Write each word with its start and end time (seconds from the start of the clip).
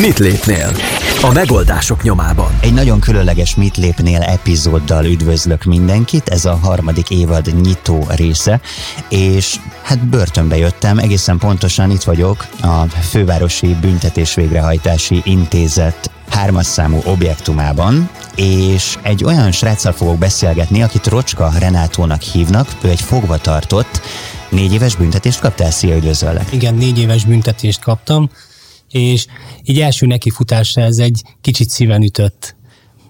Mit 0.00 0.18
lépnél? 0.18 0.72
A 1.22 1.32
megoldások 1.32 2.02
nyomában. 2.02 2.58
Egy 2.60 2.72
nagyon 2.72 3.00
különleges 3.00 3.54
Mit 3.54 3.76
lépnél 3.76 4.20
epizóddal 4.20 5.04
üdvözlök 5.04 5.64
mindenkit, 5.64 6.28
ez 6.28 6.44
a 6.44 6.58
harmadik 6.62 7.10
évad 7.10 7.60
nyitó 7.62 8.06
része, 8.08 8.60
és 9.08 9.56
hát 9.82 10.06
börtönbe 10.06 10.56
jöttem, 10.56 10.98
egészen 10.98 11.38
pontosan 11.38 11.90
itt 11.90 12.02
vagyok 12.02 12.46
a 12.62 12.84
Fővárosi 12.86 13.76
Büntetés 13.80 14.34
Végrehajtási 14.34 15.20
Intézet 15.24 16.10
hármas 16.28 16.66
számú 16.66 17.00
objektumában, 17.04 18.10
és 18.34 18.98
egy 19.02 19.24
olyan 19.24 19.52
sráccal 19.52 19.92
fogok 19.92 20.18
beszélgetni, 20.18 20.82
akit 20.82 21.06
Rocska 21.06 21.52
Renátónak 21.58 22.20
hívnak, 22.20 22.68
ő 22.82 22.88
egy 22.88 23.00
fogva 23.00 23.36
tartott, 23.36 24.00
négy 24.48 24.72
éves 24.72 24.96
büntetést 24.96 25.40
kaptál, 25.40 25.70
szia, 25.70 25.96
üdvözöllek. 25.96 26.52
Igen, 26.52 26.74
négy 26.74 26.98
éves 26.98 27.24
büntetést 27.24 27.80
kaptam, 27.80 28.30
és 28.92 29.26
így 29.64 29.80
első 29.80 30.06
nekifutásra 30.06 30.82
ez 30.82 30.98
egy 30.98 31.22
kicsit 31.40 31.70
szíven 31.70 32.02
ütött. 32.02 32.56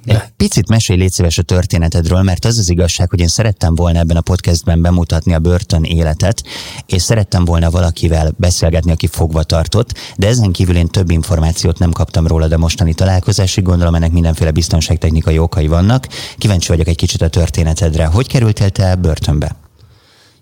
Egy 0.05 0.21
picit 0.37 0.69
mesélj 0.69 0.99
légy 0.99 1.13
szíves 1.13 1.39
a 1.39 1.43
történetedről, 1.43 2.23
mert 2.23 2.45
az 2.45 2.59
az 2.59 2.71
igazság, 2.71 3.11
hogy 3.11 3.21
én 3.21 3.29
szerettem 3.29 3.75
volna 3.75 3.99
ebben 3.99 4.17
a 4.17 4.21
podcastben 4.21 4.83
bemutatni 4.83 5.35
a 5.35 5.39
börtön 5.39 5.83
életet, 5.83 6.43
és 6.87 7.03
szerettem 7.03 7.45
volna 7.45 7.71
valakivel 7.71 8.35
beszélgetni, 8.37 8.91
aki 8.91 9.07
fogva 9.07 9.43
tartott, 9.43 9.99
de 10.17 10.27
ezen 10.27 10.53
kívül 10.53 10.77
én 10.77 10.87
több 10.87 11.11
információt 11.11 11.79
nem 11.79 11.91
kaptam 11.91 12.27
róla 12.27 12.47
a 12.55 12.59
mostani 12.59 12.95
találkozásig, 12.95 13.65
gondolom 13.65 13.95
ennek 13.95 14.13
mindenféle 14.13 14.51
biztonságtechnikai 14.51 15.39
okai 15.39 15.67
vannak. 15.67 16.09
Kíváncsi 16.39 16.69
vagyok 16.69 16.89
egy 16.89 16.97
kicsit 16.97 17.23
a 17.23 17.29
történetedre. 17.29 18.05
Hogy 18.05 18.27
kerültél 18.27 18.71
te 18.71 18.95
börtönbe? 18.95 19.57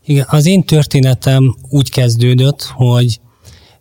Igen, 0.05 0.27
az 0.29 0.47
én 0.47 0.65
történetem 0.65 1.57
úgy 1.69 1.91
kezdődött, 1.91 2.63
hogy 2.63 3.21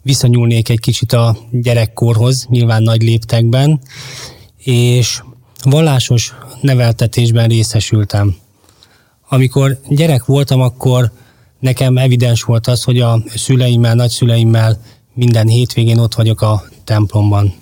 visszanyúlnék 0.02 0.70
egy 0.70 0.80
kicsit 0.80 1.14
a 1.14 1.38
gyerekkorhoz, 1.52 2.46
nyilván 2.50 2.84
nagy 2.84 3.02
léptekben, 3.02 3.82
és 4.58 5.22
vallásos 5.64 6.34
neveltetésben 6.62 7.48
részesültem. 7.48 8.36
Amikor 9.30 9.80
gyerek 9.88 10.26
voltam, 10.26 10.62
akkor 10.62 11.12
nekem 11.60 11.98
evidens 11.98 12.44
volt 12.44 12.68
az, 12.68 12.84
hogy 12.84 13.00
a 13.00 13.24
szüleimmel, 13.36 13.96
nagyszüleimmel 13.96 14.82
minden 15.14 15.48
hétvégén 15.48 15.98
ott 15.98 16.14
vagyok 16.14 16.42
a 16.42 16.64
templomban. 16.84 17.54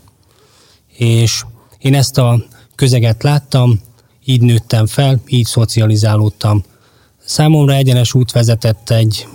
És 0.97 1.43
én 1.79 1.95
ezt 1.95 2.17
a 2.17 2.45
közeget 2.75 3.23
láttam, 3.23 3.81
így 4.25 4.41
nőttem 4.41 4.85
fel, 4.85 5.21
így 5.27 5.45
szocializálódtam. 5.45 6.63
Számomra 7.25 7.73
egyenes 7.73 8.13
út 8.13 8.31
vezetett 8.31 8.89
egy 8.89 9.27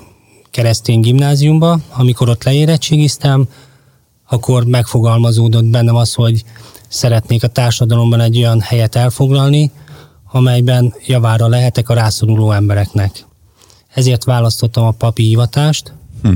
keresztény 0.53 1.01
gimnáziumba, 1.01 1.79
amikor 1.91 2.29
ott 2.29 2.45
leérettségiztem, 2.45 3.49
akkor 4.29 4.65
megfogalmazódott 4.65 5.65
bennem 5.65 5.97
az, 5.97 6.15
hogy 6.15 6.45
szeretnék 6.89 7.43
a 7.43 7.49
társadalomban 7.49 8.21
egy 8.21 8.37
olyan 8.37 8.61
helyet 8.61 8.97
elfoglalni, 8.97 9.71
amelyben 10.33 10.95
javára 11.07 11.49
lehetek 11.49 11.89
a 11.89 11.95
rászoruló 11.95 12.53
embereknek. 12.53 13.27
Ezért 13.95 14.25
választottam 14.25 14.87
a 14.87 14.91
papi 14.91 15.23
hivatást, 15.23 15.93
hm. 16.23 16.35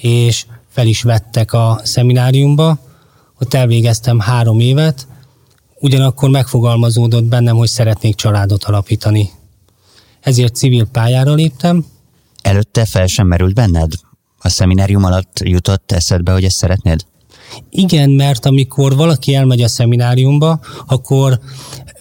és 0.00 0.46
fel 0.68 0.86
is 0.86 1.02
vettek 1.02 1.52
a 1.52 1.80
szemináriumba, 1.82 2.78
ott 3.40 3.54
elvégeztem 3.54 4.18
három 4.18 4.60
évet, 4.60 5.06
ugyanakkor 5.80 6.28
megfogalmazódott 6.28 7.24
bennem, 7.24 7.56
hogy 7.56 7.68
szeretnék 7.68 8.14
családot 8.14 8.64
alapítani. 8.64 9.30
Ezért 10.20 10.54
civil 10.54 10.86
pályára 10.86 11.34
léptem. 11.34 11.84
Előtte 12.42 12.84
fel 12.84 13.06
sem 13.06 13.26
merült 13.26 13.54
benned? 13.54 13.92
A 14.38 14.48
szeminárium 14.48 15.04
alatt 15.04 15.40
jutott 15.44 15.92
eszedbe, 15.92 16.32
hogy 16.32 16.44
ezt 16.44 16.56
szeretnéd? 16.56 17.00
Igen, 17.70 18.10
mert 18.10 18.46
amikor 18.46 18.96
valaki 18.96 19.34
elmegy 19.34 19.62
a 19.62 19.68
szemináriumba, 19.68 20.60
akkor 20.86 21.38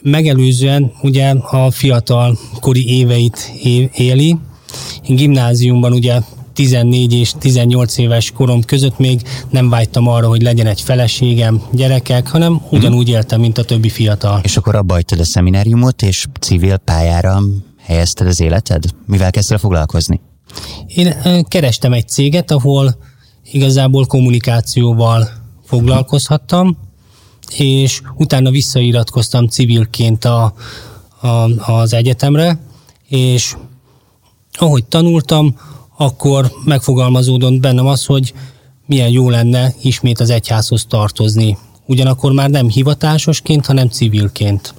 megelőzően 0.01 0.91
ugye 1.01 1.29
a 1.29 1.71
fiatal 1.71 2.37
kori 2.59 2.97
éveit 2.97 3.51
éli. 3.93 4.37
Gimnáziumban 5.07 5.93
ugye 5.93 6.19
14 6.53 7.13
és 7.13 7.33
18 7.39 7.97
éves 7.97 8.31
korom 8.31 8.63
között 8.63 8.97
még 8.97 9.21
nem 9.49 9.69
vágytam 9.69 10.07
arra, 10.07 10.27
hogy 10.27 10.41
legyen 10.41 10.67
egy 10.67 10.81
feleségem, 10.81 11.61
gyerekek, 11.71 12.27
hanem 12.27 12.61
ugyanúgy 12.69 13.09
éltem, 13.09 13.39
mint 13.39 13.57
a 13.57 13.63
többi 13.63 13.89
fiatal. 13.89 14.39
És 14.43 14.57
akkor 14.57 14.75
abba 14.75 14.99
a 15.19 15.23
szemináriumot, 15.23 16.01
és 16.01 16.25
civil 16.39 16.77
pályára 16.77 17.41
helyezted 17.87 18.27
az 18.27 18.39
életed? 18.39 18.83
Mivel 19.05 19.31
kezdtél 19.31 19.57
foglalkozni? 19.57 20.21
Én 20.87 21.15
kerestem 21.47 21.93
egy 21.93 22.07
céget, 22.07 22.51
ahol 22.51 22.97
igazából 23.51 24.05
kommunikációval 24.05 25.29
foglalkozhattam, 25.65 26.77
és 27.57 28.01
utána 28.15 28.49
visszairatkoztam 28.49 29.47
civilként 29.47 30.25
a, 30.25 30.53
a, 31.21 31.27
az 31.71 31.93
egyetemre, 31.93 32.59
és 33.07 33.55
ahogy 34.53 34.85
tanultam, 34.85 35.55
akkor 35.97 36.51
megfogalmazódott 36.65 37.59
bennem 37.59 37.87
az, 37.87 38.05
hogy 38.05 38.33
milyen 38.85 39.09
jó 39.09 39.29
lenne 39.29 39.73
ismét 39.81 40.19
az 40.19 40.29
egyházhoz 40.29 40.85
tartozni. 40.89 41.57
Ugyanakkor 41.85 42.31
már 42.31 42.49
nem 42.49 42.69
hivatásosként, 42.69 43.65
hanem 43.65 43.89
civilként. 43.89 44.73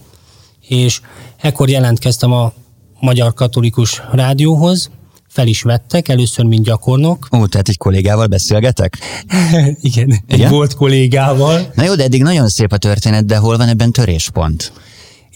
És 0.61 1.01
ekkor 1.37 1.69
jelentkeztem 1.69 2.33
a 2.33 2.53
Magyar 3.00 3.34
Katolikus 3.34 4.03
Rádióhoz, 4.12 4.91
fel 5.28 5.47
is 5.47 5.62
vettek, 5.62 6.09
először 6.09 6.44
mint 6.44 6.64
gyakornok. 6.64 7.28
Ó, 7.32 7.47
tehát 7.47 7.69
egy 7.69 7.76
kollégával 7.76 8.26
beszélgetek? 8.26 8.98
Igen, 9.81 10.10
egy 10.26 10.38
Igen? 10.38 10.50
volt 10.50 10.75
kollégával. 10.75 11.72
Na 11.75 11.84
jó, 11.84 11.94
de 11.94 12.03
eddig 12.03 12.22
nagyon 12.22 12.48
szép 12.48 12.72
a 12.72 12.76
történet, 12.76 13.26
de 13.26 13.36
hol 13.36 13.56
van 13.56 13.69
ebben 13.69 13.92
töréspont? 13.92 14.72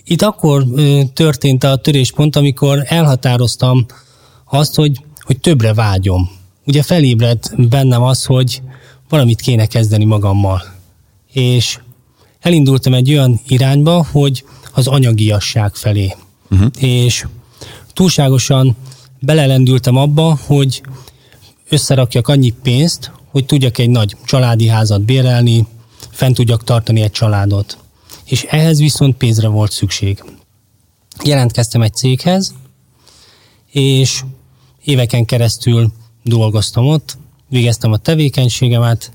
Itt 0.05 0.23
akkor 0.23 0.67
ö, 0.75 1.01
történt 1.15 1.65
a 1.65 1.77
töréspont, 1.77 2.37
amikor 2.37 2.83
elhatároztam 2.87 3.87
azt, 4.45 4.75
hogy, 4.75 5.05
hogy 5.21 5.41
többre 5.41 5.75
vágyom. 5.75 6.31
Ugye 6.67 6.83
felébredt 6.83 7.69
bennem 7.69 8.03
az, 8.03 8.25
hogy 8.25 8.63
valamit 9.09 9.41
kéne 9.41 9.67
kezdeni 9.67 10.05
magammal. 10.05 10.63
És 11.33 11.79
elindultam 12.41 12.95
egy 12.95 13.11
olyan 13.11 13.41
irányba, 13.47 14.07
hogy 14.13 14.45
az 14.73 14.87
anyagiasság 14.87 15.75
felé. 15.75 16.15
Uh-huh. 16.51 16.71
És 16.79 17.27
túlságosan 17.93 18.77
belelendültem 19.21 19.97
abba, 19.97 20.39
hogy 20.47 20.83
összerakjak 21.69 22.29
annyi 22.29 22.51
pénzt, 22.63 23.13
hogy 23.31 23.47
tudjak 23.47 23.79
egy 23.79 23.91
nagy 23.91 24.17
családi 24.25 24.67
házat 24.67 25.03
bérelni, 25.03 25.67
fent 26.11 26.35
tudjak 26.35 26.65
tartani 26.65 27.01
egy 27.01 27.11
családot. 27.11 27.79
És 28.25 28.43
ehhez 28.43 28.79
viszont 28.79 29.17
pénzre 29.17 29.49
volt 29.49 29.73
szükség. 29.73 30.25
Jelentkeztem 31.25 31.83
egy 31.83 31.95
céghez, 31.95 32.55
és 33.71 34.23
éveken 34.85 35.25
keresztül 35.25 35.93
dolgoztam 36.23 36.87
ott, 36.87 37.17
végeztem 37.49 37.93
a 37.93 37.97
tevékenységemet, 37.97 39.13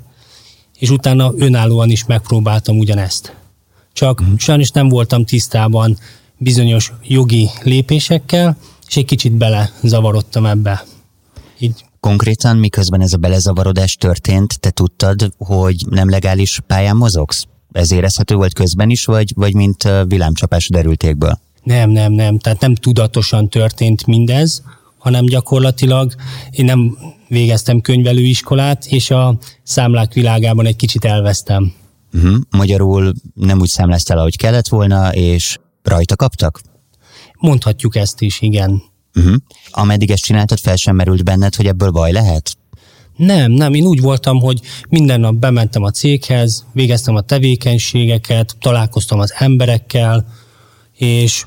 és 0.79 0.89
utána 0.89 1.33
önállóan 1.37 1.89
is 1.89 2.05
megpróbáltam 2.05 2.77
ugyanezt. 2.77 3.35
Csak 3.93 4.23
mm. 4.23 4.35
sajnos 4.37 4.69
nem 4.71 4.89
voltam 4.89 5.25
tisztában 5.25 5.97
bizonyos 6.37 6.93
jogi 7.03 7.49
lépésekkel, 7.63 8.57
és 8.87 8.97
egy 8.97 9.05
kicsit 9.05 9.31
bele 9.31 9.71
zavarodtam 9.83 10.45
ebbe. 10.45 10.83
Így. 11.59 11.85
Konkrétan 11.99 12.57
miközben 12.57 13.01
ez 13.01 13.13
a 13.13 13.17
belezavarodás 13.17 13.95
történt, 13.95 14.59
te 14.59 14.69
tudtad, 14.69 15.33
hogy 15.37 15.85
nem 15.89 16.09
legális 16.09 16.59
pályán 16.67 16.95
mozogsz? 16.95 17.45
Ez 17.71 17.91
érezhető 17.91 18.35
volt 18.35 18.53
közben 18.53 18.89
is, 18.89 19.05
vagy, 19.05 19.31
vagy 19.35 19.53
mint 19.53 19.89
villámcsapás 20.07 20.69
derültékből? 20.69 21.39
Nem, 21.63 21.89
nem, 21.89 22.11
nem. 22.11 22.39
Tehát 22.39 22.59
nem 22.59 22.75
tudatosan 22.75 23.49
történt 23.49 24.05
mindez, 24.05 24.63
hanem 24.97 25.25
gyakorlatilag 25.25 26.13
én 26.51 26.65
nem 26.65 26.97
végeztem 27.27 27.81
könyvelőiskolát, 27.81 28.85
és 28.85 29.09
a 29.09 29.37
számlák 29.63 30.13
világában 30.13 30.65
egy 30.65 30.75
kicsit 30.75 31.05
elvesztem. 31.05 31.73
Uh-huh. 32.13 32.35
Magyarul 32.49 33.13
nem 33.33 33.59
úgy 33.59 33.69
számláztál, 33.69 34.17
ahogy 34.17 34.37
kellett 34.37 34.67
volna, 34.67 35.13
és 35.13 35.57
rajta 35.87 36.15
kaptak? 36.15 36.61
Mondhatjuk 37.39 37.95
ezt 37.95 38.21
is, 38.21 38.41
igen. 38.41 38.81
Uh-huh. 39.15 39.35
Ameddig 39.69 40.11
ezt 40.11 40.23
csináltad, 40.23 40.59
fel 40.59 40.75
sem 40.75 40.95
merült 40.95 41.23
benned, 41.23 41.55
hogy 41.55 41.65
ebből 41.65 41.91
baj 41.91 42.11
lehet? 42.11 42.57
Nem, 43.15 43.51
nem, 43.51 43.73
én 43.73 43.85
úgy 43.85 44.01
voltam, 44.01 44.39
hogy 44.39 44.61
minden 44.89 45.19
nap 45.19 45.33
bementem 45.33 45.83
a 45.83 45.91
céghez, 45.91 46.65
végeztem 46.73 47.15
a 47.15 47.21
tevékenységeket, 47.21 48.55
találkoztam 48.59 49.19
az 49.19 49.33
emberekkel, 49.37 50.25
és 50.93 51.45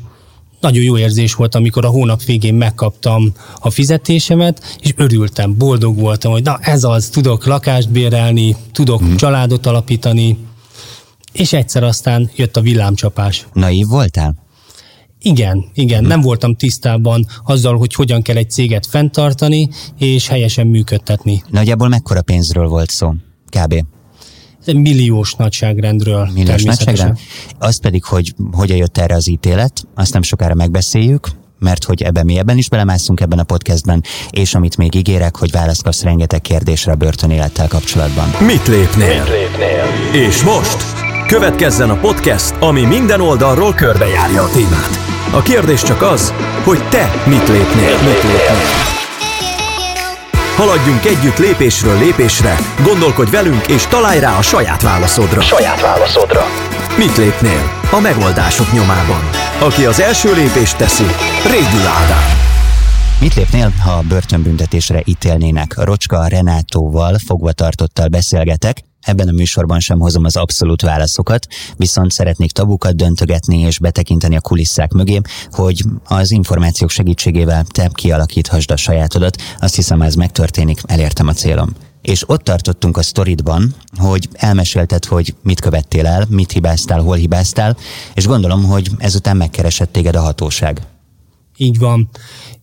nagyon 0.60 0.82
jó 0.82 0.98
érzés 0.98 1.34
volt, 1.34 1.54
amikor 1.54 1.84
a 1.84 1.88
hónap 1.88 2.22
végén 2.22 2.54
megkaptam 2.54 3.32
a 3.60 3.70
fizetésemet, 3.70 4.76
és 4.80 4.92
örültem, 4.96 5.56
boldog 5.56 5.98
voltam, 5.98 6.32
hogy 6.32 6.42
na 6.42 6.58
ez 6.60 6.84
az, 6.84 7.08
tudok 7.08 7.46
lakást 7.46 7.90
bérelni, 7.90 8.56
tudok 8.72 9.00
hmm. 9.00 9.16
családot 9.16 9.66
alapítani, 9.66 10.38
és 11.32 11.52
egyszer 11.52 11.82
aztán 11.82 12.30
jött 12.36 12.56
a 12.56 12.60
villámcsapás. 12.60 13.46
Naív 13.52 13.86
voltál? 13.86 14.34
Igen, 15.22 15.64
igen, 15.74 16.04
nem 16.04 16.20
voltam 16.20 16.54
tisztában 16.54 17.26
azzal, 17.44 17.76
hogy 17.76 17.94
hogyan 17.94 18.22
kell 18.22 18.36
egy 18.36 18.50
céget 18.50 18.86
fenntartani 18.86 19.68
és 19.98 20.28
helyesen 20.28 20.66
működtetni. 20.66 21.42
Nagyjából 21.50 21.88
mekkora 21.88 22.22
pénzről 22.22 22.68
volt 22.68 22.90
szó? 22.90 23.14
Kb. 23.48 23.74
Milliós 24.66 25.34
nagyságrendről. 25.34 26.28
Milliós 26.34 26.62
nagyságrend. 26.62 27.18
Az 27.58 27.80
pedig, 27.80 28.04
hogy 28.04 28.34
hogyan 28.52 28.76
jött 28.76 28.98
erre 28.98 29.14
az 29.14 29.28
ítélet, 29.28 29.82
azt 29.94 30.12
nem 30.12 30.22
sokára 30.22 30.54
megbeszéljük, 30.54 31.28
mert 31.58 31.84
hogy 31.84 32.02
ebben 32.02 32.24
mi 32.24 32.38
ebben 32.38 32.58
is 32.58 32.68
belemászunk 32.68 33.20
ebben 33.20 33.38
a 33.38 33.42
podcastben, 33.42 34.02
és 34.30 34.54
amit 34.54 34.76
még 34.76 34.94
ígérek, 34.94 35.36
hogy 35.36 35.50
választ 35.50 35.82
kapsz 35.82 36.02
rengeteg 36.02 36.40
kérdésre 36.40 36.92
a 36.92 36.94
börtönélettel 36.94 37.68
kapcsolatban. 37.68 38.28
Mit 38.46 38.66
lépnél? 38.66 39.22
Mit 39.22 39.28
lépnél? 39.28 39.84
És 40.28 40.42
most 40.42 41.08
következzen 41.30 41.90
a 41.90 41.94
podcast, 41.94 42.54
ami 42.60 42.84
minden 42.84 43.20
oldalról 43.20 43.74
körbejárja 43.74 44.42
a 44.42 44.50
témát. 44.50 44.98
A 45.30 45.42
kérdés 45.42 45.82
csak 45.82 46.02
az, 46.02 46.34
hogy 46.64 46.88
te 46.88 47.12
mit 47.26 47.48
lépnél? 47.48 47.96
Mit 48.04 48.22
lépnél? 48.22 48.70
Haladjunk 50.56 51.04
együtt 51.04 51.38
lépésről 51.38 51.98
lépésre, 51.98 52.58
gondolkodj 52.82 53.30
velünk 53.30 53.66
és 53.66 53.86
találj 53.86 54.20
rá 54.20 54.38
a 54.38 54.42
saját 54.42 54.82
válaszodra. 54.82 55.40
Saját 55.40 55.80
válaszodra. 55.80 56.46
Mit 56.96 57.16
lépnél? 57.16 57.72
A 57.90 58.00
megoldások 58.00 58.72
nyomában. 58.72 59.30
Aki 59.58 59.84
az 59.84 60.00
első 60.00 60.34
lépést 60.34 60.76
teszi, 60.76 61.06
Rédül 61.44 61.86
Ádám. 61.86 62.49
Mit 63.20 63.34
lépnél, 63.34 63.68
ha 63.68 64.02
börtönbüntetésre 64.08 65.02
ítélnének? 65.04 65.74
Rocska 65.84 66.26
Renátóval, 66.26 67.18
fogvatartottal 67.18 68.08
beszélgetek, 68.08 68.82
Ebben 69.00 69.28
a 69.28 69.32
műsorban 69.32 69.80
sem 69.80 69.98
hozom 69.98 70.24
az 70.24 70.36
abszolút 70.36 70.82
válaszokat, 70.82 71.46
viszont 71.76 72.10
szeretnék 72.10 72.52
tabukat 72.52 72.96
döntögetni 72.96 73.58
és 73.58 73.78
betekinteni 73.78 74.36
a 74.36 74.40
kulisszák 74.40 74.92
mögé, 74.92 75.20
hogy 75.50 75.84
az 76.04 76.30
információk 76.30 76.90
segítségével 76.90 77.64
te 77.64 77.90
kialakíthasd 77.92 78.70
a 78.70 78.76
sajátodat. 78.76 79.42
Azt 79.58 79.74
hiszem, 79.74 80.02
ez 80.02 80.14
megtörténik, 80.14 80.80
elértem 80.86 81.28
a 81.28 81.32
célom. 81.32 81.70
És 82.02 82.28
ott 82.28 82.44
tartottunk 82.44 82.96
a 82.96 83.02
sztoridban, 83.02 83.74
hogy 83.96 84.28
elmesélted, 84.32 85.04
hogy 85.04 85.34
mit 85.42 85.60
követtél 85.60 86.06
el, 86.06 86.26
mit 86.28 86.52
hibáztál, 86.52 87.00
hol 87.00 87.16
hibáztál, 87.16 87.76
és 88.14 88.26
gondolom, 88.26 88.64
hogy 88.64 88.90
ezután 88.98 89.36
megkeresett 89.36 89.92
téged 89.92 90.16
a 90.16 90.20
hatóság. 90.20 90.89
Így 91.60 91.78
van. 91.78 92.08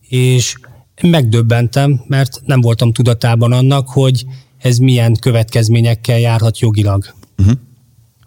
És 0.08 0.54
megdöbbentem, 1.02 2.04
mert 2.06 2.40
nem 2.44 2.60
voltam 2.60 2.92
tudatában 2.92 3.52
annak, 3.52 3.88
hogy 3.88 4.24
ez 4.58 4.78
milyen 4.78 5.14
következményekkel 5.14 6.18
járhat 6.18 6.58
jogilag. 6.58 7.14
Uh-huh. 7.38 7.54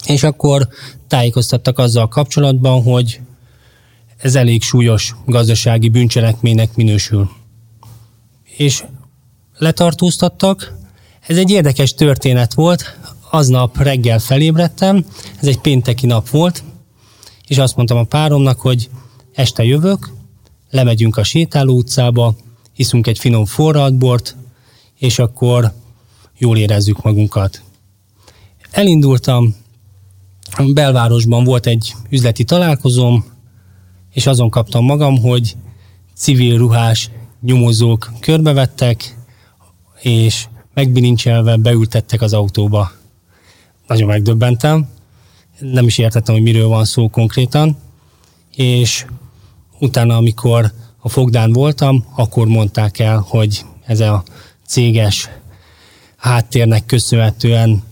És 0.05 0.23
akkor 0.23 0.67
tájékoztattak 1.07 1.79
azzal 1.79 2.07
kapcsolatban, 2.07 2.83
hogy 2.83 3.19
ez 4.17 4.35
elég 4.35 4.61
súlyos 4.61 5.15
gazdasági 5.25 5.89
bűncselekménynek 5.89 6.75
minősül. 6.75 7.29
És 8.57 8.83
letartóztattak. 9.57 10.73
Ez 11.27 11.37
egy 11.37 11.49
érdekes 11.49 11.93
történet 11.93 12.53
volt. 12.53 12.97
Aznap 13.29 13.77
reggel 13.77 14.19
felébredtem, 14.19 15.05
ez 15.41 15.47
egy 15.47 15.59
pénteki 15.59 16.05
nap 16.05 16.29
volt, 16.29 16.63
és 17.47 17.57
azt 17.57 17.75
mondtam 17.75 17.97
a 17.97 18.03
páromnak, 18.03 18.59
hogy 18.59 18.89
este 19.33 19.63
jövök, 19.63 20.19
lemegyünk 20.71 21.17
a 21.17 21.23
sétáló 21.23 21.75
utcába, 21.75 22.35
iszunk 22.75 23.07
egy 23.07 23.19
finom 23.19 23.45
forradbort, 23.45 24.35
és 24.97 25.19
akkor 25.19 25.73
jól 26.37 26.57
érezzük 26.57 27.01
magunkat. 27.01 27.61
Elindultam, 28.71 29.55
belvárosban 30.73 31.43
volt 31.43 31.65
egy 31.65 31.93
üzleti 32.09 32.43
találkozóm, 32.43 33.25
és 34.13 34.27
azon 34.27 34.49
kaptam 34.49 34.85
magam, 34.85 35.21
hogy 35.21 35.55
civil 36.15 36.57
ruhás 36.57 37.09
nyomozók 37.41 38.11
körbevettek, 38.19 39.17
és 40.01 40.47
megbilincselve 40.73 41.55
beültettek 41.55 42.21
az 42.21 42.33
autóba. 42.33 42.91
Nagyon 43.87 44.07
megdöbbentem, 44.07 44.89
nem 45.59 45.85
is 45.85 45.97
értettem, 45.97 46.33
hogy 46.33 46.43
miről 46.43 46.67
van 46.67 46.85
szó 46.85 47.09
konkrétan, 47.09 47.77
és 48.55 49.05
utána, 49.81 50.15
amikor 50.15 50.71
a 50.99 51.09
fogdán 51.09 51.53
voltam, 51.53 52.05
akkor 52.15 52.47
mondták 52.47 52.99
el, 52.99 53.25
hogy 53.27 53.65
ez 53.85 53.99
a 53.99 54.23
céges 54.67 55.29
háttérnek 56.17 56.85
köszönhetően 56.85 57.83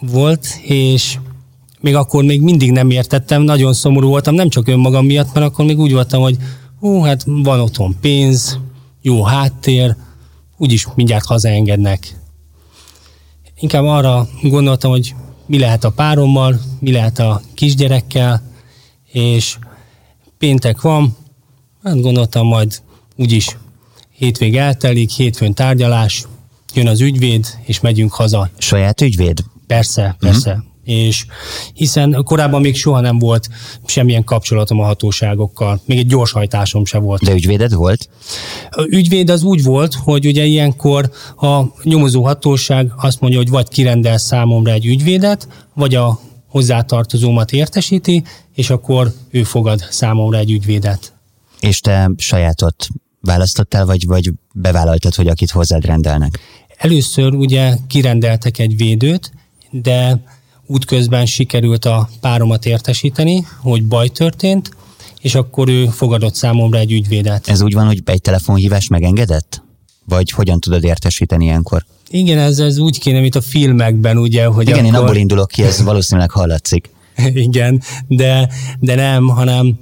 volt, 0.00 0.46
és 0.62 1.18
még 1.80 1.94
akkor 1.94 2.24
még 2.24 2.42
mindig 2.42 2.72
nem 2.72 2.90
értettem, 2.90 3.42
nagyon 3.42 3.72
szomorú 3.72 4.08
voltam, 4.08 4.34
nem 4.34 4.48
csak 4.48 4.68
önmagam 4.68 5.06
miatt, 5.06 5.34
mert 5.34 5.46
akkor 5.46 5.64
még 5.64 5.78
úgy 5.78 5.92
voltam, 5.92 6.22
hogy 6.22 6.36
hú, 6.80 7.00
hát 7.00 7.24
van 7.26 7.60
otthon 7.60 7.96
pénz, 8.00 8.58
jó 9.02 9.22
háttér, 9.22 9.96
úgyis 10.56 10.86
mindjárt 10.94 11.24
hazaengednek. 11.24 12.16
Inkább 13.56 13.84
arra 13.84 14.28
gondoltam, 14.42 14.90
hogy 14.90 15.14
mi 15.46 15.58
lehet 15.58 15.84
a 15.84 15.90
párommal, 15.90 16.60
mi 16.80 16.92
lehet 16.92 17.18
a 17.18 17.40
kisgyerekkel, 17.54 18.42
és 19.12 19.58
péntek 20.38 20.80
van, 20.80 21.16
hát 21.82 22.00
gondoltam 22.00 22.46
majd 22.46 22.82
úgyis 23.16 23.56
hétvég 24.10 24.56
eltelik, 24.56 25.10
hétfőn 25.10 25.54
tárgyalás, 25.54 26.24
jön 26.74 26.86
az 26.86 27.00
ügyvéd, 27.00 27.46
és 27.64 27.80
megyünk 27.80 28.12
haza. 28.12 28.50
Saját 28.58 29.00
ügyvéd? 29.00 29.38
Persze, 29.66 30.16
persze. 30.18 30.50
Uh-huh. 30.50 30.66
És 30.84 31.26
hiszen 31.74 32.22
korábban 32.24 32.60
még 32.60 32.76
soha 32.76 33.00
nem 33.00 33.18
volt 33.18 33.48
semmilyen 33.86 34.24
kapcsolatom 34.24 34.80
a 34.80 34.84
hatóságokkal, 34.84 35.80
még 35.84 35.98
egy 35.98 36.06
gyorshajtásom 36.06 36.84
se 36.84 36.98
volt. 36.98 37.22
De 37.22 37.32
ügyvéded 37.32 37.74
volt? 37.74 38.08
A 38.70 38.86
ügyvéd 38.90 39.30
az 39.30 39.42
úgy 39.42 39.62
volt, 39.62 39.94
hogy 39.94 40.26
ugye 40.26 40.44
ilyenkor 40.44 41.10
a 41.36 41.62
nyomozó 41.82 42.24
hatóság 42.24 42.92
azt 42.96 43.20
mondja, 43.20 43.38
hogy 43.38 43.48
vagy 43.48 43.68
kirendel 43.68 44.18
számomra 44.18 44.72
egy 44.72 44.86
ügyvédet, 44.86 45.48
vagy 45.74 45.94
a 45.94 46.20
hozzátartozómat 46.48 47.52
értesíti, 47.52 48.24
és 48.54 48.70
akkor 48.70 49.12
ő 49.30 49.42
fogad 49.42 49.86
számomra 49.90 50.38
egy 50.38 50.50
ügyvédet. 50.50 51.17
És 51.60 51.80
te 51.80 52.10
sajátot 52.16 52.88
választottál, 53.20 53.86
vagy, 53.86 54.06
vagy 54.06 54.30
bevállaltad, 54.54 55.14
hogy 55.14 55.28
akit 55.28 55.50
hozzád 55.50 55.84
rendelnek? 55.84 56.38
Először 56.76 57.34
ugye 57.34 57.74
kirendeltek 57.86 58.58
egy 58.58 58.76
védőt, 58.76 59.32
de 59.70 60.22
útközben 60.66 61.26
sikerült 61.26 61.84
a 61.84 62.08
páromat 62.20 62.66
értesíteni, 62.66 63.46
hogy 63.60 63.84
baj 63.84 64.08
történt, 64.08 64.70
és 65.20 65.34
akkor 65.34 65.68
ő 65.68 65.86
fogadott 65.86 66.34
számomra 66.34 66.78
egy 66.78 66.92
ügyvédet. 66.92 67.48
Ez 67.48 67.60
úgy 67.60 67.74
van, 67.74 67.86
hogy 67.86 68.02
egy 68.04 68.20
telefonhívás 68.20 68.88
megengedett? 68.88 69.62
Vagy 70.04 70.30
hogyan 70.30 70.60
tudod 70.60 70.84
értesíteni 70.84 71.44
ilyenkor? 71.44 71.84
Igen, 72.10 72.38
ez, 72.38 72.58
ez 72.58 72.78
úgy 72.78 72.98
kéne, 72.98 73.20
mint 73.20 73.34
a 73.34 73.40
filmekben, 73.40 74.18
ugye, 74.18 74.44
hogy 74.44 74.68
Igen, 74.68 74.78
akkor... 74.78 74.94
én 74.94 75.00
abból 75.00 75.16
indulok 75.16 75.48
ki, 75.48 75.62
ez 75.62 75.82
valószínűleg 75.82 76.30
hallatszik. 76.30 76.90
Igen, 77.48 77.82
de, 78.08 78.48
de 78.78 78.94
nem, 78.94 79.28
hanem 79.28 79.78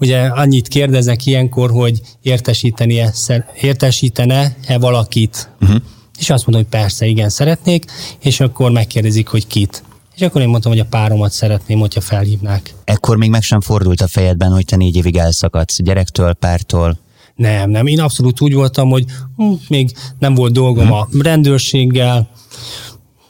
ugye 0.00 0.20
annyit 0.20 0.68
kérdeznek 0.68 1.26
ilyenkor, 1.26 1.70
hogy 1.70 2.00
értesítenie, 2.22 3.12
értesítene-e 3.60 4.78
valakit. 4.78 5.50
Uh-huh. 5.60 5.82
És 6.18 6.30
azt 6.30 6.46
mondom, 6.46 6.66
hogy 6.68 6.80
persze, 6.80 7.06
igen, 7.06 7.28
szeretnék, 7.28 7.84
és 8.20 8.40
akkor 8.40 8.70
megkérdezik, 8.70 9.28
hogy 9.28 9.46
kit. 9.46 9.82
És 10.14 10.22
akkor 10.22 10.40
én 10.40 10.48
mondtam, 10.48 10.72
hogy 10.72 10.80
a 10.80 10.86
páromat 10.90 11.32
szeretném, 11.32 11.78
hogyha 11.78 12.00
felhívnák. 12.00 12.74
Ekkor 12.84 13.16
még 13.16 13.30
meg 13.30 13.42
sem 13.42 13.60
fordult 13.60 14.00
a 14.00 14.08
fejedben, 14.08 14.52
hogy 14.52 14.64
te 14.64 14.76
négy 14.76 14.96
évig 14.96 15.16
elszakadsz 15.16 15.82
gyerektől, 15.82 16.32
pártól? 16.32 16.98
Nem, 17.34 17.70
nem. 17.70 17.86
Én 17.86 18.00
abszolút 18.00 18.40
úgy 18.40 18.54
voltam, 18.54 18.90
hogy 18.90 19.04
hm, 19.36 19.52
még 19.68 19.96
nem 20.18 20.34
volt 20.34 20.52
dolgom 20.52 20.86
hm. 20.86 20.92
a 20.92 21.08
rendőrséggel, 21.18 22.30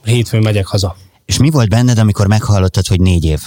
hétfőn 0.04 0.42
megyek 0.42 0.66
haza. 0.66 0.97
És 1.28 1.38
mi 1.38 1.50
volt 1.50 1.68
benned, 1.68 1.99
amikor 1.99 2.26
meghallottad, 2.26 2.87
hogy 2.87 3.00
négy 3.00 3.25
év? 3.25 3.40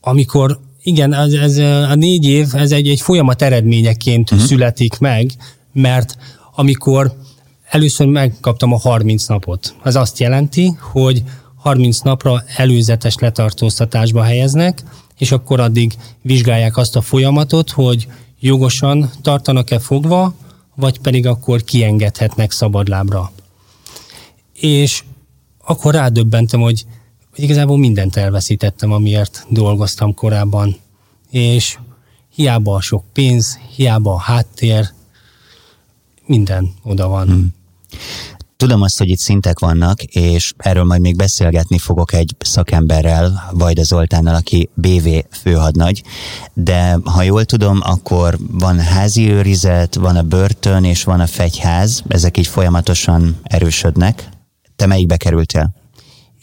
Amikor, 0.00 0.60
igen, 0.82 1.12
ez, 1.12 1.32
ez 1.32 1.56
a 1.90 1.94
négy 1.94 2.24
év, 2.24 2.54
ez 2.54 2.72
egy, 2.72 2.88
egy 2.88 3.00
folyamat 3.00 3.42
eredményeként 3.42 4.30
uh-huh. 4.30 4.46
születik 4.46 4.98
meg, 4.98 5.30
mert 5.72 6.16
amikor 6.54 7.12
először 7.68 8.06
megkaptam 8.06 8.72
a 8.72 8.78
30 8.78 9.26
napot, 9.26 9.74
az 9.82 9.96
azt 9.96 10.18
jelenti, 10.18 10.76
hogy 10.92 11.22
30 11.54 11.98
napra 12.00 12.42
előzetes 12.56 13.14
letartóztatásba 13.18 14.22
helyeznek, 14.22 14.82
és 15.18 15.32
akkor 15.32 15.60
addig 15.60 15.96
vizsgálják 16.22 16.76
azt 16.76 16.96
a 16.96 17.00
folyamatot, 17.00 17.70
hogy 17.70 18.06
jogosan 18.40 19.10
tartanak-e 19.22 19.78
fogva, 19.78 20.34
vagy 20.74 20.98
pedig 21.00 21.26
akkor 21.26 21.62
kiengedhetnek 21.62 22.50
szabadlábra. 22.50 23.32
És 24.54 25.02
akkor 25.64 25.94
rádöbbentem, 25.94 26.60
hogy, 26.60 26.86
igazából 27.34 27.78
mindent 27.78 28.16
elveszítettem, 28.16 28.92
amiért 28.92 29.46
dolgoztam 29.48 30.14
korábban. 30.14 30.76
És 31.30 31.78
hiába 32.34 32.74
a 32.74 32.80
sok 32.80 33.04
pénz, 33.12 33.58
hiába 33.76 34.12
a 34.12 34.18
háttér, 34.18 34.88
minden 36.26 36.74
oda 36.82 37.08
van. 37.08 37.26
Hmm. 37.26 37.54
Tudom 38.56 38.82
azt, 38.82 38.98
hogy 38.98 39.08
itt 39.08 39.18
szintek 39.18 39.58
vannak, 39.58 40.02
és 40.02 40.52
erről 40.56 40.84
majd 40.84 41.00
még 41.00 41.16
beszélgetni 41.16 41.78
fogok 41.78 42.12
egy 42.12 42.36
szakemberrel, 42.38 43.50
Vajda 43.52 43.82
Zoltánnal, 43.82 44.34
aki 44.34 44.68
BV 44.74 45.08
főhadnagy, 45.30 46.02
de 46.52 46.98
ha 47.04 47.22
jól 47.22 47.44
tudom, 47.44 47.78
akkor 47.82 48.38
van 48.50 48.78
házi 48.78 49.30
őrizet, 49.30 49.94
van 49.94 50.16
a 50.16 50.22
börtön 50.22 50.84
és 50.84 51.04
van 51.04 51.20
a 51.20 51.26
fegyház, 51.26 52.02
ezek 52.08 52.36
így 52.36 52.46
folyamatosan 52.46 53.36
erősödnek. 53.42 54.28
Te 54.76 54.86
melyikbe 54.86 55.16
kerültél? 55.16 55.74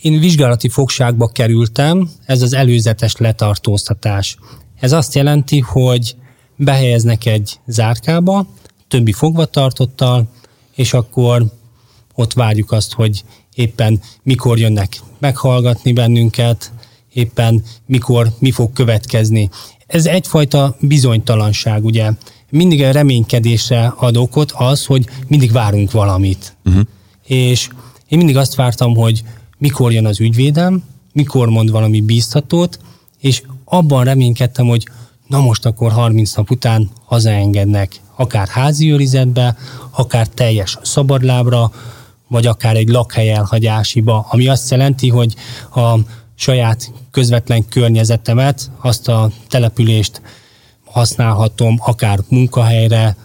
Én 0.01 0.19
vizsgálati 0.19 0.69
fogságba 0.69 1.27
kerültem, 1.27 2.09
ez 2.25 2.41
az 2.41 2.53
előzetes 2.53 3.15
letartóztatás. 3.17 4.37
Ez 4.79 4.91
azt 4.91 5.15
jelenti, 5.15 5.59
hogy 5.59 6.15
behelyeznek 6.55 7.25
egy 7.25 7.59
zárkába, 7.67 8.47
többi 8.87 9.11
fogvatartottal, 9.11 10.29
és 10.75 10.93
akkor 10.93 11.45
ott 12.15 12.33
várjuk 12.33 12.71
azt, 12.71 12.93
hogy 12.93 13.23
éppen 13.55 14.01
mikor 14.23 14.59
jönnek 14.59 15.01
meghallgatni 15.19 15.93
bennünket, 15.93 16.71
éppen 17.13 17.63
mikor 17.85 18.27
mi 18.39 18.51
fog 18.51 18.73
következni. 18.73 19.49
Ez 19.87 20.05
egyfajta 20.05 20.75
bizonytalanság, 20.79 21.85
ugye. 21.85 22.11
Mindig 22.49 22.83
a 22.83 22.91
reménykedésre 22.91 23.93
ad 23.97 24.17
okot 24.17 24.51
az, 24.55 24.85
hogy 24.85 25.05
mindig 25.27 25.51
várunk 25.51 25.91
valamit. 25.91 26.55
Uh-huh. 26.65 26.83
És 27.25 27.69
én 28.11 28.17
mindig 28.17 28.37
azt 28.37 28.55
vártam, 28.55 28.95
hogy 28.95 29.23
mikor 29.57 29.91
jön 29.91 30.05
az 30.05 30.19
ügyvédem, 30.19 30.83
mikor 31.13 31.49
mond 31.49 31.71
valami 31.71 32.01
bíztatót, 32.01 32.79
és 33.19 33.43
abban 33.65 34.03
reménykedtem, 34.03 34.67
hogy 34.67 34.87
na 35.27 35.39
most 35.39 35.65
akkor 35.65 35.91
30 35.91 36.33
nap 36.33 36.49
után 36.49 36.89
hazaengednek, 37.05 38.01
akár 38.15 38.47
házi 38.47 38.91
őrizetbe, 38.91 39.57
akár 39.91 40.27
teljes 40.27 40.77
szabadlábra, 40.81 41.71
vagy 42.27 42.45
akár 42.45 42.75
egy 42.75 42.89
lakhely 42.89 43.31
elhagyásiba, 43.31 44.27
ami 44.29 44.47
azt 44.47 44.71
jelenti, 44.71 45.09
hogy 45.09 45.35
a 45.75 45.95
saját 46.35 46.91
közvetlen 47.11 47.67
környezetemet, 47.67 48.71
azt 48.81 49.07
a 49.07 49.29
települést 49.47 50.21
használhatom 50.85 51.79
akár 51.79 52.19
munkahelyre, 52.29 53.15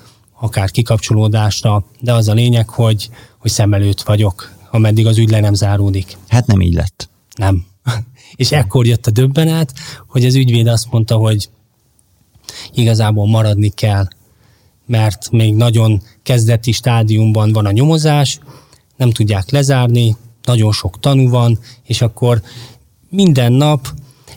akár 0.40 0.70
kikapcsolódásra, 0.70 1.84
de 2.00 2.12
az 2.12 2.28
a 2.28 2.32
lényeg, 2.32 2.68
hogy, 2.68 3.10
hogy 3.38 3.50
szem 3.50 3.74
előtt 3.74 4.02
vagyok, 4.02 4.55
ameddig 4.76 5.06
az 5.06 5.18
ügy 5.18 5.30
le 5.30 5.40
nem 5.40 5.54
záródik. 5.54 6.16
Hát 6.28 6.46
nem 6.46 6.60
így 6.60 6.74
lett. 6.74 7.08
Nem. 7.36 7.64
És 8.34 8.52
ekkor 8.52 8.86
jött 8.86 9.06
a 9.06 9.10
döbbenet, 9.10 9.72
hogy 10.06 10.24
az 10.24 10.34
ügyvéd 10.34 10.66
azt 10.66 10.90
mondta, 10.90 11.16
hogy 11.16 11.48
igazából 12.74 13.26
maradni 13.26 13.68
kell, 13.68 14.08
mert 14.86 15.30
még 15.30 15.54
nagyon 15.54 16.02
kezdeti 16.22 16.72
stádiumban 16.72 17.52
van 17.52 17.66
a 17.66 17.70
nyomozás, 17.70 18.38
nem 18.96 19.10
tudják 19.10 19.50
lezárni, 19.50 20.16
nagyon 20.42 20.72
sok 20.72 21.00
tanú 21.00 21.28
van, 21.28 21.58
és 21.82 22.00
akkor 22.02 22.42
minden 23.08 23.52
nap 23.52 23.88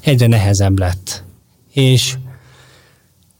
egyre 0.01 0.27
nehezebb 0.27 0.79
lett. 0.79 1.23
És 1.71 2.17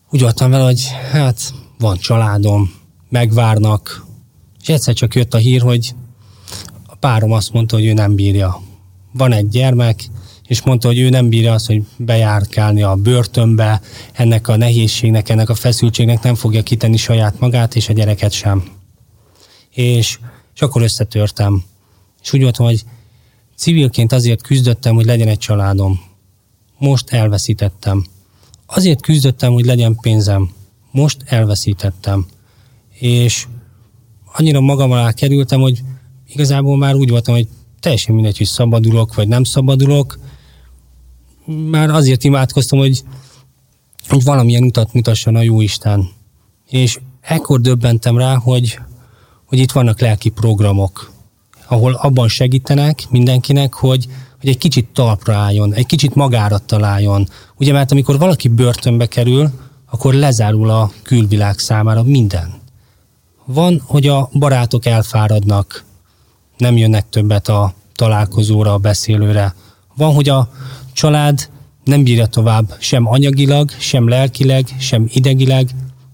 úgy 0.10 0.22
voltam 0.22 0.50
vele, 0.50 0.64
hogy 0.64 0.88
hát 1.12 1.54
van 1.80 1.98
családom, 1.98 2.74
megvárnak, 3.10 4.06
és 4.62 4.70
egyszer 4.70 4.94
csak 4.94 5.16
jött 5.16 5.34
a 5.34 5.38
hír, 5.38 5.62
hogy 5.62 5.96
párom 7.00 7.32
azt 7.32 7.54
mondta, 7.54 7.76
hogy 7.76 7.86
ő 7.86 7.94
nem 7.94 8.16
bírja. 8.16 8.62
Van 9.12 9.32
egy 9.32 9.48
gyermek, 9.48 10.10
és 10.48 10.62
mondta, 10.62 10.88
hogy 10.88 11.00
ő 11.00 11.10
nem 11.10 11.30
bírja 11.30 11.54
azt, 11.54 11.66
hogy 11.66 11.84
bejárkálni 11.98 12.82
a 12.82 12.96
börtönbe, 12.96 13.82
ennek 14.14 14.48
a 14.48 14.56
nehézségnek, 14.56 15.30
ennek 15.30 15.50
a 15.50 15.56
feszültségnek 15.56 16.24
nem 16.24 16.36
fogja 16.36 16.64
kitenni 16.64 16.98
saját 16.98 17.40
magát, 17.40 17.76
és 17.76 17.90
a 17.90 17.94
gyereket 17.94 18.32
sem. 18.32 18.64
És, 19.70 20.20
és 20.56 20.62
akkor 20.62 20.82
összetörtem. 20.82 21.64
És 22.22 22.34
úgy 22.34 22.42
voltam, 22.42 22.66
hogy 22.66 22.84
civilként 23.56 24.12
azért 24.12 24.42
küzdöttem, 24.42 24.96
hogy 24.96 25.06
legyen 25.06 25.28
egy 25.28 25.38
családom. 25.38 26.00
Most 26.78 27.10
elveszítettem. 27.10 28.06
Azért 28.66 29.02
küzdöttem, 29.02 29.54
hogy 29.54 29.66
legyen 29.66 29.96
pénzem. 30.02 30.50
Most 30.92 31.18
elveszítettem. 31.26 32.26
És 32.94 33.46
annyira 34.34 34.60
magam 34.60 34.92
alá 34.92 35.12
kerültem, 35.12 35.60
hogy 35.60 35.82
igazából 36.34 36.78
már 36.78 36.96
úgy 36.96 37.10
voltam, 37.10 37.34
hogy 37.34 37.48
teljesen 37.80 38.16
mindegy, 38.16 38.38
hogy 38.38 38.48
szabadulok, 38.48 39.16
vagy 39.16 39.28
nem 39.28 39.44
szabadulok, 39.44 40.20
már 41.46 41.90
azért 41.90 42.24
imádkoztam, 42.24 42.80
hogy, 42.80 43.04
hogy 44.08 44.24
valamilyen 44.24 44.64
utat 44.64 44.94
mutasson 44.94 45.36
a 45.36 45.42
Jóisten. 45.42 46.10
És 46.70 47.00
ekkor 47.22 47.62
döbbentem 47.62 48.18
rá, 48.18 48.36
hogy, 48.36 48.80
hogy 49.46 49.60
itt 49.60 49.72
vannak 49.72 50.00
lelki 50.00 50.30
programok, 50.30 51.12
ahol 51.68 51.94
abban 51.94 52.28
segítenek 52.28 53.04
mindenkinek, 53.10 53.74
hogy, 53.74 54.08
hogy 54.40 54.50
egy 54.50 54.58
kicsit 54.58 54.88
talpra 54.94 55.36
álljon, 55.36 55.74
egy 55.74 55.86
kicsit 55.86 56.16
magára 56.16 56.58
találjon. 56.58 57.28
Ugye, 57.58 57.72
mert 57.72 57.92
amikor 57.92 58.18
valaki 58.18 58.48
börtönbe 58.48 59.06
kerül, 59.06 59.50
akkor 59.90 60.14
lezárul 60.14 60.70
a 60.70 60.92
külvilág 61.02 61.60
számára 61.60 62.04
minden. 62.04 62.54
Van, 63.46 63.82
hogy 63.86 64.08
a 64.08 64.30
barátok 64.34 64.86
elfáradnak, 64.86 65.86
nem 66.60 66.78
jönnek 66.78 67.10
többet 67.10 67.48
a 67.48 67.74
találkozóra, 67.96 68.74
a 68.74 68.78
beszélőre. 68.78 69.56
Van, 69.96 70.14
hogy 70.14 70.30
a 70.30 70.52
család 70.94 71.50
nem 71.84 72.04
bírja 72.04 72.26
tovább 72.26 72.76
sem 72.80 73.08
anyagilag, 73.08 73.72
sem 73.78 74.08
lelkileg, 74.08 74.76
sem 74.80 75.08
idegileg, 75.14 75.70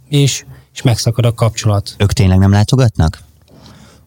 és, 0.10 0.46
és 0.74 0.82
megszakad 0.82 1.26
a 1.26 1.34
kapcsolat. 1.34 1.96
Ők 1.98 2.14
tényleg 2.14 2.38
nem 2.38 2.52
látogatnak? 2.52 3.24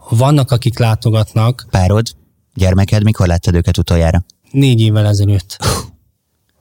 Vannak, 0.09 0.51
akik 0.51 0.79
látogatnak. 0.79 1.67
Párod, 1.71 2.07
gyermeked, 2.55 3.03
mikor 3.03 3.27
láttad 3.27 3.55
őket 3.55 3.79
utoljára? 3.79 4.25
Négy 4.51 4.81
évvel 4.81 5.07
ezelőtt. 5.07 5.57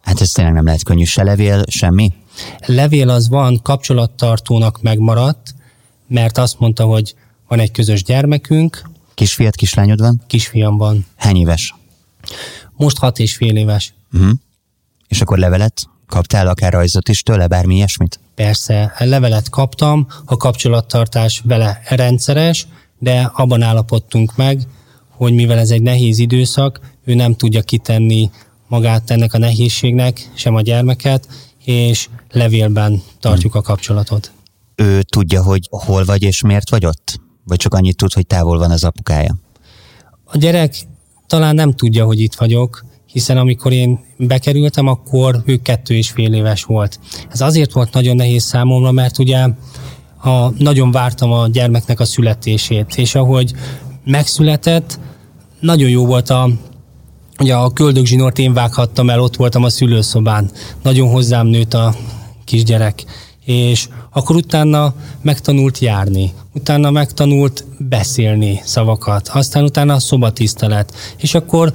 Hát 0.02 0.22
ez 0.22 0.32
tényleg 0.32 0.54
nem 0.54 0.66
lehet 0.66 0.84
könnyű. 0.84 1.04
Se 1.04 1.24
levél, 1.24 1.64
semmi? 1.68 2.14
Levél 2.66 3.10
az 3.10 3.30
van, 3.30 3.60
kapcsolattartónak 3.62 4.82
megmaradt, 4.82 5.56
mert 6.08 6.38
azt 6.38 6.60
mondta, 6.60 6.84
hogy 6.84 7.16
van 7.48 7.60
egy 7.60 7.72
közös 7.72 8.04
gyermekünk. 8.04 8.90
Kisfiat, 9.18 9.56
kislányod 9.56 10.00
van? 10.00 10.22
Kisfiam 10.28 10.78
van. 10.78 11.06
Hány 11.16 11.36
éves? 11.36 11.76
Most 12.76 12.98
hat 12.98 13.20
és 13.20 13.36
fél 13.36 13.56
éves. 13.58 13.94
Uh-huh. 14.14 14.32
És 15.08 15.22
akkor 15.22 15.38
levelet? 15.38 15.90
Kaptál 16.08 16.48
akár 16.48 16.74
rajzot 16.74 17.10
is 17.10 17.22
tőle, 17.22 17.48
bármi 17.48 17.76
ilyesmit? 17.76 18.20
Persze, 18.36 18.94
levelet 19.00 19.50
kaptam, 19.50 20.08
a 20.26 20.38
kapcsolattartás 20.38 21.42
vele 21.46 21.82
rendszeres, 21.90 22.68
de 23.00 23.32
abban 23.36 23.62
állapodtunk 23.62 24.36
meg, 24.36 24.62
hogy 25.10 25.34
mivel 25.34 25.58
ez 25.58 25.70
egy 25.70 25.82
nehéz 25.82 26.18
időszak, 26.18 26.80
ő 27.06 27.14
nem 27.14 27.36
tudja 27.36 27.62
kitenni 27.62 28.32
magát 28.68 29.12
ennek 29.12 29.34
a 29.34 29.38
nehézségnek, 29.38 30.32
sem 30.36 30.56
a 30.56 30.62
gyermeket, 30.62 31.28
és 31.64 32.10
levélben 32.32 33.02
tartjuk 33.20 33.52
hmm. 33.52 33.62
a 33.62 33.64
kapcsolatot. 33.64 34.32
Ő 34.76 35.02
tudja, 35.02 35.44
hogy 35.44 35.68
hol 35.70 36.06
vagy 36.06 36.24
és 36.24 36.42
miért 36.42 36.70
vagy 36.70 36.86
ott? 36.86 37.26
Vagy 37.48 37.58
csak 37.58 37.74
annyit 37.74 37.98
tud, 37.98 38.14
hogy 38.14 38.28
távol 38.28 38.58
van 38.58 38.72
az 38.72 38.84
apukája? 38.84 39.36
A 40.24 40.38
gyerek 40.38 40.76
talán 41.28 41.56
nem 41.56 41.74
tudja, 41.74 42.06
hogy 42.06 42.20
itt 42.20 42.36
vagyok, 42.36 42.86
hiszen 43.06 43.38
amikor 43.38 43.72
én 43.72 44.00
bekerültem, 44.18 44.88
akkor 44.88 45.42
ő 45.46 45.58
kettő 45.58 45.96
és 45.96 46.10
fél 46.10 46.34
éves 46.34 46.64
volt. 46.64 47.00
Ez 47.32 47.42
azért 47.42 47.72
volt 47.72 47.94
nagyon 47.94 48.16
nehéz 48.16 48.44
számomra, 48.44 48.92
mert 48.92 49.18
ugye 49.18 49.48
a, 50.24 50.50
nagyon 50.58 50.92
vártam 50.92 51.32
a 51.32 51.48
gyermeknek 51.48 52.00
a 52.00 52.06
születését, 52.06 52.98
és 52.98 53.16
ahogy 53.16 53.54
megszületett, 54.04 55.00
nagyon 55.60 55.90
jó 55.90 56.06
volt 56.06 56.30
a, 56.30 56.50
ugye 57.40 57.56
a 57.56 57.72
köldögzsinort 57.74 58.40
én 58.40 58.54
vághattam 58.54 59.10
el, 59.10 59.22
ott 59.22 59.36
voltam 59.36 59.64
a 59.64 59.70
szülőszobán. 59.70 60.52
Nagyon 60.84 61.10
hozzám 61.10 61.48
nőtt 61.48 61.74
a 61.74 61.96
kisgyerek. 62.46 63.04
És 63.48 63.88
akkor 64.10 64.36
utána 64.36 64.94
megtanult 65.22 65.80
járni, 65.80 66.34
utána 66.54 66.92
megtanult 66.92 67.66
beszélni 67.80 68.62
szavakat, 68.64 69.28
aztán 69.28 69.64
utána 69.64 69.94
a 69.94 70.00
szobatisztelet. 70.00 70.94
És 71.18 71.34
akkor 71.34 71.74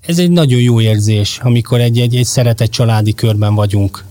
ez 0.00 0.18
egy 0.18 0.30
nagyon 0.30 0.60
jó 0.60 0.80
érzés, 0.80 1.38
amikor 1.42 1.80
egy, 1.80 1.98
egy, 1.98 2.16
egy 2.16 2.24
szeretett 2.24 2.70
családi 2.70 3.14
körben 3.14 3.54
vagyunk. 3.54 4.04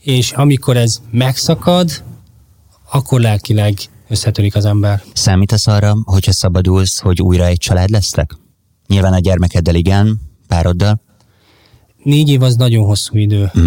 És 0.00 0.32
amikor 0.32 0.76
ez 0.76 1.00
megszakad, 1.10 2.02
akkor 2.90 3.20
lelkileg 3.20 3.74
összetörik 4.08 4.54
az 4.54 4.64
ember. 4.64 5.02
Számítasz 5.12 5.66
arra, 5.66 5.96
hogyha 6.04 6.32
szabadulsz, 6.32 6.98
hogy 6.98 7.22
újra 7.22 7.46
egy 7.46 7.58
család 7.58 7.90
lesztek? 7.90 8.36
Nyilván 8.86 9.12
a 9.12 9.18
gyermekeddel 9.18 9.74
igen, 9.74 10.20
pároddal? 10.48 11.00
Négy 12.02 12.28
év 12.28 12.42
az 12.42 12.56
nagyon 12.56 12.84
hosszú 12.84 13.16
idő. 13.16 13.50
Mm. 13.58 13.66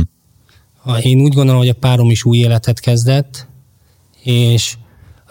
Én 0.95 1.19
úgy 1.19 1.33
gondolom, 1.33 1.59
hogy 1.59 1.69
a 1.69 1.73
párom 1.73 2.09
is 2.09 2.25
új 2.25 2.37
életet 2.37 2.79
kezdett, 2.79 3.47
és 4.23 4.77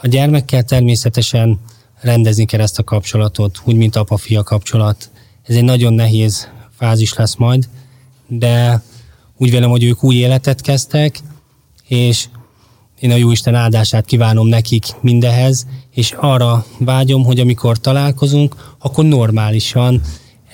a 0.03 0.07
gyermekkel 0.07 0.63
természetesen 0.63 1.61
rendezni 2.01 2.45
kell 2.45 2.61
ezt 2.61 2.79
a 2.79 2.85
kapcsolatot, 2.85 3.61
úgy, 3.65 3.77
mint 3.77 3.97
apa-fia 3.97 4.43
kapcsolat. 4.43 5.11
Ez 5.43 5.57
egy 5.57 5.65
nagyon 5.65 5.93
nehéz 5.93 6.49
fázis 6.77 7.15
lesz 7.15 7.35
majd, 7.35 7.69
de 8.27 8.83
úgy 9.37 9.51
vélem, 9.51 9.71
hogy 9.71 9.85
ők 9.85 10.05
új 10.05 10.15
életet 10.15 10.61
kezdtek, 10.61 11.21
és 11.89 12.29
én 13.01 13.11
a 13.11 13.17
Jóisten 13.17 13.55
áldását 13.55 14.05
kívánom 14.05 14.49
nekik 14.49 14.87
mindehez, 15.01 15.67
és 15.95 16.13
arra 16.13 16.65
vágyom, 16.79 17.25
hogy 17.25 17.41
amikor 17.41 17.79
találkozunk, 17.79 18.75
akkor 18.79 19.05
normálisan, 19.05 20.03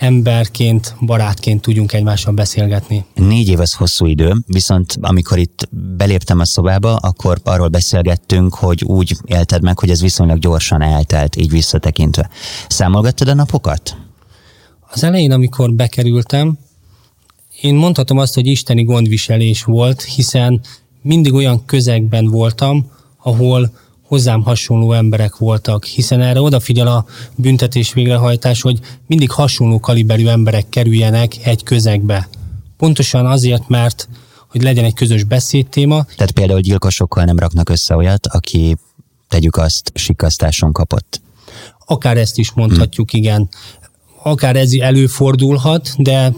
emberként, 0.02 0.94
barátként 1.00 1.60
tudjunk 1.60 1.92
egymással 1.92 2.32
beszélgetni. 2.32 3.04
Négy 3.14 3.48
év 3.48 3.60
az 3.60 3.72
hosszú 3.74 4.06
idő, 4.06 4.34
viszont 4.46 4.96
amikor 5.00 5.38
itt 5.38 5.68
beléptem 5.96 6.38
a 6.38 6.44
szobába, 6.44 6.96
akkor 6.96 7.38
arról 7.44 7.68
beszélgettünk, 7.68 8.54
hogy 8.54 8.84
úgy 8.84 9.16
élted 9.24 9.62
meg, 9.62 9.78
hogy 9.78 9.90
ez 9.90 10.00
viszonylag 10.00 10.38
gyorsan 10.38 10.82
eltelt, 10.82 11.36
így 11.36 11.50
visszatekintve. 11.50 12.30
Számolgattad 12.68 13.28
a 13.28 13.34
napokat? 13.34 13.96
Az 14.92 15.04
elején, 15.04 15.32
amikor 15.32 15.72
bekerültem, 15.72 16.58
én 17.60 17.74
mondhatom 17.74 18.18
azt, 18.18 18.34
hogy 18.34 18.46
isteni 18.46 18.82
gondviselés 18.82 19.62
volt, 19.62 20.02
hiszen 20.02 20.60
mindig 21.02 21.32
olyan 21.32 21.64
közegben 21.64 22.26
voltam, 22.26 22.90
ahol 23.22 23.72
hozzám 24.12 24.42
hasonló 24.42 24.92
emberek 24.92 25.36
voltak, 25.36 25.84
hiszen 25.84 26.20
erre 26.20 26.40
odafigyel 26.40 26.86
a 26.86 27.04
büntetés 27.34 27.92
végrehajtás, 27.92 28.60
hogy 28.60 28.78
mindig 29.06 29.30
hasonló 29.30 29.80
kaliberű 29.80 30.26
emberek 30.26 30.68
kerüljenek 30.68 31.32
egy 31.42 31.62
közegbe. 31.62 32.28
Pontosan 32.76 33.26
azért, 33.26 33.68
mert 33.68 34.08
hogy 34.48 34.62
legyen 34.62 34.84
egy 34.84 34.94
közös 34.94 35.24
beszédtéma. 35.24 36.04
Tehát 36.16 36.30
például 36.30 36.60
gyilkosokkal 36.60 37.24
nem 37.24 37.38
raknak 37.38 37.68
össze 37.68 37.96
olyat, 37.96 38.26
aki 38.26 38.76
tegyük 39.28 39.56
azt 39.56 39.92
sikasztáson 39.94 40.72
kapott. 40.72 41.20
Akár 41.86 42.16
ezt 42.16 42.38
is 42.38 42.52
mondhatjuk, 42.52 43.10
hmm. 43.10 43.20
igen. 43.20 43.48
Akár 44.22 44.56
ez 44.56 44.72
előfordulhat, 44.72 45.94
de 45.98 46.32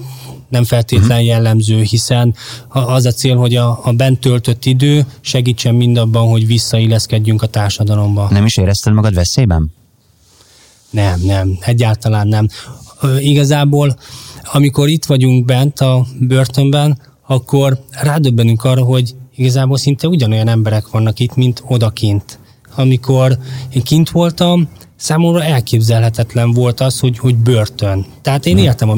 nem 0.48 0.64
feltétlen 0.64 1.18
mhm. 1.18 1.26
jellemző, 1.26 1.82
hiszen 1.82 2.34
az 2.68 3.04
a 3.04 3.12
cél, 3.12 3.36
hogy 3.36 3.56
a, 3.56 3.80
a 3.82 3.92
bent 3.92 4.20
töltött 4.20 4.64
idő 4.64 5.06
segítsen 5.20 5.74
mindabban, 5.74 6.28
hogy 6.28 6.46
visszailleszkedjünk 6.46 7.42
a 7.42 7.46
társadalomba. 7.46 8.28
Nem 8.30 8.44
is 8.44 8.56
érezted 8.56 8.92
magad 8.92 9.14
veszélyben? 9.14 9.72
Nem, 10.90 11.20
nem, 11.20 11.58
egyáltalán 11.60 12.28
nem. 12.28 12.48
Igazából, 13.18 13.96
amikor 14.52 14.88
itt 14.88 15.04
vagyunk 15.04 15.44
bent 15.44 15.80
a 15.80 16.06
börtönben, 16.20 16.98
akkor 17.26 17.84
rádöbbenünk 17.90 18.64
arra, 18.64 18.82
hogy 18.82 19.14
igazából 19.36 19.76
szinte 19.76 20.08
ugyanolyan 20.08 20.48
emberek 20.48 20.88
vannak 20.88 21.18
itt, 21.18 21.34
mint 21.34 21.62
odakint. 21.66 22.38
Amikor 22.76 23.38
én 23.74 23.82
kint 23.82 24.10
voltam, 24.10 24.68
számomra 24.96 25.42
elképzelhetetlen 25.42 26.52
volt 26.52 26.80
az, 26.80 27.00
hogy, 27.00 27.18
hogy 27.18 27.36
börtön. 27.36 28.06
Tehát 28.22 28.46
én 28.46 28.58
éltem 28.58 28.88
a 28.88 28.94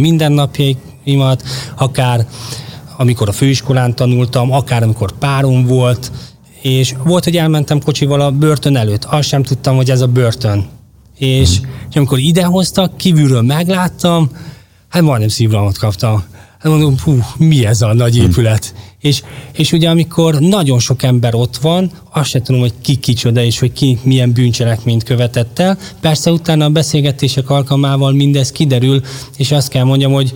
mindennapjaimat, 1.07 1.43
akár 1.77 2.27
amikor 2.97 3.29
a 3.29 3.33
főiskolán 3.33 3.95
tanultam, 3.95 4.53
akár 4.53 4.83
amikor 4.83 5.13
párom 5.19 5.67
volt, 5.67 6.13
és 6.63 6.95
volt, 7.05 7.25
hogy 7.25 7.37
elmentem 7.37 7.81
kocsival 7.81 8.21
a 8.21 8.31
börtön 8.31 8.77
előtt, 8.77 9.05
azt 9.05 9.29
sem 9.29 9.43
tudtam, 9.43 9.77
hogy 9.77 9.91
ez 9.91 10.01
a 10.01 10.07
börtön. 10.07 10.67
És, 11.19 11.61
és 11.91 11.97
amikor 11.97 12.19
idehoztak, 12.19 12.97
kívülről 12.97 13.43
megláttam, 13.43 14.31
hát 14.89 15.03
majdnem 15.03 15.29
szívrohamot 15.29 15.79
kaptam. 15.79 16.25
Hát 16.59 16.73
mondom, 16.73 16.95
hú, 17.05 17.19
mi 17.37 17.67
ez 17.67 17.83
a 17.83 17.93
nagy 17.93 18.17
épület? 18.17 18.75
És, 19.01 19.23
és 19.53 19.73
ugye 19.73 19.91
amikor 19.91 20.35
nagyon 20.39 20.79
sok 20.79 21.03
ember 21.03 21.35
ott 21.35 21.57
van, 21.57 21.91
azt 22.13 22.29
se 22.29 22.43
tudom, 22.43 22.61
hogy 22.61 22.73
ki 22.81 22.95
kicsoda, 22.95 23.43
és 23.43 23.59
hogy 23.59 23.73
ki 23.73 23.99
milyen 24.03 24.33
bűncselekményt 24.33 25.03
követett 25.03 25.59
el. 25.59 25.79
Persze 26.01 26.31
utána 26.31 26.65
a 26.65 26.71
beszélgetések 26.71 27.51
alkalmával 27.51 28.13
mindez 28.13 28.53
kiderül, 28.53 29.03
és 29.37 29.53
azt 29.53 29.69
kell 29.69 29.85
mondjam, 29.85 30.13
hogy 30.13 30.33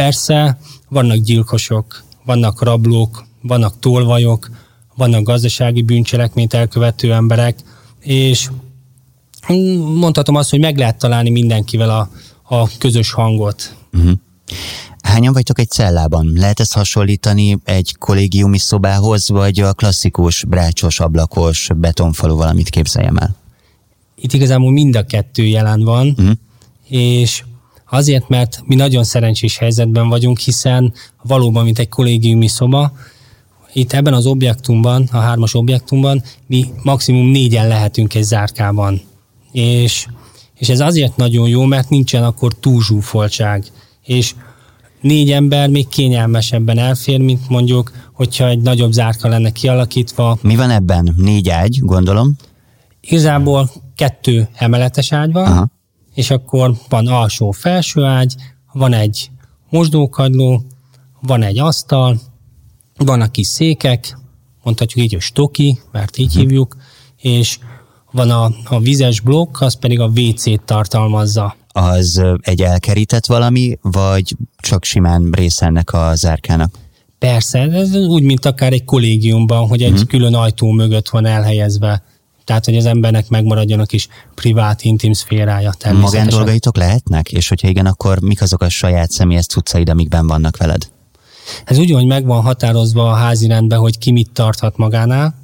persze 0.00 0.58
vannak 0.88 1.16
gyilkosok, 1.16 2.02
vannak 2.24 2.62
rablók, 2.62 3.24
vannak 3.42 3.78
tolvajok, 3.78 4.50
vannak 4.94 5.22
gazdasági 5.22 5.82
bűncselekményt 5.82 6.54
elkövető 6.54 7.12
emberek, 7.12 7.58
és 8.00 8.48
mondhatom 9.94 10.34
azt, 10.34 10.50
hogy 10.50 10.60
meg 10.60 10.76
lehet 10.78 10.98
találni 10.98 11.30
mindenkivel 11.30 11.90
a, 11.90 12.10
a 12.56 12.68
közös 12.78 13.12
hangot. 13.12 13.76
Uh-huh. 13.92 14.12
Hányan 15.02 15.32
vagytok 15.32 15.58
egy 15.58 15.70
cellában? 15.70 16.32
Lehet 16.34 16.60
ezt 16.60 16.72
hasonlítani 16.72 17.58
egy 17.64 17.96
kollégiumi 17.98 18.58
szobához, 18.58 19.28
vagy 19.28 19.60
a 19.60 19.72
klasszikus 19.72 20.44
brácsos, 20.44 21.00
ablakos 21.00 21.70
betonfalu 21.76 22.36
valamit 22.36 22.68
képzeljem 22.68 23.16
el? 23.16 23.36
Itt 24.14 24.32
igazából 24.32 24.72
mind 24.72 24.96
a 24.96 25.04
kettő 25.06 25.44
jelen 25.44 25.84
van, 25.84 26.08
uh-huh. 26.08 26.30
és 26.88 27.42
azért, 27.90 28.28
mert 28.28 28.62
mi 28.64 28.74
nagyon 28.74 29.04
szerencsés 29.04 29.58
helyzetben 29.58 30.08
vagyunk, 30.08 30.38
hiszen 30.38 30.92
valóban, 31.22 31.64
mint 31.64 31.78
egy 31.78 31.88
kollégiumi 31.88 32.48
szoba, 32.48 32.92
itt 33.72 33.92
ebben 33.92 34.14
az 34.14 34.26
objektumban, 34.26 35.08
a 35.12 35.18
hármas 35.18 35.54
objektumban 35.54 36.22
mi 36.46 36.64
maximum 36.82 37.26
négyen 37.26 37.68
lehetünk 37.68 38.14
egy 38.14 38.22
zárkában. 38.22 39.00
És, 39.52 40.06
és 40.54 40.68
ez 40.68 40.80
azért 40.80 41.16
nagyon 41.16 41.48
jó, 41.48 41.64
mert 41.64 41.88
nincsen 41.88 42.24
akkor 42.24 42.52
túlzsúfoltság. 42.52 43.64
És 44.04 44.34
négy 45.00 45.30
ember 45.30 45.68
még 45.68 45.88
kényelmesebben 45.88 46.78
elfér, 46.78 47.20
mint 47.20 47.48
mondjuk, 47.48 47.92
hogyha 48.12 48.48
egy 48.48 48.60
nagyobb 48.60 48.92
zárka 48.92 49.28
lenne 49.28 49.50
kialakítva. 49.50 50.38
Mi 50.42 50.56
van 50.56 50.70
ebben? 50.70 51.14
Négy 51.16 51.48
ágy, 51.48 51.78
gondolom? 51.80 52.36
Igazából 53.00 53.70
kettő 53.96 54.48
emeletes 54.54 55.12
ágy 55.12 55.32
van, 55.32 55.46
Aha. 55.46 55.70
És 56.20 56.30
akkor 56.30 56.74
van 56.88 57.06
alsó-felső 57.06 58.04
ágy, 58.04 58.34
van 58.72 58.92
egy 58.92 59.30
mosdókagyló, 59.70 60.62
van 61.20 61.42
egy 61.42 61.58
asztal, 61.58 62.20
van 62.96 63.20
a 63.20 63.30
kis 63.30 63.46
székek, 63.46 64.18
mondhatjuk 64.62 65.04
így, 65.04 65.12
hogy 65.12 65.22
stoki, 65.22 65.78
mert 65.92 66.18
így 66.18 66.32
hívjuk, 66.32 66.76
és 67.16 67.58
van 68.12 68.30
a, 68.30 68.50
a 68.64 68.80
vizes 68.80 69.20
blokk, 69.20 69.60
az 69.60 69.78
pedig 69.78 70.00
a 70.00 70.06
WC-t 70.06 70.62
tartalmazza 70.64 71.56
az 71.72 72.22
egy 72.40 72.62
elkerített 72.62 73.26
valami, 73.26 73.78
vagy 73.82 74.36
csak 74.56 74.84
simán 74.84 75.30
része 75.30 75.66
ennek 75.66 75.92
a 75.92 76.12
zárkának? 76.14 76.74
Persze, 77.18 77.58
ez 77.58 77.94
úgy, 77.94 78.22
mint 78.22 78.44
akár 78.44 78.72
egy 78.72 78.84
kollégiumban, 78.84 79.68
hogy 79.68 79.82
egy 79.82 79.92
uh-huh. 79.92 80.08
külön 80.08 80.34
ajtó 80.34 80.70
mögött 80.70 81.08
van 81.08 81.26
elhelyezve. 81.26 82.02
Tehát, 82.50 82.64
hogy 82.64 82.76
az 82.76 82.86
embernek 82.86 83.28
megmaradjon 83.28 83.80
a 83.80 83.84
kis 83.84 84.08
privát, 84.34 84.82
intim 84.82 85.12
szférája. 85.12 85.72
Magán 85.92 86.28
dolgaitok 86.28 86.76
lehetnek? 86.76 87.32
És 87.32 87.48
hogyha 87.48 87.68
igen, 87.68 87.86
akkor 87.86 88.20
mik 88.20 88.42
azok 88.42 88.62
a 88.62 88.68
saját 88.68 89.10
személyes 89.10 89.46
cuccaid, 89.46 89.88
amikben 89.88 90.26
vannak 90.26 90.56
veled? 90.56 90.90
Ez 91.64 91.78
úgy, 91.78 91.90
hogy 91.90 92.06
meg 92.06 92.24
van 92.26 92.42
határozva 92.42 93.10
a 93.10 93.14
házi 93.14 93.46
rendben, 93.46 93.78
hogy 93.78 93.98
ki 93.98 94.10
mit 94.12 94.30
tarthat 94.32 94.76
magánál, 94.76 95.34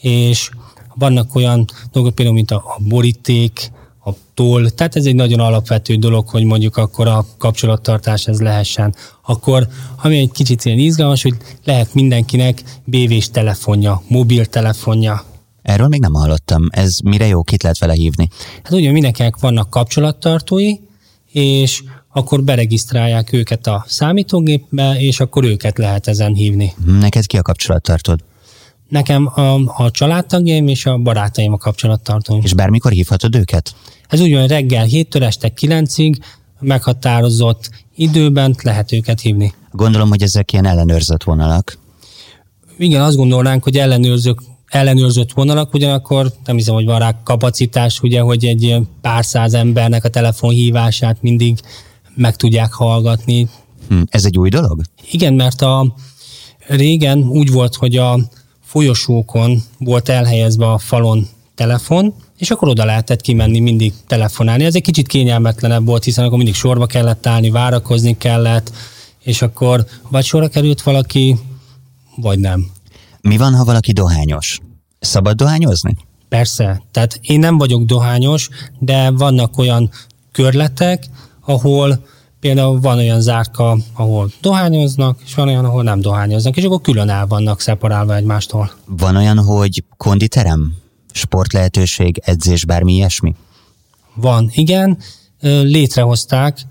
és 0.00 0.50
vannak 0.94 1.34
olyan 1.34 1.64
dolgok, 1.92 2.14
például, 2.14 2.36
mint 2.36 2.50
a, 2.50 2.56
a 2.56 2.76
boríték, 2.88 3.70
a 4.04 4.10
toll, 4.34 4.68
tehát 4.68 4.96
ez 4.96 5.04
egy 5.04 5.14
nagyon 5.14 5.40
alapvető 5.40 5.94
dolog, 5.94 6.28
hogy 6.28 6.44
mondjuk 6.44 6.76
akkor 6.76 7.08
a 7.08 7.26
kapcsolattartás 7.38 8.26
ez 8.26 8.40
lehessen. 8.40 8.94
Akkor, 9.22 9.68
ami 10.02 10.18
egy 10.18 10.30
kicsit 10.32 10.64
ilyen 10.64 10.78
izgalmas, 10.78 11.22
hogy 11.22 11.34
lehet 11.64 11.94
mindenkinek 11.94 12.62
BV-s 12.84 13.30
telefonja, 13.30 14.02
mobiltelefonja. 14.08 15.32
Erről 15.64 15.88
még 15.88 16.00
nem 16.00 16.14
hallottam. 16.14 16.68
Ez 16.70 16.98
mire 17.04 17.26
jó, 17.26 17.42
kit 17.42 17.62
lehet 17.62 17.78
vele 17.78 17.92
hívni? 17.92 18.28
Hát 18.62 18.72
ugye 18.72 18.90
mindenkinek 18.90 19.38
vannak 19.38 19.70
kapcsolattartói, 19.70 20.72
és 21.32 21.82
akkor 22.12 22.42
beregisztrálják 22.42 23.32
őket 23.32 23.66
a 23.66 23.84
számítógépbe, 23.88 24.96
és 24.98 25.20
akkor 25.20 25.44
őket 25.44 25.78
lehet 25.78 26.06
ezen 26.06 26.34
hívni. 26.34 26.72
Neked 26.86 27.26
ki 27.26 27.38
a 27.38 27.42
kapcsolattartód? 27.42 28.20
Nekem 28.88 29.26
a, 29.34 29.54
a 29.54 29.90
családtagjaim 29.90 30.68
és 30.68 30.86
a 30.86 30.98
barátaim 30.98 31.52
a 31.52 31.56
kapcsolattartóim. 31.56 32.40
És 32.44 32.54
bármikor 32.54 32.92
hívhatod 32.92 33.36
őket? 33.36 33.74
Ez 34.08 34.20
úgy 34.20 34.32
van, 34.32 34.46
reggel 34.46 34.86
7-től 34.90 35.22
este 35.22 35.52
9-ig 35.60 36.16
meghatározott 36.60 37.70
időben 37.94 38.56
lehet 38.62 38.92
őket 38.92 39.20
hívni. 39.20 39.52
Gondolom, 39.70 40.08
hogy 40.08 40.22
ezek 40.22 40.52
ilyen 40.52 40.66
ellenőrzött 40.66 41.22
vonalak. 41.22 41.78
Igen, 42.78 43.02
azt 43.02 43.16
gondolnánk, 43.16 43.62
hogy 43.62 43.76
ellenőrzők, 43.76 44.38
ellenőrzött 44.68 45.32
vonalak, 45.32 45.74
ugyanakkor 45.74 46.32
nem 46.44 46.56
hiszem, 46.56 46.74
hogy 46.74 46.84
van 46.84 46.98
rá 46.98 47.22
kapacitás, 47.22 48.00
ugye, 48.00 48.20
hogy 48.20 48.44
egy 48.44 48.76
pár 49.00 49.24
száz 49.24 49.54
embernek 49.54 50.04
a 50.04 50.08
telefonhívását 50.08 51.22
mindig 51.22 51.58
meg 52.14 52.36
tudják 52.36 52.72
hallgatni. 52.72 53.48
Hm, 53.88 54.00
ez 54.08 54.24
egy 54.24 54.38
új 54.38 54.48
dolog? 54.48 54.80
Igen, 55.10 55.34
mert 55.34 55.62
a 55.62 55.94
régen 56.66 57.18
úgy 57.18 57.50
volt, 57.50 57.74
hogy 57.74 57.96
a 57.96 58.18
folyosókon 58.64 59.62
volt 59.78 60.08
elhelyezve 60.08 60.70
a 60.70 60.78
falon 60.78 61.28
telefon, 61.54 62.14
és 62.38 62.50
akkor 62.50 62.68
oda 62.68 62.84
lehetett 62.84 63.20
kimenni 63.20 63.60
mindig 63.60 63.92
telefonálni. 64.06 64.64
Ez 64.64 64.74
egy 64.74 64.82
kicsit 64.82 65.08
kényelmetlenebb 65.08 65.86
volt, 65.86 66.04
hiszen 66.04 66.24
akkor 66.24 66.36
mindig 66.36 66.54
sorba 66.54 66.86
kellett 66.86 67.26
állni, 67.26 67.50
várakozni 67.50 68.16
kellett, 68.16 68.72
és 69.22 69.42
akkor 69.42 69.86
vagy 70.08 70.24
sorra 70.24 70.48
került 70.48 70.82
valaki, 70.82 71.36
vagy 72.16 72.38
nem. 72.38 72.70
Mi 73.28 73.36
van, 73.36 73.54
ha 73.54 73.64
valaki 73.64 73.92
dohányos? 73.92 74.60
Szabad 74.98 75.36
dohányozni? 75.36 75.96
Persze. 76.28 76.82
Tehát 76.90 77.18
én 77.22 77.38
nem 77.38 77.58
vagyok 77.58 77.82
dohányos, 77.82 78.48
de 78.78 79.10
vannak 79.10 79.58
olyan 79.58 79.90
körletek, 80.32 81.06
ahol 81.40 82.04
Például 82.40 82.80
van 82.80 82.98
olyan 82.98 83.20
zárka, 83.20 83.78
ahol 83.94 84.30
dohányoznak, 84.40 85.20
és 85.24 85.34
van 85.34 85.48
olyan, 85.48 85.64
ahol 85.64 85.82
nem 85.82 86.00
dohányoznak, 86.00 86.56
és 86.56 86.64
akkor 86.64 86.80
külön 86.80 87.08
el 87.08 87.26
vannak 87.26 87.60
szeparálva 87.60 88.14
egymástól. 88.16 88.70
Van 88.86 89.16
olyan, 89.16 89.38
hogy 89.38 89.84
konditerem, 89.96 90.74
sportlehetőség, 91.12 92.20
edzés, 92.24 92.64
bármi 92.64 92.92
ilyesmi? 92.92 93.34
Van, 94.14 94.50
igen. 94.52 94.98
Létrehozták 95.40 96.66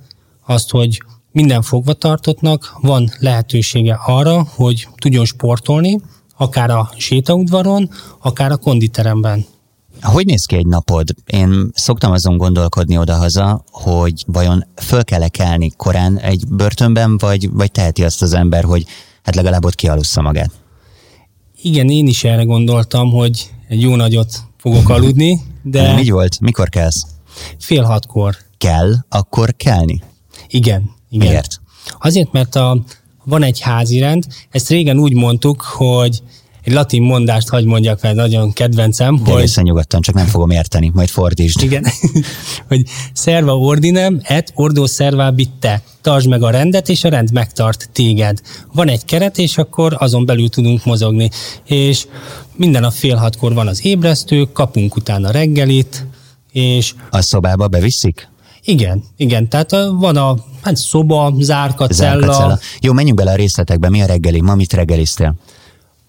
azt, 0.46 0.72
hogy 0.72 1.04
minden 1.32 1.62
fogvatartottnak 1.62 2.78
van 2.82 3.12
lehetősége 3.20 4.00
arra, 4.06 4.48
hogy 4.56 4.88
tudjon 4.96 5.26
sportolni, 5.26 6.00
akár 6.38 6.70
a 6.70 6.90
sétaudvaron, 6.98 7.90
akár 8.22 8.52
a 8.52 8.58
konditeremben. 8.58 9.46
Hogy 10.02 10.26
néz 10.26 10.46
ki 10.46 10.56
egy 10.56 10.66
napod? 10.66 11.10
Én 11.26 11.70
szoktam 11.74 12.12
azon 12.12 12.38
gondolkodni 12.38 12.98
odahaza, 12.98 13.64
hogy 13.72 14.24
vajon 14.28 14.66
föl 14.76 15.04
kell-e 15.04 15.28
kelni 15.28 15.72
korán 15.78 16.20
egy 16.20 16.44
börtönben, 16.48 17.18
vagy, 17.18 17.50
vagy 17.52 17.72
teheti 17.72 18.04
azt 18.04 18.22
az 18.22 18.34
ember, 18.34 18.64
hogy 18.64 18.86
hát 19.24 19.36
legalább 19.36 19.66
ott 19.66 19.76
kialussza 19.76 20.22
magát. 20.22 20.52
Igen, 21.62 21.90
én 21.90 22.08
is 22.08 22.24
erre 22.24 22.44
gondoltam, 22.44 23.12
hogy 23.12 23.50
egy 23.68 23.82
jó 23.82 23.96
nagyot 23.96 24.44
fogok 24.58 24.90
aludni, 24.90 25.42
de... 25.62 25.94
Mi 25.96 26.10
volt? 26.10 26.40
Mikor 26.40 26.70
kelsz? 26.70 27.06
Fél 27.60 27.84
hatkor. 27.84 28.36
Kell, 28.58 28.94
akkor 29.10 29.56
kelni? 29.56 30.02
Igen. 30.48 30.92
igen. 31.10 31.28
Miért? 31.28 31.62
Azért, 32.00 32.32
mert 32.32 32.56
a, 32.56 32.84
van 33.24 33.44
egy 33.44 33.60
házirend, 33.60 34.24
ezt 34.50 34.70
régen 34.70 35.00
úgy 35.00 35.14
mondtuk, 35.14 35.62
hogy 35.62 36.22
egy 36.64 36.74
latin 36.74 37.02
mondást 37.02 37.50
hagy 37.50 37.66
mondjak 37.66 38.00
fel, 38.00 38.14
nagyon 38.14 38.54
kedvencem. 38.54 39.24
De 39.24 39.32
hogy... 39.32 39.52
nyugodtan, 39.62 40.02
csak 40.02 40.16
nem 40.16 40.26
fogom 40.26 40.50
érteni, 40.50 40.92
majd 40.94 41.10
fordítsd. 41.10 41.64
Igen, 41.64 41.86
hogy 42.68 42.84
serva 43.14 43.58
ordinem 43.58 44.20
et 44.24 44.52
ordo 44.56 44.88
serva 44.88 45.32
bitte. 45.32 45.82
Tartsd 46.02 46.28
meg 46.28 46.44
a 46.44 46.50
rendet, 46.50 46.90
és 46.90 47.04
a 47.04 47.10
rend 47.10 47.32
megtart 47.32 47.90
téged. 47.92 48.40
Van 48.74 48.90
egy 48.90 49.06
keret, 49.06 49.38
és 49.38 49.58
akkor 49.58 49.96
azon 50.00 50.26
belül 50.26 50.50
tudunk 50.50 50.86
mozogni. 50.86 51.30
És 51.66 52.06
minden 52.56 52.82
nap 52.82 52.94
fél 52.94 53.16
hatkor 53.16 53.54
van 53.54 53.68
az 53.68 53.86
ébresztő, 53.86 54.48
kapunk 54.54 54.96
utána 54.96 55.32
reggelit, 55.32 56.08
és... 56.52 56.94
A 57.10 57.22
szobába 57.22 57.68
beviszik? 57.68 58.32
Igen, 58.66 59.04
igen, 59.18 59.50
tehát 59.50 59.72
van 59.92 60.18
a 60.18 60.36
hát 60.62 60.76
szoba, 60.76 61.34
zárka, 61.40 61.88
cella. 61.88 62.20
zárka 62.20 62.34
cella. 62.34 62.60
Jó, 62.82 62.94
menjünk 62.94 63.18
bele 63.18 63.32
a 63.32 63.36
részletekbe. 63.36 63.90
Mi 63.90 64.02
a 64.02 64.06
reggeli? 64.06 64.42
Ma 64.42 64.56
mit 64.56 64.74
reggeliztél? 64.74 65.36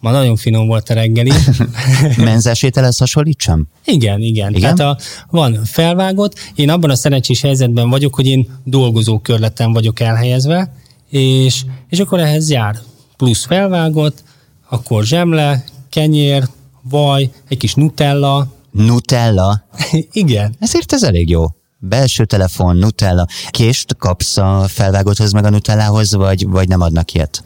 Ma 0.00 0.10
nagyon 0.10 0.36
finom 0.36 0.66
volt 0.66 0.88
a 0.88 0.94
reggeli. 0.94 1.30
Menzes 2.16 2.62
ételhez 2.62 2.98
hasonlítsam? 2.98 3.68
Igen, 3.84 4.20
igen. 4.20 4.54
igen? 4.54 4.74
Tehát 4.74 4.98
a, 4.98 5.02
van 5.30 5.64
felvágott. 5.64 6.34
Én 6.54 6.70
abban 6.70 6.90
a 6.90 6.94
szerencsés 6.94 7.40
helyzetben 7.40 7.90
vagyok, 7.90 8.14
hogy 8.14 8.26
én 8.26 8.48
dolgozó 8.64 9.18
körleten 9.18 9.72
vagyok 9.72 10.00
elhelyezve, 10.00 10.74
és, 11.10 11.64
és 11.88 11.98
akkor 11.98 12.20
ehhez 12.20 12.50
jár 12.50 12.78
plusz 13.16 13.44
felvágott, 13.44 14.22
akkor 14.68 15.04
zsemle, 15.04 15.64
kenyér, 15.90 16.48
vaj, 16.82 17.30
egy 17.48 17.58
kis 17.58 17.74
nutella. 17.74 18.52
Nutella? 18.70 19.64
igen. 20.12 20.54
Ezért 20.58 20.92
ez 20.92 21.02
elég 21.02 21.28
jó 21.28 21.44
belső 21.88 22.24
telefon, 22.24 22.76
Nutella. 22.76 23.26
Kést 23.50 23.96
kapsz 23.96 24.36
a 24.36 24.64
felvágotthoz 24.68 25.32
meg 25.32 25.44
a 25.44 25.50
Nutellához, 25.50 26.14
vagy, 26.14 26.46
vagy 26.48 26.68
nem 26.68 26.80
adnak 26.80 27.12
ilyet? 27.12 27.44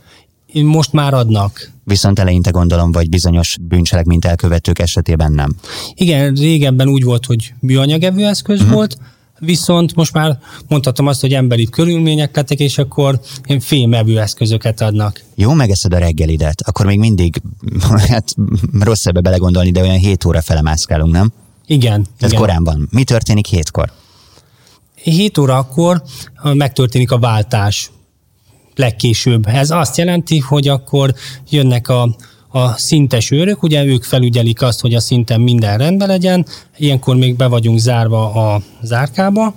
Most 0.53 0.93
már 0.93 1.15
adnak. 1.15 1.71
Viszont 1.85 2.19
eleinte 2.19 2.51
gondolom, 2.51 2.93
vagy 2.93 3.09
bizonyos 3.09 3.57
bűncselekményt 3.61 4.25
elkövetők 4.25 4.79
esetében 4.79 5.33
nem. 5.33 5.55
Igen, 5.95 6.35
régebben 6.35 6.89
úgy 6.89 7.05
volt, 7.05 7.27
hogy 7.27 7.55
műanyag 7.61 8.03
evőeszköz 8.03 8.61
uh-huh. 8.61 8.75
volt, 8.75 8.99
viszont 9.39 9.95
most 9.95 10.13
már 10.13 10.39
mondhatom 10.69 11.07
azt, 11.07 11.21
hogy 11.21 11.33
emberi 11.33 11.65
körülmények 11.65 12.37
lettek, 12.37 12.59
és 12.59 12.79
akkor 12.79 13.21
fémevő 13.59 14.21
eszközöket 14.21 14.81
adnak. 14.81 15.25
Jó, 15.35 15.53
megeszed 15.53 15.95
a 15.95 15.99
reggelidet, 15.99 16.61
akkor 16.61 16.87
még 16.87 16.99
mindig, 16.99 17.43
hát 18.09 18.35
rossz 18.81 19.07
ebbe 19.07 19.21
belegondolni, 19.21 19.71
de 19.71 19.81
olyan 19.81 19.99
7 19.99 20.25
óra 20.25 20.43
fele 20.43 20.63
mászkálunk, 20.63 21.13
nem? 21.13 21.33
Igen. 21.67 22.07
Ez 22.19 22.31
igen. 22.31 22.41
korán 22.41 22.65
van. 22.65 22.89
Mi 22.91 23.05
történik 23.05 23.47
hétkor? 23.47 23.93
7 25.03 25.39
órakor 25.39 26.03
megtörténik 26.43 27.11
a 27.11 27.19
váltás 27.19 27.91
legkésőbb. 28.75 29.47
Ez 29.47 29.71
azt 29.71 29.97
jelenti, 29.97 30.39
hogy 30.39 30.69
akkor 30.69 31.15
jönnek 31.51 31.89
a, 31.89 32.17
a 32.49 32.73
szintes 32.79 33.31
őrök, 33.31 33.63
ugye 33.63 33.85
ők 33.85 34.05
felügyelik 34.05 34.63
azt, 34.63 34.81
hogy 34.81 34.95
a 34.95 35.01
szinten 35.01 35.41
minden 35.41 35.79
rendben 35.79 36.09
legyen, 36.09 36.47
ilyenkor 36.77 37.17
még 37.17 37.37
be 37.37 37.47
vagyunk 37.47 37.79
zárva 37.79 38.33
a 38.33 38.63
zárkába, 38.83 39.55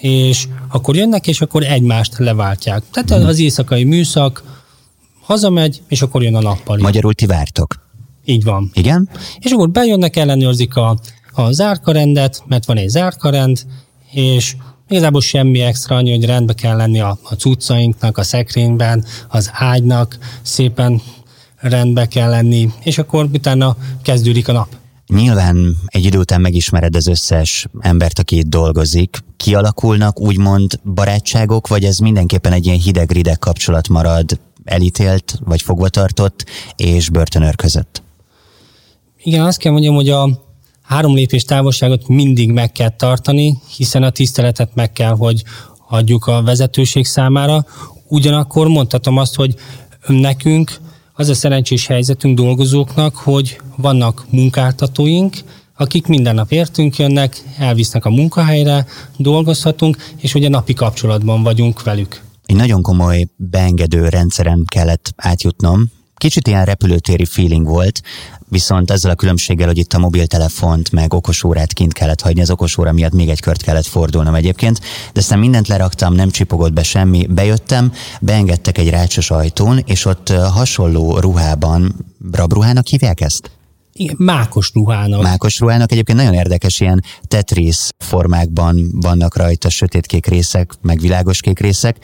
és 0.00 0.48
akkor 0.68 0.96
jönnek, 0.96 1.26
és 1.26 1.40
akkor 1.40 1.62
egymást 1.62 2.18
leváltják. 2.18 2.82
Tehát 2.90 3.24
az 3.24 3.38
éjszakai 3.38 3.84
műszak 3.84 4.42
hazamegy, 5.20 5.82
és 5.88 6.02
akkor 6.02 6.22
jön 6.22 6.34
a 6.34 6.40
nappali. 6.40 6.82
Magyarul 6.82 7.14
ti 7.14 7.26
vártok? 7.26 7.74
Így 8.24 8.44
van. 8.44 8.70
Igen? 8.74 9.08
És 9.38 9.50
akkor 9.50 9.70
bejönnek, 9.70 10.16
ellenőrzik 10.16 10.76
a, 10.76 10.98
a 11.32 11.52
zárkarendet, 11.52 12.42
mert 12.46 12.66
van 12.66 12.76
egy 12.76 12.88
zárkarend, 12.88 13.66
és 14.12 14.54
Igazából 14.92 15.20
semmi 15.20 15.60
extra, 15.60 15.96
annyi, 15.96 16.10
hogy 16.10 16.24
rendbe 16.24 16.52
kell 16.52 16.76
lenni 16.76 17.00
a, 17.00 17.18
a 17.22 17.34
cuccainknak, 17.34 18.18
a 18.18 18.22
szekrényben, 18.22 19.04
az 19.28 19.50
ágynak, 19.52 20.18
szépen 20.42 21.02
rendbe 21.56 22.06
kell 22.06 22.30
lenni, 22.30 22.70
és 22.82 22.98
akkor 22.98 23.28
utána 23.32 23.76
kezdődik 24.02 24.48
a 24.48 24.52
nap. 24.52 24.68
Nyilván 25.06 25.76
egy 25.86 26.04
idő 26.04 26.18
után 26.18 26.40
megismered 26.40 26.96
az 26.96 27.06
összes 27.06 27.66
embert, 27.80 28.18
aki 28.18 28.36
itt 28.36 28.46
dolgozik. 28.46 29.18
Kialakulnak 29.36 30.20
úgymond 30.20 30.80
barátságok, 30.94 31.68
vagy 31.68 31.84
ez 31.84 31.98
mindenképpen 31.98 32.52
egy 32.52 32.66
ilyen 32.66 32.78
hideg-rideg 32.78 33.38
kapcsolat 33.38 33.88
marad 33.88 34.40
elítélt, 34.64 35.38
vagy 35.44 35.62
fogvatartott 35.62 36.44
és 36.76 37.10
börtönőr 37.10 37.56
között? 37.56 38.02
Igen, 39.22 39.44
azt 39.44 39.58
kell 39.58 39.72
mondjam, 39.72 39.94
hogy 39.94 40.08
a, 40.08 40.28
három 40.92 41.14
lépés 41.14 41.44
távolságot 41.44 42.08
mindig 42.08 42.50
meg 42.50 42.72
kell 42.72 42.88
tartani, 42.88 43.58
hiszen 43.76 44.02
a 44.02 44.10
tiszteletet 44.10 44.74
meg 44.74 44.92
kell, 44.92 45.14
hogy 45.16 45.42
adjuk 45.88 46.26
a 46.26 46.42
vezetőség 46.42 47.06
számára. 47.06 47.66
Ugyanakkor 48.08 48.68
mondhatom 48.68 49.18
azt, 49.18 49.34
hogy 49.34 49.54
nekünk 50.06 50.80
az 51.14 51.28
a 51.28 51.34
szerencsés 51.34 51.86
helyzetünk 51.86 52.36
dolgozóknak, 52.36 53.14
hogy 53.14 53.60
vannak 53.76 54.26
munkáltatóink, 54.30 55.36
akik 55.76 56.06
minden 56.06 56.34
nap 56.34 56.52
értünk 56.52 56.96
jönnek, 56.96 57.42
elvisznek 57.58 58.04
a 58.04 58.10
munkahelyre, 58.10 58.86
dolgozhatunk, 59.16 59.96
és 60.16 60.34
ugye 60.34 60.48
napi 60.48 60.74
kapcsolatban 60.74 61.42
vagyunk 61.42 61.82
velük. 61.82 62.22
Egy 62.46 62.56
nagyon 62.56 62.82
komoly 62.82 63.26
beengedő 63.36 64.08
rendszeren 64.08 64.64
kellett 64.66 65.12
átjutnom, 65.16 65.90
Kicsit 66.22 66.48
ilyen 66.48 66.64
repülőtéri 66.64 67.24
feeling 67.24 67.66
volt, 67.66 68.02
viszont 68.48 68.90
ezzel 68.90 69.10
a 69.10 69.14
különbséggel, 69.14 69.66
hogy 69.66 69.78
itt 69.78 69.92
a 69.92 69.98
mobiltelefont 69.98 70.92
meg 70.92 71.14
okosórát 71.14 71.72
kint 71.72 71.92
kellett 71.92 72.20
hagyni, 72.20 72.40
az 72.40 72.50
okosóra 72.50 72.92
miatt 72.92 73.12
még 73.12 73.28
egy 73.28 73.40
kört 73.40 73.62
kellett 73.62 73.86
fordulnom 73.86 74.34
egyébként, 74.34 74.80
de 75.12 75.20
aztán 75.20 75.38
mindent 75.38 75.68
leraktam, 75.68 76.14
nem 76.14 76.30
csipogott 76.30 76.72
be 76.72 76.82
semmi, 76.82 77.26
bejöttem, 77.26 77.92
beengedtek 78.20 78.78
egy 78.78 78.90
rácsos 78.90 79.30
ajtón, 79.30 79.82
és 79.86 80.04
ott 80.04 80.28
hasonló 80.28 81.18
ruhában, 81.18 81.94
rabruhának 82.32 82.86
hívják 82.86 83.20
ezt? 83.20 83.50
Igen, 83.92 84.16
mákos 84.18 84.70
ruhának. 84.74 85.22
Mákos 85.22 85.58
ruhának 85.58 85.92
egyébként 85.92 86.18
nagyon 86.18 86.34
érdekes, 86.34 86.80
ilyen 86.80 87.04
tetris 87.28 87.88
formákban 87.98 88.88
vannak 88.92 89.36
rajta 89.36 89.70
sötétkék 89.70 90.26
részek, 90.26 90.72
meg 90.82 91.00
világoskék 91.00 91.58
részek, 91.58 91.96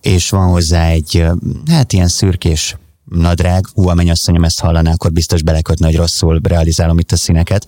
és 0.00 0.30
van 0.30 0.50
hozzá 0.50 0.88
egy, 0.88 1.24
hát 1.66 1.92
ilyen 1.92 2.08
szürkés 2.08 2.76
nadrág, 3.08 3.66
hú, 3.74 3.88
a 3.88 3.94
mennyasszonyom 3.94 4.44
ezt 4.44 4.60
hallaná, 4.60 4.92
akkor 4.92 5.12
biztos 5.12 5.42
belekötne, 5.42 5.86
hogy 5.86 5.96
rosszul 5.96 6.40
realizálom 6.42 6.98
itt 6.98 7.12
a 7.12 7.16
színeket. 7.16 7.66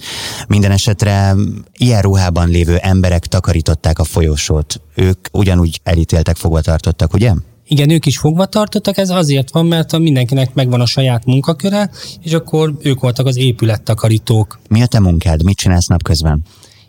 Minden 0.48 0.70
esetre 0.70 1.34
ilyen 1.76 2.02
ruhában 2.02 2.48
lévő 2.48 2.76
emberek 2.76 3.26
takarították 3.26 3.98
a 3.98 4.04
folyosót. 4.04 4.80
Ők 4.94 5.28
ugyanúgy 5.32 5.80
elítéltek, 5.82 6.36
fogva 6.36 6.60
tartottak, 6.60 7.14
ugye? 7.14 7.32
Igen, 7.66 7.90
ők 7.90 8.06
is 8.06 8.18
fogva 8.18 8.46
tartottak, 8.46 8.96
ez 8.98 9.10
azért 9.10 9.50
van, 9.50 9.66
mert 9.66 9.98
mindenkinek 9.98 10.54
megvan 10.54 10.80
a 10.80 10.86
saját 10.86 11.24
munkaköre, 11.24 11.90
és 12.22 12.32
akkor 12.32 12.76
ők 12.80 13.00
voltak 13.00 13.26
az 13.26 13.36
épülettakarítók. 13.36 14.58
Mi 14.68 14.82
a 14.82 14.86
te 14.86 15.00
munkád? 15.00 15.42
Mit 15.42 15.56
csinálsz 15.56 15.86
napközben? 15.86 16.42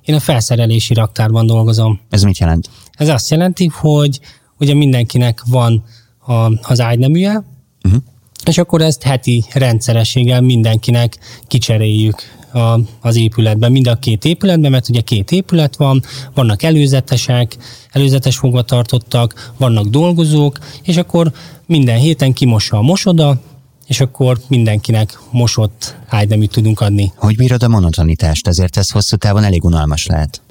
Én 0.06 0.16
a 0.16 0.20
felszerelési 0.20 0.94
raktárban 0.94 1.46
dolgozom. 1.46 2.00
Ez 2.10 2.24
mit 2.24 2.38
jelent? 2.38 2.70
Ez 2.92 3.08
azt 3.08 3.30
jelenti, 3.30 3.72
hogy 3.74 4.20
ugye 4.60 4.74
mindenkinek 4.74 5.44
van 5.46 5.84
a, 6.26 6.34
az 6.62 6.80
ágyneműje, 6.80 7.44
uh-huh 7.84 8.02
és 8.50 8.58
akkor 8.58 8.82
ezt 8.82 9.04
heti 9.04 9.46
rendszerességgel 9.54 10.42
mindenkinek 10.42 11.18
kicseréljük 11.48 12.22
a, 12.54 12.80
az 13.02 13.16
épületben, 13.16 13.72
mind 13.72 13.88
a 13.88 13.96
két 13.96 14.26
épületben, 14.26 14.72
mert 14.72 14.90
ugye 14.90 15.02
két 15.02 15.32
épület 15.32 15.76
van, 15.76 16.04
vannak 16.34 16.64
előzetesek, 16.64 17.58
előzetes 17.92 18.38
fogvatartottak, 18.38 19.52
vannak 19.58 19.88
dolgozók, 19.88 20.58
és 20.84 20.98
akkor 20.98 21.32
minden 21.66 21.98
héten 21.98 22.34
kimossa 22.34 22.78
a 22.78 22.82
mosoda, 22.82 23.42
és 23.88 24.00
akkor 24.00 24.40
mindenkinek 24.48 25.20
mosott 25.32 25.96
ágyneműt 26.08 26.52
tudunk 26.52 26.80
adni. 26.80 27.12
Hogy 27.16 27.36
bírod 27.36 27.64
a 27.64 27.68
monotonitást? 27.68 28.48
Ezért 28.48 28.78
ez 28.78 28.90
hosszú 28.90 29.16
távon 29.16 29.44
elég 29.44 29.64
unalmas 29.64 30.06
lehet. 30.06 30.42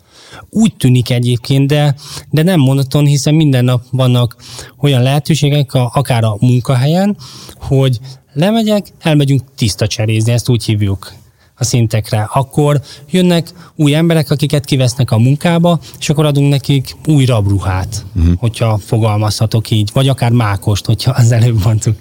Úgy 0.51 0.75
tűnik 0.77 1.11
egyébként, 1.11 1.67
de, 1.67 1.95
de 2.31 2.43
nem 2.43 2.61
monoton, 2.61 3.05
hiszen 3.05 3.35
minden 3.35 3.65
nap 3.65 3.83
vannak 3.91 4.37
olyan 4.81 5.03
lehetőségek, 5.03 5.75
a, 5.75 5.91
akár 5.95 6.25
a 6.25 6.37
munkahelyen, 6.41 7.17
hogy 7.61 7.99
lemegyek, 8.33 8.87
elmegyünk 9.01 9.43
tiszta 9.57 9.87
cserézni, 9.87 10.33
ezt 10.33 10.49
úgy 10.49 10.65
hívjuk 10.65 11.13
a 11.59 11.65
szintekre. 11.65 12.29
Akkor 12.33 12.81
jönnek 13.11 13.53
új 13.77 13.95
emberek, 13.95 14.31
akiket 14.31 14.65
kivesznek 14.65 15.11
a 15.11 15.19
munkába, 15.19 15.81
és 15.99 16.09
akkor 16.09 16.27
adunk 16.27 16.51
nekik 16.51 16.97
új 17.07 17.25
rabruhát, 17.25 18.05
uh-huh. 18.17 18.35
hogyha 18.39 18.79
fogalmazhatok 18.79 19.71
így, 19.71 19.91
vagy 19.93 20.09
akár 20.09 20.31
mákost, 20.31 20.87
hogyha 20.87 21.11
az 21.11 21.33
előbb 21.33 21.65
mondtuk. 21.65 21.97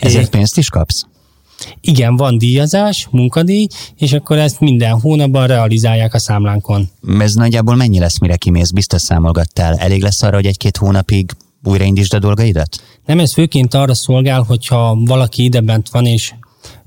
Ezért 0.00 0.30
pénzt 0.30 0.58
is 0.58 0.68
kapsz? 0.68 1.04
Igen, 1.80 2.16
van 2.16 2.38
díjazás, 2.38 3.08
munkadíj, 3.10 3.66
és 3.96 4.12
akkor 4.12 4.38
ezt 4.38 4.60
minden 4.60 5.00
hónapban 5.00 5.46
realizálják 5.46 6.14
a 6.14 6.18
számlánkon. 6.18 6.88
Ez 7.18 7.34
nagyjából 7.34 7.74
mennyi 7.74 7.98
lesz, 7.98 8.18
mire 8.18 8.36
kimész? 8.36 8.70
Biztos 8.70 9.02
számolgattál. 9.02 9.74
Elég 9.74 10.02
lesz 10.02 10.22
arra, 10.22 10.34
hogy 10.34 10.46
egy-két 10.46 10.76
hónapig 10.76 11.30
újraindítsd 11.64 12.14
a 12.14 12.18
dolgaidat? 12.18 12.82
Nem, 13.06 13.18
ez 13.18 13.32
főként 13.32 13.74
arra 13.74 13.94
szolgál, 13.94 14.42
hogyha 14.42 14.98
valaki 15.04 15.44
idebent 15.44 15.88
van 15.88 16.06
és 16.06 16.34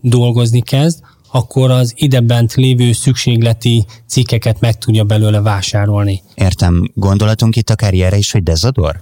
dolgozni 0.02 0.62
kezd, 0.62 1.00
akkor 1.32 1.72
az 1.72 1.94
idebent 1.96 2.54
lévő 2.54 2.92
szükségleti 2.92 3.86
cikkeket 4.08 4.60
meg 4.60 4.78
tudja 4.78 5.04
belőle 5.04 5.42
vásárolni. 5.42 6.22
Értem. 6.36 6.92
Gondolatunk 6.94 7.56
itt 7.56 7.70
a 7.70 7.76
karrierre 7.76 8.18
is, 8.18 8.32
hogy 8.32 8.44
dezodor? 8.44 9.00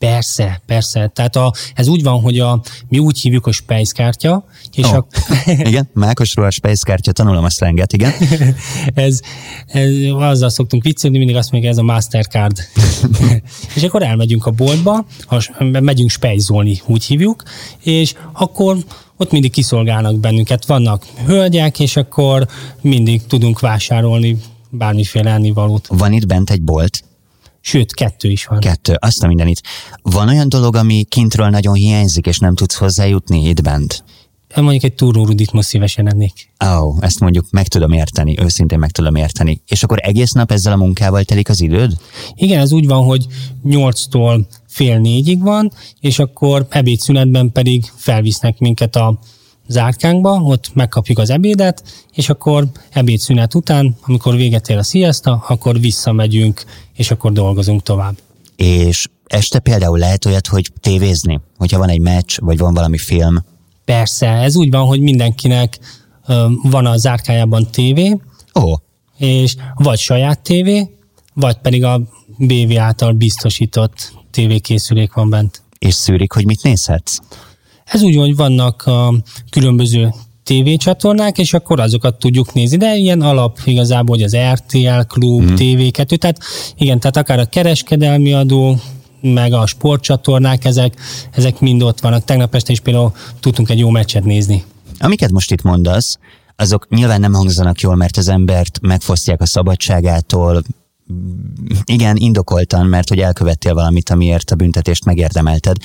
Persze, 0.00 0.62
persze. 0.66 1.10
Tehát 1.14 1.36
a, 1.36 1.52
ez 1.74 1.88
úgy 1.88 2.02
van, 2.02 2.20
hogy 2.20 2.38
a, 2.38 2.62
mi 2.88 2.98
úgy 2.98 3.20
hívjuk, 3.20 3.44
hogy 3.44 3.52
spejszkártya. 3.52 4.44
És 4.72 4.84
oh. 4.84 4.94
a... 4.94 5.06
igen, 5.70 5.88
Mákosról 5.94 6.46
a 6.46 6.50
spejszkártya, 6.50 7.12
tanulom 7.12 7.44
a 7.44 7.50
szlenget, 7.50 7.92
igen. 7.92 8.12
ez, 8.94 9.20
ez, 9.66 9.90
azzal 10.14 10.48
szoktunk 10.48 10.82
viccelni, 10.82 11.18
mindig 11.18 11.36
azt 11.36 11.50
mondjuk, 11.50 11.72
ez 11.72 11.78
a 11.78 11.82
Mastercard. 11.82 12.56
és 13.76 13.82
akkor 13.82 14.02
elmegyünk 14.02 14.46
a 14.46 14.50
boltba, 14.50 15.06
ha 15.26 15.40
megyünk 15.80 16.10
spejzolni, 16.10 16.80
úgy 16.86 17.04
hívjuk, 17.04 17.42
és 17.82 18.14
akkor 18.32 18.76
ott 19.16 19.30
mindig 19.30 19.50
kiszolgálnak 19.50 20.18
bennünket. 20.18 20.66
Vannak 20.66 21.06
hölgyek, 21.26 21.80
és 21.80 21.96
akkor 21.96 22.46
mindig 22.80 23.26
tudunk 23.26 23.60
vásárolni 23.60 24.36
bármiféle 24.70 25.30
ennivalót. 25.30 25.86
Van 25.86 26.12
itt 26.12 26.26
bent 26.26 26.50
egy 26.50 26.62
bolt? 26.62 27.04
Sőt, 27.60 27.94
kettő 27.94 28.28
is 28.28 28.46
van. 28.46 28.60
Kettő, 28.60 28.96
azt 28.98 29.22
a 29.22 29.26
mindenit. 29.26 29.60
Van 30.02 30.28
olyan 30.28 30.48
dolog, 30.48 30.76
ami 30.76 31.04
kintről 31.08 31.48
nagyon 31.48 31.74
hiányzik, 31.74 32.26
és 32.26 32.38
nem 32.38 32.54
tudsz 32.54 32.76
hozzájutni 32.76 33.48
itt 33.48 33.62
bent? 33.62 34.04
Mondjuk 34.54 34.82
egy 34.82 34.94
túrórudit 34.94 35.52
most 35.52 35.68
szívesen 35.68 36.08
ennék. 36.08 36.52
Ó, 36.64 36.68
oh, 36.68 36.96
ezt 37.00 37.20
mondjuk 37.20 37.46
meg 37.50 37.68
tudom 37.68 37.92
érteni, 37.92 38.38
őszintén 38.40 38.78
meg 38.78 38.90
tudom 38.90 39.14
érteni. 39.14 39.62
És 39.66 39.82
akkor 39.82 39.98
egész 40.02 40.32
nap 40.32 40.52
ezzel 40.52 40.72
a 40.72 40.76
munkával 40.76 41.24
telik 41.24 41.48
az 41.48 41.60
időd? 41.60 41.96
Igen, 42.34 42.60
ez 42.60 42.72
úgy 42.72 42.86
van, 42.86 43.04
hogy 43.04 43.26
nyolctól 43.62 44.46
fél 44.68 44.98
négyig 44.98 45.42
van, 45.42 45.72
és 46.00 46.18
akkor 46.18 46.66
ebédszünetben 46.70 47.52
pedig 47.52 47.92
felvisznek 47.96 48.58
minket 48.58 48.96
a 48.96 49.18
zárkánkba, 49.70 50.40
ott 50.42 50.70
megkapjuk 50.74 51.18
az 51.18 51.30
ebédet, 51.30 51.82
és 52.12 52.28
akkor 52.28 52.66
ebédszünet 52.90 53.54
után, 53.54 53.96
amikor 54.06 54.34
véget 54.36 54.68
ér 54.68 54.76
a 54.76 54.82
sziaszta, 54.82 55.44
akkor 55.48 55.80
visszamegyünk, 55.80 56.64
és 56.94 57.10
akkor 57.10 57.32
dolgozunk 57.32 57.82
tovább. 57.82 58.18
És 58.56 59.08
este 59.26 59.58
például 59.58 59.98
lehet 59.98 60.24
olyat, 60.24 60.46
hogy 60.46 60.72
tévézni, 60.80 61.40
hogyha 61.56 61.78
van 61.78 61.88
egy 61.88 62.00
meccs, 62.00 62.38
vagy 62.40 62.58
van 62.58 62.74
valami 62.74 62.98
film? 62.98 63.44
Persze, 63.84 64.26
ez 64.26 64.56
úgy 64.56 64.70
van, 64.70 64.86
hogy 64.86 65.00
mindenkinek 65.00 65.78
van 66.62 66.86
a 66.86 66.96
zárkájában 66.96 67.70
tévé, 67.70 68.20
Ó. 68.60 68.74
és 69.18 69.56
vagy 69.74 69.98
saját 69.98 70.40
tévé, 70.40 70.90
vagy 71.34 71.56
pedig 71.56 71.84
a 71.84 72.00
BV 72.38 72.78
által 72.78 73.12
biztosított 73.12 74.12
tévékészülék 74.30 75.12
van 75.12 75.30
bent. 75.30 75.62
És 75.78 75.94
szűrik, 75.94 76.32
hogy 76.32 76.44
mit 76.44 76.62
nézhetsz? 76.62 77.18
Ez 77.90 78.02
úgy, 78.02 78.16
hogy 78.16 78.36
vannak 78.36 78.82
a 78.82 79.14
különböző 79.50 80.12
tévécsatornák, 80.44 81.38
és 81.38 81.52
akkor 81.52 81.80
azokat 81.80 82.18
tudjuk 82.18 82.52
nézni, 82.52 82.76
de 82.76 82.96
ilyen 82.96 83.20
alap 83.20 83.58
igazából, 83.64 84.16
hogy 84.16 84.24
az 84.24 84.36
RTL 84.52 85.00
Klub, 85.06 85.42
mm. 85.42 85.54
TV2, 85.54 86.16
tehát 86.16 86.38
igen, 86.76 87.00
tehát 87.00 87.16
akár 87.16 87.38
a 87.38 87.44
kereskedelmi 87.44 88.32
adó, 88.32 88.76
meg 89.20 89.52
a 89.52 89.66
sportcsatornák, 89.66 90.64
ezek, 90.64 90.94
ezek 91.32 91.60
mind 91.60 91.82
ott 91.82 92.00
vannak. 92.00 92.24
Tegnap 92.24 92.54
este 92.54 92.72
is 92.72 92.80
például 92.80 93.12
tudtunk 93.40 93.68
egy 93.70 93.78
jó 93.78 93.90
meccset 93.90 94.24
nézni. 94.24 94.64
Amiket 94.98 95.30
most 95.30 95.52
itt 95.52 95.62
mondasz, 95.62 96.18
azok 96.56 96.88
nyilván 96.88 97.20
nem 97.20 97.32
hangzanak 97.32 97.80
jól, 97.80 97.94
mert 97.94 98.16
az 98.16 98.28
embert 98.28 98.80
megfosztják 98.80 99.40
a 99.40 99.46
szabadságától, 99.46 100.62
igen, 101.84 102.16
indokoltan, 102.16 102.86
mert 102.86 103.08
hogy 103.08 103.18
elkövettél 103.18 103.74
valamit, 103.74 104.10
amiért 104.10 104.50
a 104.50 104.54
büntetést 104.54 105.04
megérdemelted, 105.04 105.76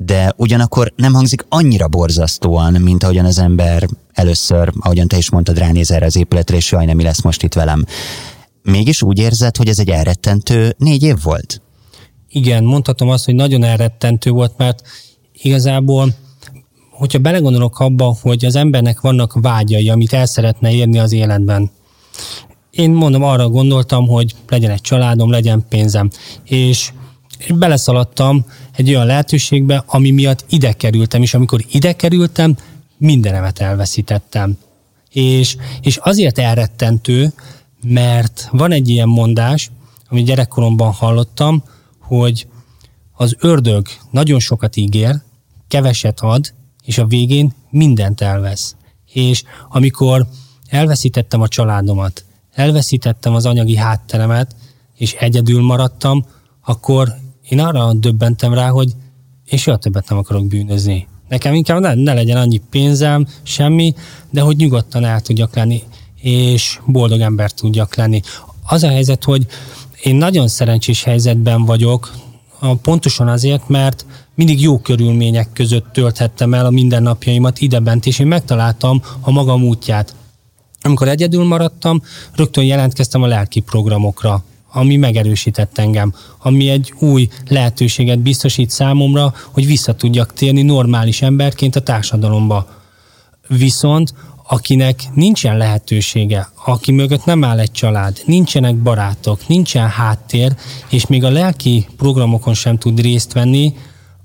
de 0.00 0.32
ugyanakkor 0.36 0.92
nem 0.96 1.12
hangzik 1.12 1.44
annyira 1.48 1.88
borzasztóan, 1.88 2.72
mint 2.72 3.02
ahogyan 3.02 3.24
az 3.24 3.38
ember 3.38 3.88
először, 4.12 4.72
ahogyan 4.78 5.08
te 5.08 5.16
is 5.16 5.30
mondtad, 5.30 5.58
ránéz 5.58 5.90
erre 5.90 6.06
az 6.06 6.16
épületre, 6.16 6.56
és 6.56 6.70
jaj, 6.70 6.84
nem 6.84 6.96
mi 6.96 7.02
lesz 7.02 7.22
most 7.22 7.42
itt 7.42 7.54
velem. 7.54 7.84
Mégis 8.62 9.02
úgy 9.02 9.18
érzed, 9.18 9.56
hogy 9.56 9.68
ez 9.68 9.78
egy 9.78 9.90
elrettentő 9.90 10.74
négy 10.78 11.02
év 11.02 11.16
volt? 11.22 11.62
Igen, 12.28 12.64
mondhatom 12.64 13.08
azt, 13.08 13.24
hogy 13.24 13.34
nagyon 13.34 13.64
elrettentő 13.64 14.30
volt, 14.30 14.52
mert 14.56 14.82
igazából 15.32 16.14
hogyha 16.90 17.18
belegondolok 17.18 17.78
abba, 17.80 18.16
hogy 18.22 18.44
az 18.44 18.56
embernek 18.56 19.00
vannak 19.00 19.32
vágyai, 19.40 19.88
amit 19.88 20.12
el 20.12 20.26
szeretne 20.26 20.72
érni 20.72 20.98
az 20.98 21.12
életben, 21.12 21.70
én 22.70 22.90
mondom, 22.90 23.22
arra 23.22 23.48
gondoltam, 23.48 24.06
hogy 24.06 24.34
legyen 24.48 24.70
egy 24.70 24.80
családom, 24.80 25.30
legyen 25.30 25.64
pénzem. 25.68 26.10
És 26.44 26.92
beleszaladtam 27.54 28.44
egy 28.78 28.88
olyan 28.88 29.06
lehetőségbe, 29.06 29.82
ami 29.86 30.10
miatt 30.10 30.44
ide 30.48 30.72
kerültem, 30.72 31.22
és 31.22 31.34
amikor 31.34 31.64
ide 31.70 31.92
kerültem, 31.92 32.56
mindenemet 32.96 33.58
elveszítettem. 33.58 34.58
És, 35.10 35.56
és 35.80 35.96
azért 35.96 36.38
elrettentő, 36.38 37.32
mert 37.82 38.48
van 38.52 38.72
egy 38.72 38.88
ilyen 38.88 39.08
mondás, 39.08 39.70
amit 40.08 40.24
gyerekkoromban 40.24 40.92
hallottam, 40.92 41.62
hogy 42.00 42.46
az 43.12 43.36
ördög 43.38 43.86
nagyon 44.10 44.40
sokat 44.40 44.76
ígér, 44.76 45.14
keveset 45.68 46.20
ad, 46.20 46.54
és 46.84 46.98
a 46.98 47.06
végén 47.06 47.52
mindent 47.70 48.20
elvesz. 48.20 48.76
És 49.12 49.42
amikor 49.68 50.26
elveszítettem 50.68 51.40
a 51.40 51.48
családomat, 51.48 52.24
elveszítettem 52.52 53.34
az 53.34 53.46
anyagi 53.46 53.76
hátteremet, 53.76 54.54
és 54.94 55.12
egyedül 55.12 55.62
maradtam, 55.62 56.26
akkor 56.64 57.14
én 57.48 57.60
arra 57.60 57.92
döbbentem 57.92 58.54
rá, 58.54 58.68
hogy 58.68 58.92
én 59.44 59.58
soha 59.58 59.76
többet 59.76 60.08
nem 60.08 60.18
akarok 60.18 60.46
bűnözni. 60.46 61.06
Nekem 61.28 61.54
inkább 61.54 61.80
ne, 61.80 61.94
ne 61.94 62.14
legyen 62.14 62.36
annyi 62.36 62.60
pénzem, 62.70 63.26
semmi, 63.42 63.94
de 64.30 64.40
hogy 64.40 64.56
nyugodtan 64.56 65.04
el 65.04 65.20
tudjak 65.20 65.54
lenni, 65.54 65.82
és 66.20 66.80
boldog 66.86 67.20
ember 67.20 67.52
tudjak 67.52 67.94
lenni. 67.94 68.20
Az 68.66 68.82
a 68.82 68.88
helyzet, 68.88 69.24
hogy 69.24 69.46
én 70.02 70.16
nagyon 70.16 70.48
szerencsés 70.48 71.02
helyzetben 71.02 71.64
vagyok, 71.64 72.12
pontosan 72.82 73.28
azért, 73.28 73.68
mert 73.68 74.06
mindig 74.34 74.60
jó 74.60 74.78
körülmények 74.78 75.52
között 75.52 75.92
tölthettem 75.92 76.54
el 76.54 76.66
a 76.66 76.70
mindennapjaimat 76.70 77.60
idebent, 77.60 78.06
és 78.06 78.18
én 78.18 78.26
megtaláltam 78.26 79.02
a 79.20 79.30
magam 79.30 79.62
útját. 79.62 80.14
Amikor 80.82 81.08
egyedül 81.08 81.44
maradtam, 81.44 82.02
rögtön 82.34 82.64
jelentkeztem 82.64 83.22
a 83.22 83.26
lelki 83.26 83.60
programokra, 83.60 84.44
ami 84.72 84.96
megerősített 84.96 85.78
engem, 85.78 86.14
ami 86.38 86.68
egy 86.68 86.94
új 86.98 87.28
lehetőséget 87.48 88.18
biztosít 88.18 88.70
számomra, 88.70 89.34
hogy 89.50 89.66
vissza 89.66 89.94
tudjak 89.94 90.32
térni 90.32 90.62
normális 90.62 91.22
emberként 91.22 91.76
a 91.76 91.80
társadalomba. 91.80 92.66
Viszont 93.48 94.12
akinek 94.50 95.00
nincsen 95.14 95.56
lehetősége, 95.56 96.48
aki 96.64 96.92
mögött 96.92 97.24
nem 97.24 97.44
áll 97.44 97.58
egy 97.58 97.70
család, 97.70 98.22
nincsenek 98.24 98.76
barátok, 98.76 99.48
nincsen 99.48 99.88
háttér, 99.88 100.56
és 100.88 101.06
még 101.06 101.24
a 101.24 101.30
lelki 101.30 101.86
programokon 101.96 102.54
sem 102.54 102.78
tud 102.78 103.00
részt 103.00 103.32
venni, 103.32 103.74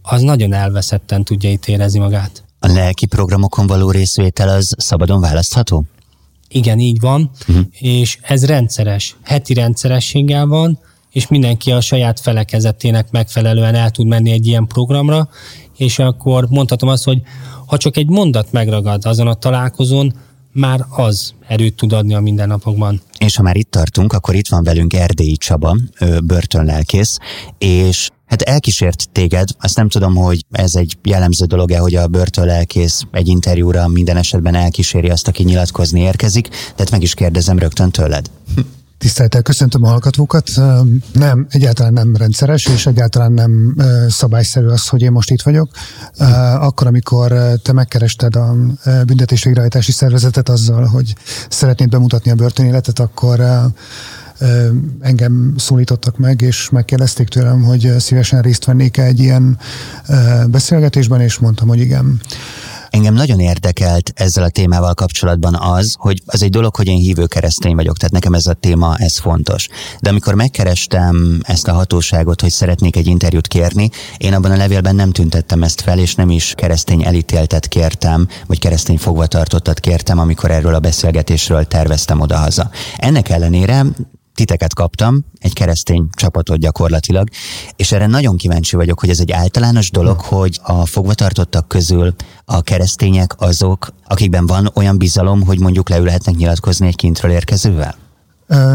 az 0.01 0.21
nagyon 0.21 0.53
elveszetten 0.53 1.23
tudja 1.23 1.49
itt 1.49 1.65
érezni 1.65 1.99
magát. 1.99 2.43
A 2.60 2.67
lelki 2.67 3.06
programokon 3.06 3.67
való 3.67 3.91
részvétel 3.91 4.49
az 4.49 4.73
szabadon 4.77 5.21
választható? 5.21 5.84
Igen, 6.54 6.80
így 6.80 7.00
van, 7.00 7.30
uh-huh. 7.48 7.66
és 7.80 8.18
ez 8.22 8.46
rendszeres, 8.46 9.16
heti 9.24 9.54
rendszerességgel 9.54 10.46
van, 10.46 10.80
és 11.12 11.28
mindenki 11.28 11.72
a 11.72 11.82
saját 11.82 12.20
felekezetének 12.20 13.12
megfelelően 13.12 13.76
el 13.76 13.89
tud 13.89 14.08
menni 14.08 14.32
egy 14.32 14.48
ilyen 14.48 14.68
programra, 14.68 15.30
és 15.78 16.00
akkor 16.00 16.48
mondhatom 16.50 16.89
azt, 16.89 17.04
hogy 17.04 17.22
ha 17.66 17.78
csak 17.78 17.98
egy 17.98 18.10
mondat 18.10 18.52
megragad 18.52 19.06
azon 19.06 19.28
a 19.28 19.34
találkozón, 19.34 20.13
már 20.52 20.86
az 20.89 21.34
erőt 21.48 21.76
tud 21.76 21.94
adni 21.94 22.13
a 22.13 22.20
mindennapokban. 22.20 23.02
És 23.18 23.36
ha 23.36 23.44
már 23.44 23.56
itt 23.56 23.72
tartunk, 23.72 24.13
akkor 24.13 24.36
itt 24.36 24.48
van 24.48 24.63
velünk 24.63 24.94
Erdélyi 24.94 25.38
Csaba, 25.38 25.78
börtönlelkész, 26.24 27.18
és 27.58 28.10
hát 28.34 28.41
elkísért 28.41 29.10
téged, 29.12 29.50
azt 29.60 29.76
nem 29.76 29.89
tudom, 29.89 30.15
hogy 30.15 30.46
ez 30.52 30.76
egy 30.76 30.98
jellemző 31.04 31.46
dolog-e, 31.46 31.78
hogy 31.78 31.96
a 31.96 32.08
börtönlelkész 32.08 33.02
egy 33.12 33.28
interjúra 33.28 33.88
minden 33.88 34.17
esetben 34.17 34.56
elkíséri 34.56 35.10
azt, 35.10 35.28
aki 35.28 35.43
nyilatkozni 35.43 36.00
érkezik, 36.00 36.48
de 36.50 36.74
hát 36.78 36.91
meg 36.91 37.02
is 37.02 37.13
kérdezem 37.13 37.60
rögtön 37.60 37.91
tőled. 37.91 38.30
Tisztelettel 38.98 39.41
köszöntöm 39.41 39.84
a 39.84 39.88
hallgatókat. 39.88 40.50
Nem, 41.13 41.48
egyáltalán 41.50 41.93
nem 41.93 42.15
rendszeres, 42.15 42.65
és 42.65 42.86
egyáltalán 42.86 43.32
nem 43.32 43.76
szabályszerű 44.10 44.67
az, 44.67 44.88
hogy 44.88 45.02
én 45.02 45.12
most 45.12 45.32
itt 45.32 45.41
vagyok. 45.41 45.69
Akkor, 46.60 46.88
amikor 46.88 47.34
te 47.63 47.74
megkerested 47.74 48.36
a 48.36 48.56
büntetés 49.06 49.43
végrehajtási 49.43 49.91
szervezetet 49.91 50.50
azzal, 50.50 50.86
hogy 50.86 51.15
szeretnéd 51.50 51.89
bemutatni 51.89 52.32
a 52.32 52.36
börtönéletet, 52.36 53.00
akkor 53.00 53.39
engem 54.99 55.53
szólítottak 55.58 56.17
meg, 56.17 56.41
és 56.41 56.69
megkérdezték 56.69 57.27
tőlem, 57.27 57.63
hogy 57.63 57.93
szívesen 57.99 58.41
részt 58.41 58.65
vennék 58.65 58.97
egy 58.97 59.19
ilyen 59.19 59.58
beszélgetésben, 60.47 61.21
és 61.21 61.38
mondtam, 61.38 61.67
hogy 61.67 61.79
igen. 61.79 62.21
Engem 62.89 63.13
nagyon 63.13 63.39
érdekelt 63.39 64.12
ezzel 64.15 64.43
a 64.43 64.49
témával 64.49 64.93
kapcsolatban 64.93 65.56
az, 65.56 65.95
hogy 65.97 66.21
az 66.25 66.43
egy 66.43 66.49
dolog, 66.49 66.75
hogy 66.75 66.88
én 66.88 66.97
hívő 66.97 67.25
keresztény 67.25 67.75
vagyok, 67.75 67.97
tehát 67.97 68.13
nekem 68.13 68.34
ez 68.34 68.45
a 68.45 68.53
téma, 68.53 68.95
ez 68.97 69.17
fontos. 69.17 69.67
De 69.99 70.10
amikor 70.10 70.34
megkerestem 70.34 71.39
ezt 71.43 71.67
a 71.67 71.73
hatóságot, 71.73 72.41
hogy 72.41 72.49
szeretnék 72.49 72.95
egy 72.95 73.08
interjút 73.08 73.47
kérni, 73.47 73.89
én 74.17 74.34
abban 74.34 74.51
a 74.51 74.56
levélben 74.56 74.95
nem 74.95 75.12
tüntettem 75.12 75.63
ezt 75.63 75.82
fel, 75.82 75.99
és 75.99 76.15
nem 76.15 76.29
is 76.29 76.53
keresztény 76.58 77.03
elítéltet 77.03 77.67
kértem, 77.67 78.27
vagy 78.47 78.60
keresztény 78.60 78.97
fogvatartottat 78.97 79.79
kértem, 79.79 80.19
amikor 80.19 80.51
erről 80.51 80.75
a 80.75 80.79
beszélgetésről 80.79 81.65
terveztem 81.65 82.19
odahaza. 82.19 82.69
Ennek 82.97 83.29
ellenére 83.29 83.86
titeket 84.34 84.74
kaptam, 84.74 85.26
egy 85.39 85.54
keresztény 85.54 86.08
csapatot 86.15 86.58
gyakorlatilag, 86.58 87.28
és 87.76 87.91
erre 87.91 88.08
nagyon 88.08 88.38
kíváncsi 88.38 88.76
vagyok, 88.76 89.00
hogy 89.00 89.10
ez 89.10 89.19
egy 89.19 89.32
általános 89.32 89.91
dolog, 89.91 90.19
hogy 90.19 90.60
a 90.63 90.86
fogvatartottak 90.86 91.67
közül 91.67 92.13
a 92.46 92.62
keresztények 92.62 93.34
azok, 93.38 93.93
akikben 94.08 94.46
van 94.46 94.72
olyan 94.74 94.98
bizalom, 94.98 95.41
hogy 95.41 95.60
mondjuk 95.60 95.89
leülhetnek 95.89 96.36
nyilatkozni 96.36 96.88
egy 96.88 96.96
kintről 96.96 97.32
érkezővel? 97.32 98.03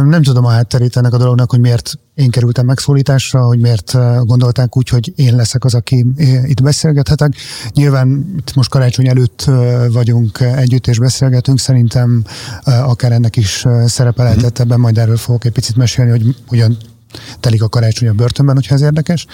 Nem 0.05 0.23
tudom 0.23 0.45
a 0.45 0.51
hátterét 0.51 0.97
ennek 0.97 1.13
a 1.13 1.19
dolognak, 1.19 1.51
hogy 1.51 1.61
miért 1.61 1.93
én 2.15 2.31
kerültem 2.31 2.67
megszólításra, 2.67 3.47
hogy 3.47 3.59
miért 3.59 3.93
gondolták 4.25 4.77
úgy, 4.77 4.89
hogy 4.89 5.13
én 5.17 5.37
leszek 5.37 5.65
az, 5.65 5.75
aki 5.75 6.07
itt 6.45 6.63
beszélgethetek. 6.63 7.35
Nyilván 7.73 8.35
itt 8.39 8.55
most 8.55 8.71
karácsony 8.71 9.09
előtt 9.09 9.51
vagyunk 9.93 10.41
együtt 10.41 10.87
és 10.87 10.99
beszélgetünk, 10.99 11.59
szerintem 11.59 12.25
akár 12.65 13.13
ennek 13.13 13.37
is 13.37 13.65
szerepe 13.87 14.23
lehetett 14.23 14.59
ebben, 14.59 14.81
majd 14.81 14.99
erről 14.99 15.17
fogok 15.17 15.45
egy 15.45 15.53
picit 15.53 15.77
mesélni, 15.77 16.11
hogy 16.11 16.37
hogyan 16.47 16.77
telik 17.41 17.63
a 17.63 17.69
karácsony 17.69 18.09
a 18.09 18.13
börtönben, 18.13 18.55
hogyha 18.55 18.75
ez 18.75 18.81
érdekes. 18.81 19.27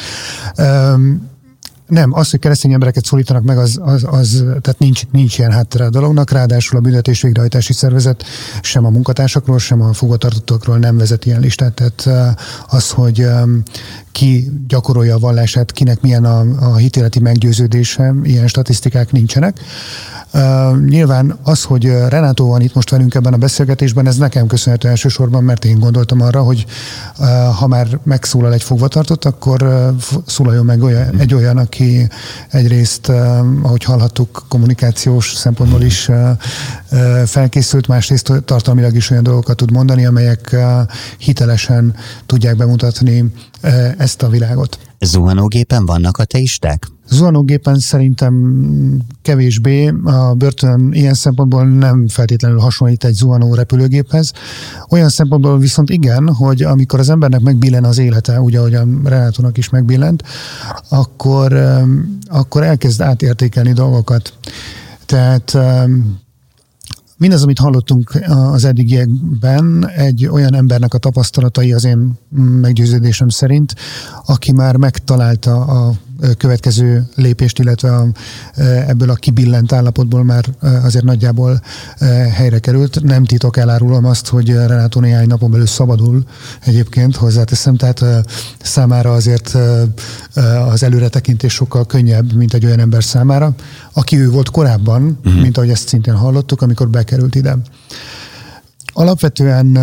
Nem, 1.87 2.13
az, 2.13 2.31
hogy 2.31 2.41
keresztény 2.41 2.73
embereket 2.73 3.05
szólítanak 3.05 3.43
meg, 3.43 3.59
az, 3.59 3.79
az, 3.83 4.05
az 4.11 4.45
tehát 4.47 4.79
nincs, 4.79 5.03
nincs 5.11 5.39
ilyen 5.39 5.53
háttere 5.53 5.85
a 5.85 5.91
dolognak, 5.91 6.31
ráadásul 6.31 6.79
a 6.79 6.81
büntetés 6.81 7.23
végrehajtási 7.23 7.73
szervezet 7.73 8.25
sem 8.63 8.85
a 8.85 8.91
munkatársakról, 8.91 9.59
sem 9.59 9.81
a 9.83 9.93
fogvatartottakról 9.93 10.79
nem 10.79 10.97
vezet 10.97 11.27
ilyen 11.27 11.41
listát, 11.41 11.75
tehát 11.75 12.07
eh, 12.07 12.35
az, 12.77 12.91
hogy 12.91 13.27
ki 14.13 14.51
gyakorolja 14.69 15.15
a 15.15 15.19
vallását, 15.19 15.73
kinek 15.73 16.01
milyen 16.01 16.25
a, 16.25 16.71
a 16.73 16.77
hitéleti 16.77 17.21
meggyőződése, 17.21 18.15
ilyen 18.23 18.47
statisztikák 18.47 19.13
nincsenek. 19.13 19.61
Nyilván 20.89 21.39
az, 21.43 21.63
hogy 21.63 21.85
Renátó 22.09 22.49
van 22.49 22.61
itt 22.61 22.75
most 22.75 22.91
velünk 22.91 23.15
ebben 23.15 23.33
a 23.33 23.37
beszélgetésben, 23.37 24.07
ez 24.07 24.17
nekem 24.17 24.47
köszönhető 24.47 24.89
elsősorban, 24.89 25.45
mert 25.45 25.65
én 25.65 25.79
gondoltam 25.79 26.21
arra, 26.21 26.43
hogy 26.43 26.67
uh, 27.19 27.27
ha 27.55 27.67
már 27.67 27.99
megszólal 28.03 28.53
egy 28.53 28.63
fogvatartott, 28.63 29.25
akkor 29.25 29.63
uh, 29.63 30.21
szólaljon 30.27 30.65
meg 30.65 30.83
olyan, 30.83 31.19
egy 31.19 31.35
olyan, 31.35 31.57
aki 31.57 32.09
egyrészt, 32.51 33.09
ahogy 33.63 33.85
hallhattuk, 33.85 34.45
kommunikációs 34.49 35.35
szempontból 35.35 35.83
is 35.83 36.11
felkészült, 37.25 37.87
másrészt 37.87 38.33
tartalmilag 38.45 38.95
is 38.95 39.11
olyan 39.11 39.23
dolgokat 39.23 39.57
tud 39.57 39.71
mondani, 39.71 40.07
amelyek 40.07 40.57
hitelesen 41.19 41.95
tudják 42.27 42.57
bemutatni 42.57 43.33
ezt 43.99 44.23
a 44.23 44.29
világot. 44.29 44.79
Zuhanógépen 45.05 45.87
vannak 45.87 46.19
ateisták? 46.19 46.87
Zuhanógépen 47.09 47.79
szerintem 47.79 48.35
kevésbé. 49.23 49.93
A 50.05 50.35
börtön 50.35 50.93
ilyen 50.93 51.15
szempontból 51.15 51.65
nem 51.65 52.09
feltétlenül 52.09 52.59
hasonlít 52.59 53.05
egy 53.05 53.15
zuhanó 53.15 53.55
repülőgéphez. 53.55 54.33
Olyan 54.91 55.09
szempontból 55.09 55.59
viszont 55.59 55.91
igen, 55.91 56.35
hogy 56.35 56.63
amikor 56.63 56.99
az 56.99 57.11
embernek 57.11 57.41
megbillen 57.41 57.85
az 57.85 57.99
élete, 57.99 58.41
úgy 58.41 58.57
ahogy 58.57 58.75
a 58.75 58.87
Renátónak 59.05 59.59
is 59.59 59.69
megbillent, 59.69 60.23
akkor, 60.89 61.53
akkor 62.27 62.63
elkezd 62.63 63.01
átértékelni 63.01 63.73
dolgokat. 63.73 64.33
Tehát 65.07 65.59
mindaz, 67.17 67.43
amit 67.43 67.59
hallottunk 67.59 68.21
az 68.29 68.65
eddigiekben, 68.65 69.89
egy 69.89 70.27
olyan 70.27 70.55
embernek 70.55 70.95
a 70.95 70.99
tapasztalatai 70.99 71.73
az 71.73 71.85
én 71.85 72.13
meggyőződésem 72.61 73.29
szerint, 73.29 73.75
aki 74.27 74.53
már 74.53 74.77
megtalálta 74.77 75.65
a 75.65 75.95
következő 76.37 77.05
lépést, 77.15 77.59
illetve 77.59 77.95
a, 77.97 78.07
ebből 78.87 79.11
a 79.11 79.15
kibillent 79.15 79.73
állapotból 79.73 80.25
már 80.25 80.45
azért 80.83 81.05
nagyjából 81.05 81.61
helyre 82.33 82.59
került. 82.59 83.03
Nem 83.03 83.25
titok 83.25 83.57
elárulom 83.57 84.05
azt, 84.05 84.29
hogy 84.29 84.49
Renátó 84.49 85.01
néhány 85.01 85.27
napon 85.27 85.51
belül 85.51 85.67
szabadul 85.67 86.25
egyébként, 86.65 87.17
hozzáteszem, 87.17 87.77
tehát 87.77 88.05
számára 88.63 89.13
azért 89.13 89.57
az 90.71 90.83
előretekintés 90.83 91.53
sokkal 91.53 91.87
könnyebb, 91.87 92.33
mint 92.33 92.55
egy 92.55 92.65
olyan 92.65 92.81
ember 92.81 93.05
számára, 93.05 93.55
aki 93.93 94.21
ő 94.21 94.31
volt 94.31 94.51
korábban, 94.51 95.19
uh-huh. 95.25 95.43
mint 95.43 95.57
ahogy 95.57 95.71
ezt 95.71 95.89
szintén 95.89 96.15
hallottuk, 96.15 96.63
amikor 96.63 96.89
bekerült 96.89 97.35
ide. 97.35 97.57
Alapvetően 98.93 99.79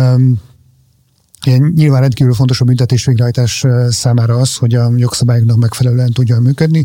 nyilván 1.74 2.00
rendkívül 2.00 2.34
fontos 2.34 2.60
a 2.60 2.64
büntetés 2.64 3.04
végrehajtás 3.04 3.66
számára 3.88 4.36
az, 4.36 4.56
hogy 4.56 4.74
a 4.74 4.90
jogszabályoknak 4.96 5.56
megfelelően 5.56 6.12
tudjon 6.12 6.42
működni. 6.42 6.84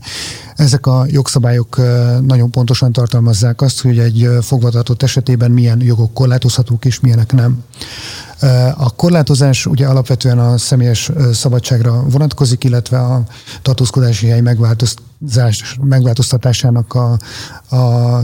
Ezek 0.55 0.85
a 0.85 1.05
jogszabályok 1.07 1.81
nagyon 2.25 2.51
pontosan 2.51 2.91
tartalmazzák 2.91 3.61
azt, 3.61 3.81
hogy 3.81 3.99
egy 3.99 4.29
fogvatartott 4.41 5.03
esetében 5.03 5.51
milyen 5.51 5.81
jogok 5.81 6.13
korlátozhatók 6.13 6.85
és 6.85 6.99
milyenek 6.99 7.33
nem. 7.33 7.63
A 8.77 8.95
korlátozás 8.95 9.65
ugye 9.65 9.87
alapvetően 9.87 10.39
a 10.39 10.57
személyes 10.57 11.11
szabadságra 11.33 12.03
vonatkozik, 12.09 12.63
illetve 12.63 12.99
a 12.99 13.23
tartózkodási 13.61 14.27
hely 14.27 14.41
megváltoztatásának 15.81 16.93
a, 16.93 17.17
a, 17.75 18.17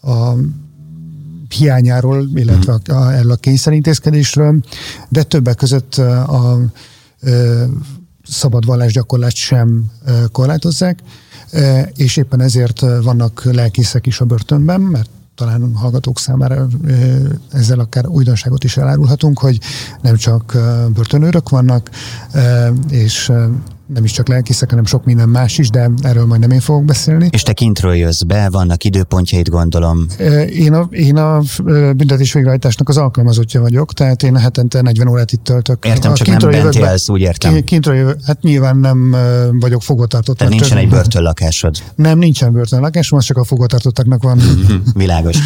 a 0.00 0.36
hiányáról, 1.52 2.28
illetve 2.34 2.72
a, 2.72 2.92
a, 2.92 3.12
erről 3.12 3.30
a 3.30 3.36
kényszerintézkedésről, 3.36 4.60
de 5.08 5.22
többek 5.22 5.56
között 5.56 5.94
a, 5.94 6.52
a, 6.52 6.60
szabad 8.24 8.64
vallásgyakorlást 8.64 9.36
sem 9.36 9.90
korlátozzák, 10.32 10.98
és 11.94 12.16
éppen 12.16 12.40
ezért 12.40 12.80
vannak 12.80 13.44
lelkészek 13.44 14.06
is 14.06 14.20
a 14.20 14.24
börtönben, 14.24 14.80
mert 14.80 15.10
talán 15.34 15.74
hallgatók 15.74 16.18
számára 16.18 16.66
ezzel 17.52 17.78
akár 17.78 18.06
újdonságot 18.06 18.64
is 18.64 18.76
elárulhatunk, 18.76 19.38
hogy 19.38 19.58
nem 20.02 20.16
csak 20.16 20.56
börtönőrök 20.94 21.48
vannak, 21.48 21.90
és 22.90 23.32
nem 23.94 24.04
is 24.04 24.12
csak 24.12 24.28
lelkészek, 24.28 24.70
hanem 24.70 24.84
sok 24.84 25.04
minden 25.04 25.28
más 25.28 25.58
is, 25.58 25.70
de 25.70 25.90
erről 26.02 26.26
majd 26.26 26.40
nem 26.40 26.50
én 26.50 26.60
fogok 26.60 26.84
beszélni. 26.84 27.28
És 27.30 27.42
te 27.42 27.52
kintről 27.52 27.94
jössz 27.94 28.22
be, 28.22 28.48
vannak 28.50 28.84
időpontjaid, 28.84 29.48
gondolom. 29.48 30.06
Én 30.48 30.72
a, 30.72 30.88
én 30.90 31.16
a 31.16 31.42
büntetés 31.96 32.32
végrehajtásnak 32.32 32.88
az 32.88 32.96
alkalmazottja 32.96 33.60
vagyok, 33.60 33.92
tehát 33.92 34.22
én 34.22 34.36
hetente 34.36 34.82
40 34.82 35.08
órát 35.08 35.32
itt 35.32 35.44
töltök. 35.44 35.84
Értem, 35.84 36.12
a 36.12 36.14
csak 36.14 36.26
nem 36.26 36.50
bent 36.50 36.74
élsz, 36.74 37.08
úgy 37.08 37.20
értem. 37.20 37.64
Kintről 37.64 37.94
jövök, 37.94 38.24
hát 38.24 38.42
nyilván 38.42 38.76
nem 38.76 39.16
vagyok 39.60 39.82
fogvatartott. 39.82 40.36
Tehát 40.36 40.52
nincsen 40.52 40.78
egy 40.78 40.88
börtönlakásod? 40.88 41.76
Nem, 41.96 42.18
nincsen 42.18 42.52
börtönlakásom, 42.52 43.18
az 43.18 43.24
csak 43.24 43.36
a 43.36 43.44
fogvatartottaknak 43.44 44.22
van. 44.22 44.40
Világos. 44.94 45.36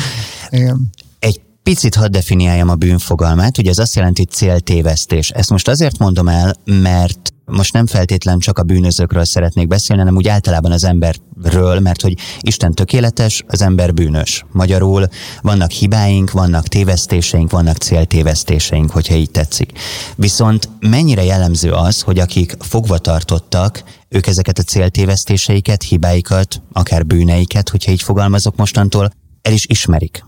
Igen. 0.51 0.91
Egy 1.19 1.41
picit 1.63 1.95
hadd 1.95 2.11
definiáljam 2.11 2.69
a 2.69 2.75
bűnfogalmát, 2.75 3.59
ugye 3.59 3.71
ez 3.71 3.79
azt 3.79 3.95
jelenti 3.95 4.25
céltévesztés. 4.25 5.31
Ezt 5.31 5.51
most 5.51 5.69
azért 5.69 5.99
mondom 5.99 6.29
el, 6.29 6.55
mert 6.65 7.34
most 7.47 7.73
nem 7.73 7.87
feltétlen 7.87 8.39
csak 8.39 8.59
a 8.59 8.63
bűnözőkről 8.63 9.25
szeretnék 9.25 9.67
beszélni, 9.67 10.03
hanem 10.03 10.17
úgy 10.17 10.29
általában 10.29 10.73
az 10.73 10.85
emberről, 10.85 11.81
mert 11.81 12.03
hogy 12.03 12.15
Isten 12.41 12.75
tökéletes, 12.75 13.45
az 13.47 13.63
ember 13.63 13.95
bűnös. 13.95 14.45
Magyarul 14.53 15.09
vannak 15.43 15.71
hibáink, 15.71 16.31
vannak 16.31 16.69
tévesztéseink, 16.69 17.51
vannak 17.51 17.77
céltévesztéseink, 17.77 18.91
hogyha 18.91 19.15
így 19.15 19.31
tetszik. 19.31 19.73
Viszont 20.17 20.69
mennyire 20.81 21.25
jellemző 21.25 21.73
az, 21.73 22.01
hogy 22.01 22.19
akik 22.19 22.55
fogva 22.59 22.99
tartottak, 22.99 23.83
ők 24.09 24.27
ezeket 24.27 24.59
a 24.59 24.63
céltévesztéseiket, 24.63 25.83
hibáikat, 25.83 26.63
akár 26.73 27.07
bűneiket, 27.07 27.69
hogyha 27.69 27.93
így 27.93 28.03
fogalmazok 28.03 28.57
mostantól, 28.57 29.11
el 29.43 29.53
is 29.53 29.67
ismerik. 29.67 30.25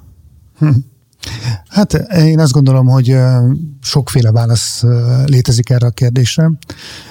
Hm. 0.59 0.69
Hát 1.69 1.93
én 2.17 2.39
azt 2.39 2.53
gondolom, 2.53 2.87
hogy 2.87 3.17
sokféle 3.81 4.33
válasz 4.33 4.85
létezik 5.25 5.71
erre 5.71 5.87
a 5.87 5.91
kérdésre. 5.91 6.51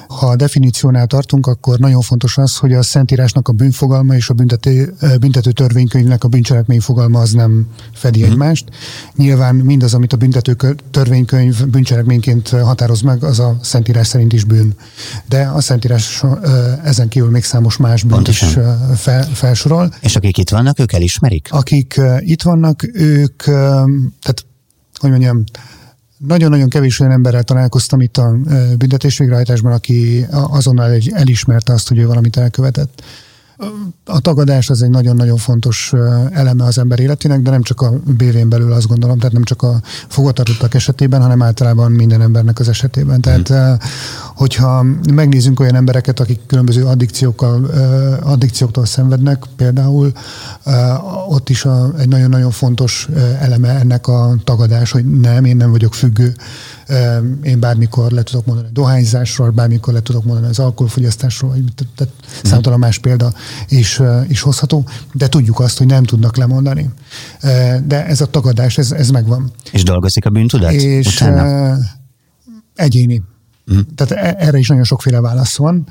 Ha 0.07 0.27
a 0.27 0.35
definíciónál 0.35 1.07
tartunk, 1.07 1.47
akkor 1.47 1.79
nagyon 1.79 2.01
fontos 2.01 2.37
az, 2.37 2.57
hogy 2.57 2.73
a 2.73 2.81
Szentírásnak 2.81 3.47
a 3.47 3.51
bűnfogalma 3.51 4.15
és 4.15 4.29
a 4.29 4.33
büntető, 4.33 4.93
büntető 5.19 5.51
törvénykönyvnek 5.51 6.23
a 6.23 6.27
bűncselekmény 6.27 6.81
fogalma 6.81 7.19
az 7.19 7.31
nem 7.31 7.67
fedi 7.93 8.21
mm. 8.21 8.23
egymást. 8.23 8.65
Nyilván 9.15 9.55
mindaz, 9.55 9.93
amit 9.93 10.13
a 10.13 10.17
büntető 10.17 10.75
törvénykönyv 10.91 11.65
bűncselekményként 11.67 12.49
határoz 12.49 13.01
meg, 13.01 13.23
az 13.23 13.39
a 13.39 13.57
Szentírás 13.61 14.07
szerint 14.07 14.33
is 14.33 14.43
bűn. 14.43 14.73
De 15.29 15.41
a 15.41 15.61
Szentírás 15.61 16.23
ezen 16.83 17.07
kívül 17.07 17.29
még 17.29 17.43
számos 17.43 17.77
más 17.77 18.03
bűnt 18.03 18.27
is 18.27 18.43
fel, 18.95 19.23
felsorol. 19.23 19.93
És 19.99 20.15
akik 20.15 20.37
itt 20.37 20.49
vannak, 20.49 20.79
ők 20.79 20.93
elismerik? 20.93 21.47
Akik 21.51 22.01
itt 22.19 22.41
vannak, 22.41 22.89
ők, 22.93 23.43
tehát 24.21 24.45
hogy 24.99 25.09
mondjam, 25.09 25.43
nagyon-nagyon 26.17 26.69
kevés 26.69 26.99
olyan 26.99 27.13
emberrel 27.13 27.43
találkoztam 27.43 28.01
itt 28.01 28.17
a 28.17 28.35
büntetés 28.77 29.17
végrehajtásban, 29.17 29.71
aki 29.71 30.25
azonnal 30.31 30.97
elismerte 31.11 31.73
azt, 31.73 31.87
hogy 31.87 31.97
ő 31.97 32.05
valamit 32.05 32.37
elkövetett. 32.37 33.03
A 34.05 34.19
tagadás 34.19 34.69
az 34.69 34.81
egy 34.81 34.89
nagyon-nagyon 34.89 35.37
fontos 35.37 35.93
eleme 36.31 36.63
az 36.63 36.77
ember 36.77 36.99
életének, 36.99 37.41
de 37.41 37.49
nem 37.49 37.61
csak 37.61 37.81
a 37.81 37.91
BV-n 37.91 38.49
belül 38.49 38.71
azt 38.71 38.87
gondolom, 38.87 39.17
tehát 39.17 39.33
nem 39.33 39.43
csak 39.43 39.61
a 39.61 39.81
fogvatartottak 40.07 40.73
esetében, 40.73 41.21
hanem 41.21 41.41
általában 41.41 41.91
minden 41.91 42.21
embernek 42.21 42.59
az 42.59 42.69
esetében. 42.69 43.21
Tehát, 43.21 43.47
hmm. 43.47 43.77
Hogyha 44.35 44.85
megnézzünk 45.13 45.59
olyan 45.59 45.75
embereket, 45.75 46.19
akik 46.19 46.39
különböző 46.47 46.85
addikciókkal, 46.85 47.65
addikcióktól 48.23 48.85
szenvednek, 48.85 49.43
például 49.55 50.11
ott 51.27 51.49
is 51.49 51.65
a, 51.65 51.93
egy 51.97 52.07
nagyon-nagyon 52.07 52.51
fontos 52.51 53.09
eleme 53.39 53.69
ennek 53.69 54.07
a 54.07 54.35
tagadás, 54.43 54.91
hogy 54.91 55.19
nem, 55.19 55.45
én 55.45 55.55
nem 55.55 55.71
vagyok 55.71 55.93
függő, 55.93 56.33
én 57.43 57.59
bármikor 57.59 58.11
le 58.11 58.23
tudok 58.23 58.45
mondani 58.45 58.67
a 58.67 58.71
dohányzásról, 58.71 59.49
bármikor 59.49 59.93
le 59.93 60.01
tudok 60.01 60.25
mondani 60.25 60.47
az 60.47 60.59
alkoholfogyasztásról, 60.59 61.55
tehát 61.95 62.13
számtalan 62.43 62.79
más 62.79 62.97
példa 62.97 63.33
is, 63.67 64.01
is 64.27 64.41
hozható, 64.41 64.85
de 65.13 65.27
tudjuk 65.27 65.59
azt, 65.59 65.77
hogy 65.77 65.87
nem 65.87 66.03
tudnak 66.03 66.37
lemondani. 66.37 66.89
De 67.85 68.05
ez 68.05 68.21
a 68.21 68.25
tagadás, 68.25 68.77
ez, 68.77 68.91
ez 68.91 69.09
megvan. 69.09 69.51
És 69.71 69.83
dolgozik 69.83 70.25
a 70.25 70.29
bűntudat 70.29 70.71
és 70.71 71.15
utána? 71.15 71.77
Egyéni. 72.75 73.23
Mm. 73.73 73.79
Tehát 73.95 74.25
e, 74.25 74.45
erre 74.45 74.57
is 74.57 74.67
nagyon 74.67 74.83
sokféle 74.83 75.21
válasz 75.21 75.55
van. 75.55 75.87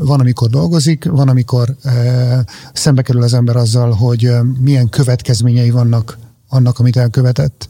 Van, 0.00 0.20
amikor 0.20 0.48
dolgozik, 0.48 1.04
van, 1.04 1.28
amikor 1.28 1.76
szembe 2.72 3.02
kerül 3.02 3.22
az 3.22 3.34
ember 3.34 3.56
azzal, 3.56 3.92
hogy 3.92 4.30
milyen 4.60 4.88
következményei 4.88 5.70
vannak 5.70 6.18
annak, 6.48 6.78
amit 6.78 6.96
elkövetett 6.96 7.68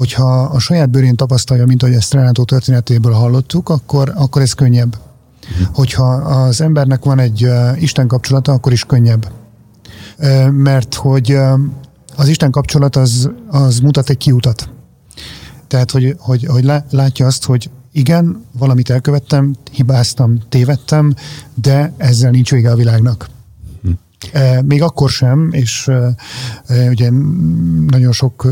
hogyha 0.00 0.42
a 0.42 0.58
saját 0.58 0.90
bőrén 0.90 1.16
tapasztalja, 1.16 1.66
mint 1.66 1.82
ahogy 1.82 1.94
ezt 1.94 2.12
Renátó 2.12 2.44
történetéből 2.44 3.12
hallottuk, 3.12 3.68
akkor, 3.68 4.12
akkor 4.14 4.42
ez 4.42 4.52
könnyebb. 4.52 4.96
Uh-huh. 5.50 5.74
Hogyha 5.74 6.12
az 6.12 6.60
embernek 6.60 7.04
van 7.04 7.18
egy 7.18 7.48
Isten 7.76 8.06
kapcsolata, 8.06 8.52
akkor 8.52 8.72
is 8.72 8.84
könnyebb. 8.84 9.32
Mert 10.50 10.94
hogy 10.94 11.38
az 12.16 12.28
Isten 12.28 12.50
kapcsolat 12.50 12.96
az, 12.96 13.30
az 13.50 13.78
mutat 13.78 14.10
egy 14.10 14.16
kiutat. 14.16 14.68
Tehát, 15.66 15.90
hogy, 15.90 16.16
hogy, 16.18 16.44
hogy 16.44 16.64
látja 16.90 17.26
azt, 17.26 17.44
hogy 17.44 17.70
igen, 17.92 18.44
valamit 18.58 18.90
elkövettem, 18.90 19.54
hibáztam, 19.70 20.38
tévedtem, 20.48 21.14
de 21.54 21.92
ezzel 21.96 22.30
nincs 22.30 22.50
vége 22.50 22.70
a 22.70 22.76
világnak. 22.76 23.28
Még 24.64 24.82
akkor 24.82 25.10
sem, 25.10 25.48
és 25.52 25.90
ugye 26.88 27.10
nagyon 27.86 28.12
sok 28.12 28.46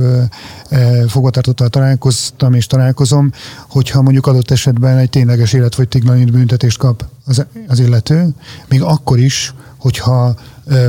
fogvatartottal 1.09 1.69
találkoztam 1.69 2.55
és 2.55 2.67
találkozom, 2.67 3.33
hogyha 3.69 4.03
mondjuk 4.03 4.27
adott 4.27 4.51
esetben 4.51 4.97
egy 4.97 5.11
tényleges 5.11 5.53
életfogytiglanít 5.53 6.33
büntetést 6.33 6.79
kap 6.79 7.05
az, 7.25 7.47
az 7.67 7.79
illető, 7.79 8.29
még 8.69 8.83
akkor 8.83 9.19
is, 9.19 9.55
hogyha 9.77 10.37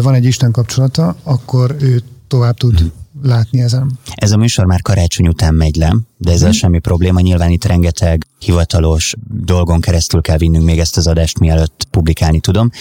van 0.02 0.14
egy 0.14 0.26
Isten 0.26 0.52
kapcsolata, 0.52 1.16
akkor 1.24 1.76
ő 1.80 2.02
tovább 2.28 2.58
tud 2.58 2.82
mhm 2.82 2.99
látni 3.22 3.61
ezen. 3.61 3.99
Ez 4.15 4.32
a 4.32 4.38
műsor 4.38 4.65
már 4.65 4.82
karácsony 4.82 5.28
után 5.28 5.53
megy 5.53 5.76
le, 5.76 5.95
de 6.17 6.32
ezzel 6.32 6.49
hmm. 6.49 6.57
semmi 6.57 6.80
probléma. 6.80 7.20
Nyilván 7.20 7.49
itt 7.49 7.65
rengeteg 7.65 8.28
hivatalos 8.39 9.13
dolgon 9.28 9.82
keresztül 9.82 10.22
kell 10.22 10.38
vinnünk 10.38 10.65
még 10.65 10.80
ezt 10.80 10.97
az 10.97 11.07
adást, 11.07 11.39
mielőtt 11.39 11.88
publikálni 11.91 12.39
tudom. 12.39 12.72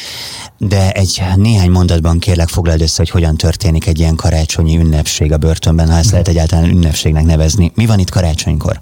De 0.59 0.93
egy 0.93 1.23
néhány 1.37 1.71
mondatban 1.71 2.19
kérlek 2.19 2.49
foglald 2.49 2.81
össze, 2.81 2.97
hogy 2.97 3.11
hogyan 3.11 3.37
történik 3.37 3.87
egy 3.87 3.99
ilyen 3.99 4.17
karácsonyi 4.17 4.77
ünnepség 4.77 5.33
a 5.33 5.39
börtönben, 5.39 5.89
ha 5.89 5.97
ezt 5.97 6.03
hmm. 6.03 6.13
lehet 6.13 6.29
egyáltalán 6.29 6.71
ünnepségnek 6.71 7.25
nevezni. 7.25 7.73
Mi 7.75 7.87
van 7.87 7.99
itt 7.99 8.11
karácsonykor? 8.11 8.81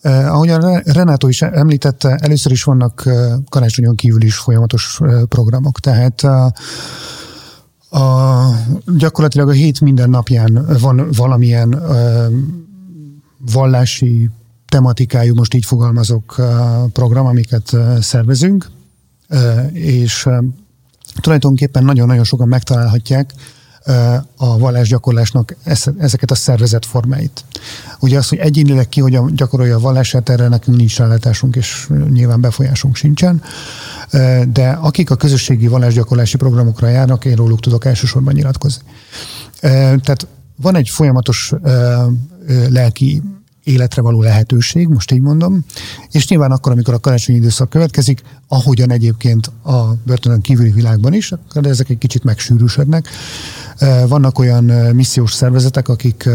Eh, 0.00 0.32
ahogy 0.32 0.48
a 0.48 0.80
Renátó 0.84 1.28
is 1.28 1.42
említette, 1.42 2.18
először 2.22 2.52
is 2.52 2.62
vannak 2.62 3.02
eh, 3.06 3.32
karácsonyon 3.48 3.94
kívül 3.94 4.22
is 4.22 4.36
folyamatos 4.36 4.98
eh, 5.00 5.22
programok, 5.28 5.80
tehát 5.80 6.24
eh, 6.24 6.46
a, 7.90 8.44
gyakorlatilag 8.96 9.48
a 9.48 9.52
hét 9.52 9.80
minden 9.80 10.10
napján 10.10 10.66
van 10.80 11.08
valamilyen 11.16 11.72
ö, 11.72 12.26
vallási 13.52 14.30
tematikájú, 14.68 15.34
most 15.34 15.54
így 15.54 15.64
fogalmazok, 15.64 16.40
program, 16.92 17.26
amiket 17.26 17.76
szervezünk, 18.00 18.70
és 19.72 20.28
tulajdonképpen 21.20 21.84
nagyon-nagyon 21.84 22.24
sokan 22.24 22.48
megtalálhatják 22.48 23.32
a 24.36 24.58
vallásgyakorlásnak 24.58 25.56
ezeket 25.98 26.30
a 26.30 26.34
szervezet 26.34 26.86
formáit. 26.86 27.44
Ugye 28.00 28.18
az, 28.18 28.28
hogy 28.28 28.38
egyénileg 28.38 28.88
ki 28.88 29.00
hogyan 29.00 29.34
gyakorolja 29.34 29.76
a 29.76 29.80
vallását, 29.80 30.28
erre 30.28 30.48
nekünk 30.48 30.76
nincs 30.76 30.98
rálátásunk, 30.98 31.56
és 31.56 31.88
nyilván 32.10 32.40
befolyásunk 32.40 32.96
sincsen, 32.96 33.42
de 34.52 34.68
akik 34.80 35.10
a 35.10 35.16
közösségi 35.16 35.66
vallásgyakorlási 35.66 36.36
programokra 36.36 36.88
járnak, 36.88 37.24
én 37.24 37.34
róluk 37.34 37.60
tudok 37.60 37.84
elsősorban 37.84 38.34
nyilatkozni. 38.34 38.82
Tehát 39.60 40.26
van 40.56 40.76
egy 40.76 40.88
folyamatos 40.88 41.52
lelki 42.68 43.22
életre 43.64 44.02
való 44.02 44.22
lehetőség, 44.22 44.88
most 44.88 45.12
így 45.12 45.20
mondom, 45.20 45.64
és 46.10 46.28
nyilván 46.28 46.50
akkor, 46.50 46.72
amikor 46.72 46.94
a 46.94 46.98
karácsonyi 46.98 47.38
időszak 47.38 47.70
következik, 47.70 48.22
ahogyan 48.48 48.90
egyébként 48.90 49.50
a 49.62 49.92
börtönön 50.04 50.40
kívüli 50.40 50.70
világban 50.70 51.12
is, 51.12 51.32
akkor 51.32 51.66
ezek 51.66 51.88
egy 51.88 51.98
kicsit 51.98 52.24
megsűrűsödnek. 52.24 53.08
Vannak 54.08 54.38
olyan 54.38 54.64
missziós 54.94 55.32
szervezetek, 55.32 55.88
akik 55.88 56.28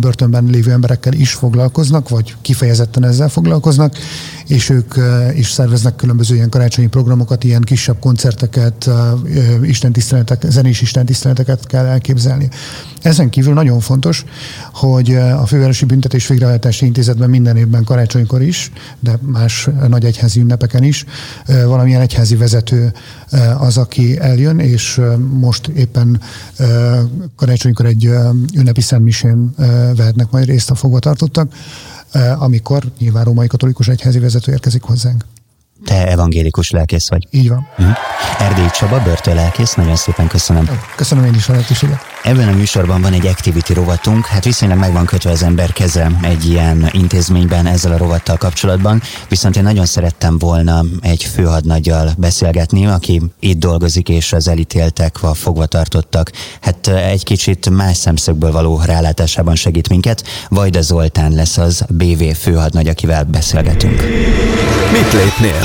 börtönben 0.00 0.44
lévő 0.44 0.70
emberekkel 0.70 1.12
is 1.12 1.32
foglalkoznak, 1.32 2.08
vagy 2.08 2.36
kifejezetten 2.42 3.04
ezzel 3.04 3.28
foglalkoznak, 3.28 3.96
és 4.46 4.68
ők 4.68 4.94
is 5.36 5.50
szerveznek 5.50 5.96
különböző 5.96 6.34
ilyen 6.34 6.48
karácsonyi 6.48 6.88
programokat, 6.88 7.44
ilyen 7.44 7.62
kisebb 7.62 7.98
koncerteket, 7.98 8.90
istentiszteletek, 9.62 10.44
zenés 10.48 10.80
istentiszteleteket 10.80 11.66
kell 11.66 11.84
elképzelni. 11.84 12.48
Ezen 13.02 13.30
kívül 13.30 13.54
nagyon 13.54 13.80
fontos, 13.80 14.24
hogy 14.72 15.14
a 15.14 15.46
Fővárosi 15.46 15.84
Büntetés 15.84 16.26
Végrehajtási 16.26 16.86
Intézetben 16.86 17.30
minden 17.30 17.56
évben 17.56 17.84
karácsonykor 17.84 18.42
is, 18.42 18.72
de 19.00 19.18
más 19.20 19.68
nagy 19.88 20.04
egyházi 20.04 20.40
ünnepeken 20.40 20.82
is, 20.82 21.04
valamilyen 21.46 22.00
egyházi 22.00 22.36
vezető 22.36 22.92
az, 23.58 23.76
aki 23.76 24.18
eljön, 24.20 24.58
és 24.58 25.00
most 25.30 25.66
éppen 25.66 26.20
karácsonykor 27.36 27.86
egy 27.86 28.04
ünnepi 28.54 28.80
szentmisén 28.80 29.54
vehetnek 29.96 30.30
majd 30.30 30.44
részt 30.44 30.70
a 30.70 30.74
fogvatartottak, 30.74 31.52
amikor 32.38 32.82
nyilván 32.98 33.24
római 33.24 33.46
katolikus 33.46 33.88
egyházi 33.88 34.18
vezető 34.18 34.52
érkezik 34.52 34.82
hozzánk. 34.82 35.24
Te 35.84 36.06
evangélikus 36.08 36.70
lelkész 36.70 37.08
vagy. 37.08 37.28
Így 37.30 37.48
van. 37.48 37.66
Uh-huh. 37.78 37.96
Erdély 38.38 38.68
Csaba, 38.78 39.02
börtönlelkész, 39.02 39.74
nagyon 39.74 39.96
szépen 39.96 40.26
köszönöm. 40.26 40.68
Köszönöm 40.96 41.24
én 41.24 41.34
is 41.34 41.48
a 41.48 41.52
lehetőséget. 41.52 42.00
Ebben 42.24 42.48
a 42.48 42.56
műsorban 42.56 43.00
van 43.00 43.12
egy 43.12 43.26
activity 43.26 43.72
rovatunk, 43.72 44.26
hát 44.26 44.44
viszonylag 44.44 44.78
meg 44.78 44.92
van 44.92 45.04
kötve 45.04 45.30
az 45.30 45.42
ember 45.42 45.72
keze 45.72 46.10
egy 46.22 46.48
ilyen 46.48 46.88
intézményben 46.92 47.66
ezzel 47.66 47.92
a 47.92 47.96
rovattal 47.96 48.36
kapcsolatban, 48.36 49.02
viszont 49.28 49.56
én 49.56 49.62
nagyon 49.62 49.86
szerettem 49.86 50.38
volna 50.38 50.84
egy 51.00 51.24
főhadnagyjal 51.24 52.10
beszélgetni, 52.18 52.86
aki 52.86 53.22
itt 53.40 53.58
dolgozik, 53.58 54.08
és 54.08 54.32
az 54.32 54.48
elítéltek, 54.48 55.18
vagy 55.18 55.36
fogvatartottak, 55.36 56.30
hát 56.60 56.86
egy 56.86 57.24
kicsit 57.24 57.70
más 57.70 57.96
szemszögből 57.96 58.52
való 58.52 58.80
rálátásában 58.84 59.54
segít 59.54 59.88
minket. 59.88 60.24
Vajda 60.48 60.80
Zoltán 60.80 61.32
lesz 61.32 61.56
az 61.56 61.84
BV 61.88 62.22
főhadnagy, 62.24 62.88
akivel 62.88 63.24
beszélgetünk. 63.24 64.02
Mit 64.92 65.12
lépnél? 65.12 65.60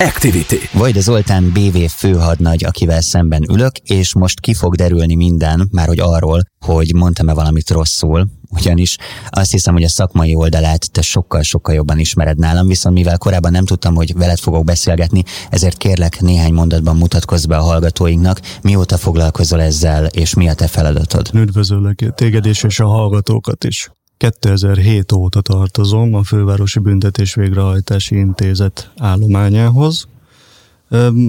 Activity. 0.00 0.56
Vajda 0.72 1.00
Zoltán 1.00 1.50
BV 1.52 1.78
főhadnagy, 1.78 2.64
akivel 2.64 3.00
szemben 3.00 3.44
ülök, 3.50 3.76
és 3.76 4.14
most 4.14 4.40
ki 4.40 4.54
fog 4.54 4.74
derülni 4.74 5.14
minden, 5.14 5.68
már 5.70 5.86
hogy 5.86 6.00
arról, 6.00 6.42
hogy 6.60 6.94
mondtam-e 6.94 7.32
valamit 7.32 7.70
rosszul, 7.70 8.28
ugyanis 8.50 8.96
azt 9.30 9.50
hiszem, 9.50 9.74
hogy 9.74 9.82
a 9.82 9.88
szakmai 9.88 10.34
oldalát 10.34 10.92
te 10.92 11.02
sokkal-sokkal 11.02 11.74
jobban 11.74 11.98
ismered 11.98 12.38
nálam, 12.38 12.66
viszont 12.66 12.94
mivel 12.94 13.18
korábban 13.18 13.52
nem 13.52 13.64
tudtam, 13.64 13.94
hogy 13.94 14.14
veled 14.14 14.38
fogok 14.38 14.64
beszélgetni, 14.64 15.22
ezért 15.50 15.76
kérlek 15.76 16.20
néhány 16.20 16.52
mondatban 16.52 16.96
mutatkozz 16.96 17.44
be 17.44 17.56
a 17.56 17.62
hallgatóinknak, 17.62 18.40
mióta 18.62 18.96
foglalkozol 18.96 19.60
ezzel, 19.60 20.04
és 20.06 20.34
mi 20.34 20.48
a 20.48 20.54
te 20.54 20.66
feladatod. 20.66 21.30
Üdvözöllek 21.34 22.12
téged 22.14 22.46
is, 22.46 22.62
és 22.62 22.80
a 22.80 22.86
hallgatókat 22.86 23.64
is. 23.64 23.90
2007 24.18 25.12
óta 25.12 25.40
tartozom 25.40 26.14
a 26.14 26.22
Fővárosi 26.22 26.78
Büntetés 26.78 27.34
Végrehajtási 27.34 28.16
Intézet 28.16 28.90
állományához. 28.96 30.08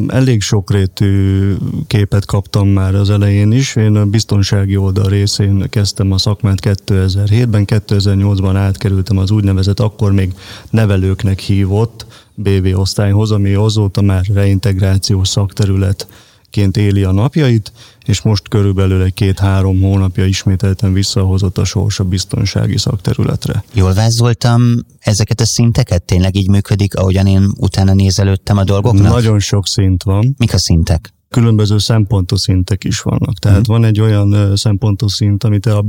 Elég 0.08 0.42
sokrétű 0.42 1.54
képet 1.88 2.26
kaptam 2.26 2.68
már 2.68 2.96
az 2.96 3.10
elején 3.10 3.52
is. 3.52 3.76
Én 3.76 3.96
a 3.96 4.06
biztonsági 4.06 4.78
oldal 4.78 5.10
részén 5.10 5.70
kezdtem 5.70 6.12
a 6.12 6.18
szakmát 6.18 6.58
2007-ben, 6.62 7.64
2008-ban 7.68 8.54
átkerültem 8.56 9.18
az 9.18 9.32
úgynevezett 9.32 9.80
akkor 9.80 10.12
még 10.12 10.34
nevelőknek 10.70 11.40
hívott 11.40 12.06
BV 12.34 12.80
osztályhoz, 12.80 13.32
ami 13.32 13.54
azóta 13.54 14.02
már 14.02 14.26
reintegrációs 14.34 15.28
szakterület 15.28 16.08
ként 16.50 16.78
éli 16.78 17.04
a 17.04 17.12
napjait, 17.12 17.72
és 18.06 18.22
most 18.22 18.48
körülbelül 18.48 19.02
egy 19.02 19.14
két-három 19.14 19.82
hónapja 19.82 20.26
ismételten 20.26 20.94
visszahozott 20.94 21.58
a 21.58 21.64
sors 21.64 22.00
a 22.00 22.04
biztonsági 22.04 22.78
szakterületre. 22.78 23.64
Jól 23.74 23.94
vázoltam 23.94 24.86
ezeket 25.00 25.40
a 25.40 25.46
szinteket? 25.46 26.04
Tényleg 26.04 26.36
így 26.36 26.50
működik, 26.50 26.96
ahogyan 26.96 27.28
én 27.28 27.52
utána 27.58 27.94
nézelődtem 27.94 28.58
a 28.58 28.64
dolgoknak? 28.64 29.12
Nagyon 29.12 29.40
sok 29.40 29.68
szint 29.68 30.04
van. 30.04 30.36
Mik 30.38 30.54
a 30.54 30.58
szintek? 30.58 31.14
különböző 31.30 31.78
szempontos 31.78 32.40
szintek 32.40 32.84
is 32.84 33.02
vannak. 33.02 33.38
Tehát 33.40 33.60
mm. 33.60 33.72
van 33.74 33.84
egy 33.84 34.00
olyan 34.00 34.56
szempontos 34.56 35.12
szint, 35.12 35.44
amit 35.44 35.66
a 35.66 35.86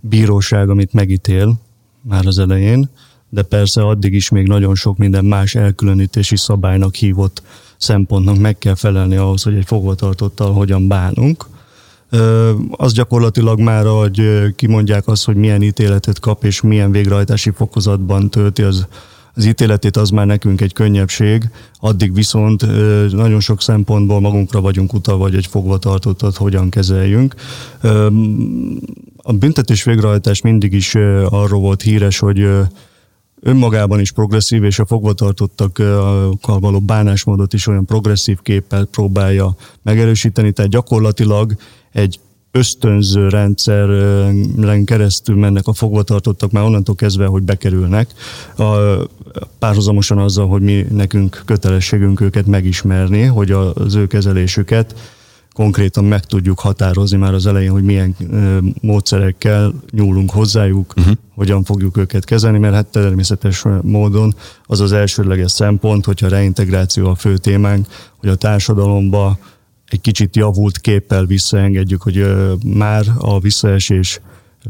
bíróság, 0.00 0.68
amit 0.68 0.92
megítél 0.92 1.60
már 2.02 2.26
az 2.26 2.38
elején, 2.38 2.90
de 3.28 3.42
persze 3.42 3.82
addig 3.82 4.14
is 4.14 4.28
még 4.28 4.46
nagyon 4.46 4.74
sok 4.74 4.96
minden 4.96 5.24
más 5.24 5.54
elkülönítési 5.54 6.36
szabálynak 6.36 6.94
hívott 6.94 7.42
szempontnak 7.78 8.38
meg 8.38 8.58
kell 8.58 8.74
felelni 8.74 9.16
ahhoz, 9.16 9.42
hogy 9.42 9.54
egy 9.54 9.66
fogvatartottal 9.66 10.52
hogyan 10.52 10.88
bánunk. 10.88 11.46
Az 12.70 12.92
gyakorlatilag 12.92 13.60
már, 13.60 13.86
hogy 13.86 14.22
kimondják 14.56 15.06
azt, 15.06 15.24
hogy 15.24 15.36
milyen 15.36 15.62
ítéletet 15.62 16.20
kap 16.20 16.44
és 16.44 16.60
milyen 16.60 16.90
végrehajtási 16.90 17.50
fokozatban 17.50 18.30
tölti 18.30 18.62
az 18.62 18.86
az 19.38 19.44
ítéletét 19.44 19.96
az 19.96 20.10
már 20.10 20.26
nekünk 20.26 20.60
egy 20.60 20.72
könnyebbség, 20.72 21.50
addig 21.80 22.14
viszont 22.14 22.66
nagyon 23.12 23.40
sok 23.40 23.62
szempontból 23.62 24.20
magunkra 24.20 24.60
vagyunk 24.60 24.92
utalva, 24.92 25.22
vagy 25.22 25.34
egy 25.34 25.46
fogvatartottat 25.46 26.36
hogyan 26.36 26.70
kezeljünk. 26.70 27.34
A 29.16 29.32
büntetés 29.32 29.82
végrehajtás 29.82 30.40
mindig 30.40 30.72
is 30.72 30.94
arról 31.28 31.60
volt 31.60 31.82
híres, 31.82 32.18
hogy 32.18 32.48
önmagában 33.40 34.00
is 34.00 34.12
progresszív, 34.12 34.64
és 34.64 34.78
a 34.78 34.86
fogvatartottakkal 34.86 36.38
való 36.40 36.80
bánásmódot 36.80 37.52
is 37.52 37.66
olyan 37.66 37.84
progresszív 37.84 38.38
képpel 38.42 38.84
próbálja 38.84 39.56
megerősíteni, 39.82 40.52
tehát 40.52 40.70
gyakorlatilag 40.70 41.56
egy 41.92 42.20
ösztönző 42.50 43.28
rendszeren 43.28 44.84
keresztül 44.84 45.36
mennek 45.36 45.66
a 45.66 45.72
fogvatartottak 45.72 46.50
már 46.50 46.64
onnantól 46.64 46.94
kezdve, 46.94 47.26
hogy 47.26 47.42
bekerülnek, 47.42 48.10
a, 48.56 48.64
párhuzamosan 49.58 50.18
azzal, 50.18 50.48
hogy 50.48 50.62
mi 50.62 50.86
nekünk 50.90 51.42
kötelességünk 51.44 52.20
őket 52.20 52.46
megismerni, 52.46 53.22
hogy 53.22 53.50
az 53.50 53.94
ő 53.94 54.06
kezelésüket 54.06 54.94
konkrétan 55.58 56.04
meg 56.04 56.24
tudjuk 56.24 56.60
határozni 56.60 57.16
már 57.16 57.34
az 57.34 57.46
elején, 57.46 57.70
hogy 57.70 57.82
milyen 57.82 58.16
módszerekkel 58.80 59.74
nyúlunk 59.90 60.30
hozzájuk, 60.30 60.94
uh-huh. 60.96 61.14
hogyan 61.34 61.64
fogjuk 61.64 61.96
őket 61.96 62.24
kezelni, 62.24 62.58
mert 62.58 62.74
hát 62.74 62.86
természetes 62.86 63.64
módon 63.82 64.34
az 64.66 64.80
az 64.80 64.92
elsődleges 64.92 65.50
szempont, 65.50 66.04
hogyha 66.04 66.26
a 66.26 66.28
reintegráció 66.28 67.06
a 67.08 67.14
fő 67.14 67.36
témánk, 67.36 67.86
hogy 68.16 68.28
a 68.28 68.34
társadalomba 68.34 69.38
egy 69.86 70.00
kicsit 70.00 70.36
javult 70.36 70.78
képpel 70.78 71.24
visszaengedjük, 71.24 72.02
hogy 72.02 72.26
már 72.64 73.04
a 73.18 73.40
visszaesés 73.40 74.20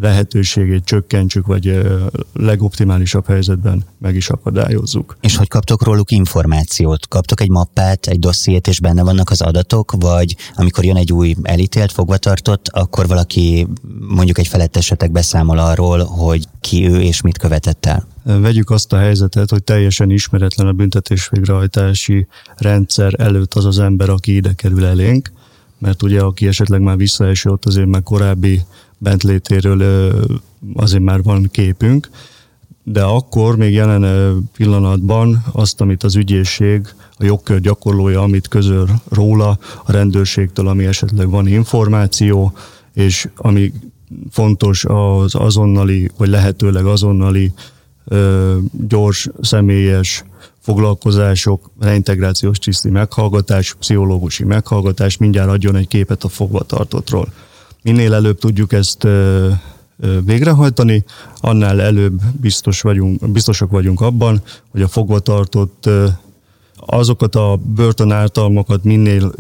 lehetőségét 0.01 0.84
csökkentsük, 0.84 1.47
vagy 1.47 1.86
legoptimálisabb 2.32 3.26
helyzetben 3.26 3.84
meg 3.99 4.14
is 4.14 4.28
akadályozzuk. 4.28 5.16
És 5.20 5.36
hogy 5.36 5.49
kaptok 5.49 5.84
róluk 5.84 6.11
információt? 6.11 7.09
Kaptok 7.09 7.41
egy 7.41 7.51
mappát, 7.51 8.07
egy 8.07 8.18
dossziét, 8.18 8.66
és 8.66 8.80
benne 8.80 9.03
vannak 9.03 9.30
az 9.30 9.41
adatok, 9.41 9.95
vagy 9.99 10.36
amikor 10.55 10.84
jön 10.84 10.97
egy 10.97 11.12
új 11.12 11.34
elítélt, 11.43 11.93
fogvatartott, 11.93 12.68
akkor 12.68 13.07
valaki 13.07 13.66
mondjuk 14.09 14.39
egy 14.39 14.49
felettesetek 14.49 15.11
beszámol 15.11 15.59
arról, 15.59 16.05
hogy 16.05 16.45
ki 16.61 16.89
ő 16.89 17.01
és 17.01 17.20
mit 17.20 17.39
követett 17.39 17.86
el? 17.86 18.07
Vegyük 18.22 18.70
azt 18.70 18.93
a 18.93 18.99
helyzetet, 18.99 19.51
hogy 19.51 19.64
teljesen 19.64 20.11
ismeretlen 20.11 20.66
a 20.66 20.72
büntetésvégrehajtási 20.72 22.26
rendszer 22.57 23.14
előtt 23.20 23.55
az 23.55 23.64
az 23.64 23.78
ember, 23.78 24.09
aki 24.09 24.34
ide 24.34 24.53
kerül 24.53 24.84
elénk, 24.84 25.32
mert 25.78 26.03
ugye 26.03 26.20
aki 26.20 26.47
esetleg 26.47 26.80
már 26.80 26.97
visszaeső, 26.97 27.51
ott 27.51 27.64
azért 27.64 27.86
már 27.86 28.03
korábbi 28.03 28.62
bentlétéről 28.99 30.12
azért 30.74 31.03
már 31.03 31.22
van 31.22 31.49
képünk, 31.51 32.09
de 32.82 33.03
akkor 33.03 33.57
még 33.57 33.72
jelen 33.72 34.49
pillanatban 34.57 35.44
azt, 35.53 35.80
amit 35.80 36.03
az 36.03 36.16
ügyészség, 36.16 36.94
a 37.18 37.24
jogkör 37.24 37.61
gyakorlója, 37.61 38.22
amit 38.22 38.49
közöl 38.49 38.88
róla, 39.09 39.59
a 39.84 39.92
rendőrségtől, 39.92 40.68
ami 40.68 40.86
esetleg 40.86 41.30
van 41.30 41.46
információ, 41.46 42.53
és 42.94 43.28
ami 43.36 43.72
fontos 44.30 44.84
az 44.84 45.34
azonnali, 45.34 46.11
vagy 46.16 46.28
lehetőleg 46.28 46.86
azonnali 46.86 47.53
gyors, 48.88 49.28
személyes 49.40 50.24
foglalkozások, 50.59 51.70
reintegrációs 51.80 52.59
tiszti 52.59 52.90
meghallgatás, 52.90 53.74
pszichológusi 53.74 54.44
meghallgatás 54.44 55.16
mindjárt 55.16 55.51
adjon 55.51 55.76
egy 55.76 55.88
képet 55.88 56.24
a 56.24 56.28
fogvatartottról. 56.28 57.32
Minél 57.89 58.14
előbb 58.14 58.39
tudjuk 58.39 58.72
ezt 58.72 59.07
végrehajtani, 60.24 61.05
annál 61.36 61.80
előbb 61.80 62.20
biztos 62.41 62.80
vagyunk, 62.80 63.30
biztosak 63.30 63.70
vagyunk 63.70 64.01
abban, 64.01 64.43
hogy 64.70 64.82
a 64.82 64.89
fogvatartott 64.89 65.89
azokat 66.76 67.34
a 67.34 67.59
börtön 67.74 68.11
ártalmakat 68.11 68.84
minél 68.84 69.32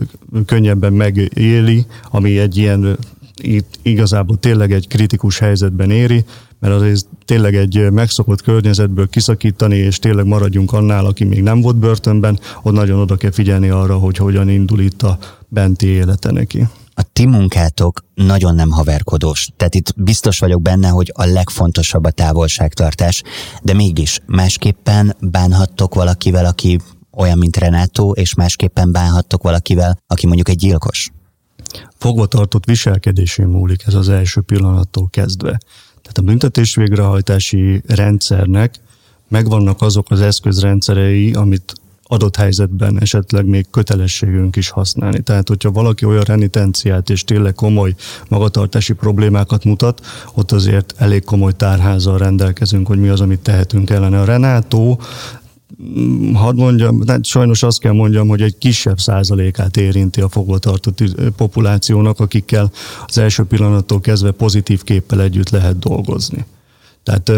könnyebben 0.46 0.92
megéli, 0.92 1.86
ami 2.10 2.38
egy 2.38 2.56
ilyen 2.56 2.98
itt 3.42 3.78
igazából 3.82 4.38
tényleg 4.38 4.72
egy 4.72 4.88
kritikus 4.88 5.38
helyzetben 5.38 5.90
éri, 5.90 6.24
mert 6.60 6.74
azért 6.74 7.06
tényleg 7.24 7.54
egy 7.54 7.90
megszokott 7.90 8.42
környezetből 8.42 9.08
kiszakítani, 9.08 9.76
és 9.76 9.98
tényleg 9.98 10.26
maradjunk 10.26 10.72
annál, 10.72 11.06
aki 11.06 11.24
még 11.24 11.42
nem 11.42 11.60
volt 11.60 11.76
börtönben, 11.76 12.38
ott 12.62 12.72
nagyon 12.74 13.00
oda 13.00 13.16
kell 13.16 13.30
figyelni 13.30 13.68
arra, 13.68 13.96
hogy 13.96 14.16
hogyan 14.16 14.48
indul 14.48 14.80
itt 14.80 15.02
a 15.02 15.18
benti 15.48 15.86
élete 15.86 16.30
neki. 16.30 16.66
A 16.98 17.02
ti 17.12 17.26
munkátok 17.26 18.04
nagyon 18.14 18.54
nem 18.54 18.70
haverkodós, 18.70 19.48
tehát 19.56 19.74
itt 19.74 19.94
biztos 19.96 20.38
vagyok 20.38 20.62
benne, 20.62 20.88
hogy 20.88 21.12
a 21.14 21.24
legfontosabb 21.24 22.04
a 22.04 22.10
távolságtartás, 22.10 23.22
de 23.62 23.74
mégis 23.74 24.20
másképpen 24.26 25.16
bánhattok 25.20 25.94
valakivel, 25.94 26.44
aki 26.44 26.80
olyan, 27.16 27.38
mint 27.38 27.56
Renátó, 27.56 28.12
és 28.12 28.34
másképpen 28.34 28.92
bánhattok 28.92 29.42
valakivel, 29.42 29.98
aki 30.06 30.26
mondjuk 30.26 30.48
egy 30.48 30.56
gyilkos? 30.56 31.10
Fogva 31.96 32.26
tartott 32.26 32.64
viselkedésén 32.64 33.46
múlik 33.46 33.82
ez 33.86 33.94
az 33.94 34.08
első 34.08 34.40
pillanattól 34.40 35.08
kezdve. 35.10 35.58
Tehát 36.02 36.18
a 36.18 36.22
büntetés 36.22 36.74
végrehajtási 36.74 37.82
rendszernek 37.86 38.74
megvannak 39.28 39.82
azok 39.82 40.10
az 40.10 40.20
eszközrendszerei, 40.20 41.32
amit 41.32 41.72
adott 42.08 42.36
helyzetben 42.36 43.00
esetleg 43.00 43.46
még 43.46 43.66
kötelességünk 43.70 44.56
is 44.56 44.68
használni. 44.68 45.20
Tehát, 45.20 45.48
hogyha 45.48 45.70
valaki 45.70 46.04
olyan 46.04 46.22
renitenciát 46.22 47.10
és 47.10 47.24
tényleg 47.24 47.54
komoly 47.54 47.94
magatartási 48.28 48.92
problémákat 48.92 49.64
mutat, 49.64 50.06
ott 50.34 50.52
azért 50.52 50.94
elég 50.96 51.24
komoly 51.24 51.52
tárházzal 51.56 52.18
rendelkezünk, 52.18 52.86
hogy 52.86 52.98
mi 52.98 53.08
az, 53.08 53.20
amit 53.20 53.40
tehetünk 53.40 53.90
ellene. 53.90 54.20
A 54.20 54.24
Renátó 54.24 55.00
mm, 55.82 56.32
hadd 56.32 56.56
mondjam, 56.56 57.00
de 57.00 57.18
sajnos 57.22 57.62
azt 57.62 57.80
kell 57.80 57.92
mondjam, 57.92 58.28
hogy 58.28 58.42
egy 58.42 58.58
kisebb 58.58 58.98
százalékát 58.98 59.76
érinti 59.76 60.20
a 60.20 60.28
fogvatartott 60.28 61.02
populációnak, 61.36 62.20
akikkel 62.20 62.70
az 63.06 63.18
első 63.18 63.44
pillanattól 63.44 64.00
kezdve 64.00 64.30
pozitív 64.30 64.82
képpel 64.82 65.22
együtt 65.22 65.50
lehet 65.50 65.78
dolgozni. 65.78 66.44
Tehát 67.02 67.30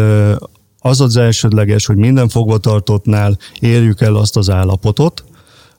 az 0.81 1.01
az 1.01 1.17
elsődleges, 1.17 1.85
hogy 1.85 1.95
minden 1.95 2.29
fogvatartottnál 2.29 3.37
érjük 3.59 4.01
el 4.01 4.15
azt 4.15 4.37
az 4.37 4.49
állapotot, 4.49 5.23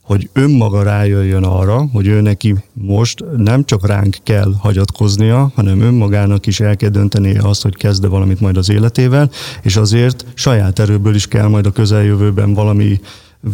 hogy 0.02 0.28
önmaga 0.32 0.82
rájöjjön 0.82 1.44
arra, 1.44 1.88
hogy 1.92 2.06
ő 2.06 2.20
neki 2.20 2.54
most 2.72 3.24
nem 3.36 3.64
csak 3.64 3.86
ránk 3.86 4.16
kell 4.22 4.52
hagyatkoznia, 4.58 5.52
hanem 5.54 5.80
önmagának 5.80 6.46
is 6.46 6.60
el 6.60 6.76
kell 6.76 6.88
döntenie 6.88 7.40
azt, 7.42 7.62
hogy 7.62 7.76
kezde 7.76 8.08
valamit 8.08 8.40
majd 8.40 8.56
az 8.56 8.70
életével, 8.70 9.30
és 9.62 9.76
azért 9.76 10.24
saját 10.34 10.78
erőből 10.78 11.14
is 11.14 11.26
kell 11.26 11.48
majd 11.48 11.66
a 11.66 11.72
közeljövőben 11.72 12.54
valami 12.54 13.00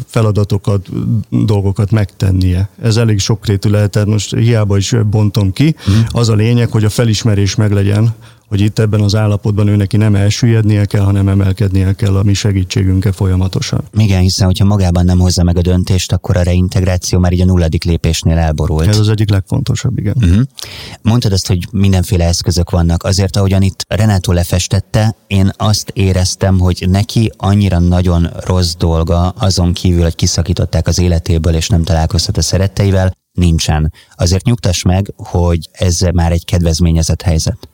feladatokat, 0.06 0.88
dolgokat 1.28 1.90
megtennie. 1.90 2.68
Ez 2.82 2.96
elég 2.96 3.18
sokrétű 3.18 3.70
lehet, 3.70 3.90
tehát 3.90 4.08
most 4.08 4.34
hiába 4.34 4.76
is 4.76 4.94
bontom 5.10 5.52
ki. 5.52 5.74
Mm. 5.90 5.94
Az 6.08 6.28
a 6.28 6.34
lényeg, 6.34 6.70
hogy 6.70 6.84
a 6.84 6.88
felismerés 6.88 7.54
meglegyen, 7.54 8.14
hogy 8.48 8.60
itt 8.60 8.78
ebben 8.78 9.00
az 9.00 9.14
állapotban 9.14 9.68
ő 9.68 9.76
neki 9.76 9.96
nem 9.96 10.14
elsüllyednie 10.14 10.84
kell, 10.84 11.02
hanem 11.02 11.28
emelkednie 11.28 11.92
kell 11.92 12.16
a 12.16 12.22
mi 12.22 12.34
segítségünkkel 12.34 13.12
folyamatosan. 13.12 13.82
Igen, 13.92 14.20
hiszen 14.20 14.46
hogyha 14.46 14.64
magában 14.64 15.04
nem 15.04 15.18
hozza 15.18 15.42
meg 15.42 15.56
a 15.56 15.60
döntést, 15.60 16.12
akkor 16.12 16.36
a 16.36 16.42
reintegráció 16.42 17.18
már 17.18 17.32
így 17.32 17.40
a 17.40 17.44
nulladik 17.44 17.84
lépésnél 17.84 18.36
elborult. 18.36 18.86
Ez 18.86 18.98
az 18.98 19.08
egyik 19.08 19.30
legfontosabb, 19.30 19.98
igen. 19.98 20.14
Uh-huh. 20.16 20.42
Mondtad 21.02 21.32
azt, 21.32 21.46
hogy 21.46 21.68
mindenféle 21.72 22.24
eszközök 22.24 22.70
vannak. 22.70 23.02
Azért, 23.02 23.36
ahogyan 23.36 23.62
itt 23.62 23.84
Renátó 23.88 24.32
lefestette, 24.32 25.16
én 25.26 25.50
azt 25.56 25.90
éreztem, 25.94 26.58
hogy 26.58 26.86
neki 26.90 27.32
annyira 27.36 27.78
nagyon 27.78 28.30
rossz 28.44 28.74
dolga, 28.78 29.28
azon 29.28 29.72
kívül, 29.72 30.02
hogy 30.02 30.14
kiszakították 30.14 30.86
az 30.86 30.98
életéből, 30.98 31.54
és 31.54 31.68
nem 31.68 31.82
találkozhat 31.82 32.36
a 32.36 32.42
szeretteivel, 32.42 33.16
nincsen. 33.32 33.92
Azért 34.16 34.44
nyugtass 34.44 34.82
meg, 34.82 35.12
hogy 35.16 35.68
ez 35.72 36.00
már 36.14 36.32
egy 36.32 36.44
kedvezményezett 36.44 37.22
helyzet 37.22 37.68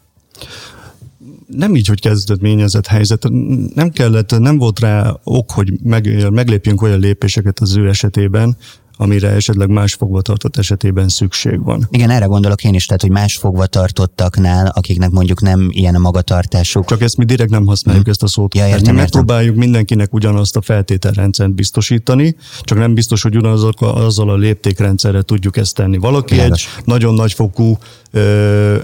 nem 1.47 1.77
így, 1.77 1.87
hogy 1.87 2.01
kezdeményezett 2.01 2.87
helyzet, 2.87 3.29
nem 3.75 3.91
kellett, 3.91 4.39
nem 4.39 4.59
volt 4.59 4.81
rá 4.81 5.17
ok, 5.25 5.51
hogy 5.51 5.73
meg, 5.83 6.31
meglépjünk 6.31 6.83
olyan 6.83 6.99
lépéseket 6.99 7.61
az 7.61 7.77
ő 7.77 7.89
esetében, 7.89 8.57
amire 8.97 9.29
esetleg 9.29 9.69
más 9.69 9.95
fogvatartott 9.95 10.57
esetében 10.57 11.09
szükség 11.09 11.65
van. 11.65 11.89
Igen, 11.91 12.11
erre 12.11 12.25
gondolok 12.25 12.65
én 12.65 12.75
is, 12.75 12.87
tehát 12.87 13.03
hogy 13.03 13.11
más 13.11 13.37
fogvatartottaknál, 13.37 14.67
akiknek 14.67 15.11
mondjuk 15.11 15.41
nem 15.41 15.69
ilyen 15.71 15.95
a 15.95 15.99
magatartásuk. 15.99 16.85
Csak 16.85 17.03
ezt 17.03 17.17
mi 17.17 17.25
direkt 17.25 17.51
nem 17.51 17.67
használjuk 17.67 18.03
hmm. 18.03 18.13
ezt 18.13 18.23
a 18.23 18.27
szót. 18.27 18.55
Ja, 18.55 18.69
értem, 18.69 18.95
mi 18.95 19.01
megpróbáljuk 19.01 19.57
mindenkinek 19.57 20.15
ugyanazt 20.15 20.57
a 20.57 20.61
feltételrendszert 20.61 21.55
biztosítani, 21.55 22.37
csak 22.61 22.79
nem 22.79 22.95
biztos, 22.95 23.23
hogy 23.23 23.37
ugyanazzal 23.37 24.31
a 24.31 24.37
léptékrendszerre 24.37 25.23
tudjuk 25.23 25.57
ezt 25.57 25.75
tenni. 25.75 25.99
Valaki 25.99 26.35
Bilágos. 26.35 26.75
egy 26.79 26.85
nagyon 26.85 27.15
nagyfokú 27.15 27.79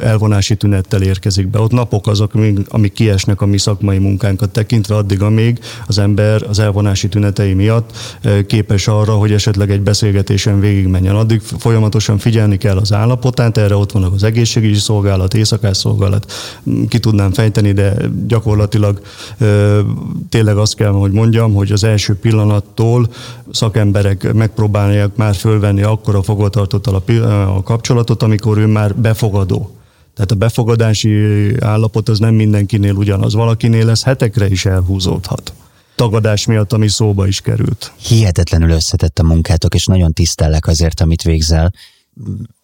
elvonási 0.00 0.56
tünettel 0.56 1.02
érkezik 1.02 1.48
be. 1.48 1.60
Ott 1.60 1.70
napok 1.70 2.06
azok, 2.06 2.32
amik 2.68 2.92
kiesnek 2.92 3.40
a 3.40 3.46
mi 3.46 3.58
szakmai 3.58 3.98
munkánkat 3.98 4.50
tekintve, 4.50 4.94
addig, 4.94 5.22
amíg 5.22 5.58
az 5.86 5.98
ember 5.98 6.42
az 6.48 6.58
elvonási 6.58 7.08
tünetei 7.08 7.54
miatt 7.54 7.90
képes 8.46 8.88
arra, 8.88 9.12
hogy 9.12 9.32
esetleg 9.32 9.70
egy 9.70 9.80
beszélgetésen 9.80 10.60
végigmenjen. 10.60 11.16
Addig 11.16 11.40
folyamatosan 11.58 12.18
figyelni 12.18 12.56
kell 12.56 12.76
az 12.76 12.92
állapotát, 12.92 13.58
erre 13.58 13.76
ott 13.76 13.92
vannak 13.92 14.14
az 14.14 14.22
egészségügyi 14.22 14.78
szolgálat, 14.78 15.34
éjszakás 15.34 15.76
szolgálat, 15.76 16.32
ki 16.88 16.98
tudnám 16.98 17.32
fejteni, 17.32 17.72
de 17.72 17.94
gyakorlatilag 18.26 19.00
tényleg 20.28 20.56
azt 20.56 20.74
kell, 20.74 20.92
hogy 20.92 21.12
mondjam, 21.12 21.54
hogy 21.54 21.72
az 21.72 21.84
első 21.84 22.14
pillanattól 22.14 23.08
szakemberek 23.50 24.32
megpróbálják 24.32 25.16
már 25.16 25.34
fölvenni 25.34 25.82
akkor 25.82 26.14
a 26.14 26.22
fogvatartottal 26.22 27.02
a, 27.04 27.62
kapcsolatot, 27.62 28.22
amikor 28.22 28.58
ő 28.58 28.66
már 28.66 28.94
befogadó. 29.20 29.70
Tehát 30.14 30.30
a 30.30 30.34
befogadási 30.34 31.54
állapot 31.60 32.08
az 32.08 32.18
nem 32.18 32.34
mindenkinél 32.34 32.94
ugyanaz. 32.94 33.34
Valakinél 33.34 33.90
ez 33.90 34.02
hetekre 34.02 34.48
is 34.48 34.66
elhúzódhat 34.66 35.52
tagadás 35.94 36.46
miatt, 36.46 36.72
ami 36.72 36.88
szóba 36.88 37.26
is 37.26 37.40
került. 37.40 37.92
Hihetetlenül 38.06 38.70
összetett 38.70 39.18
a 39.18 39.22
munkátok, 39.22 39.74
és 39.74 39.86
nagyon 39.86 40.12
tisztellek 40.12 40.66
azért, 40.66 41.00
amit 41.00 41.22
végzel. 41.22 41.72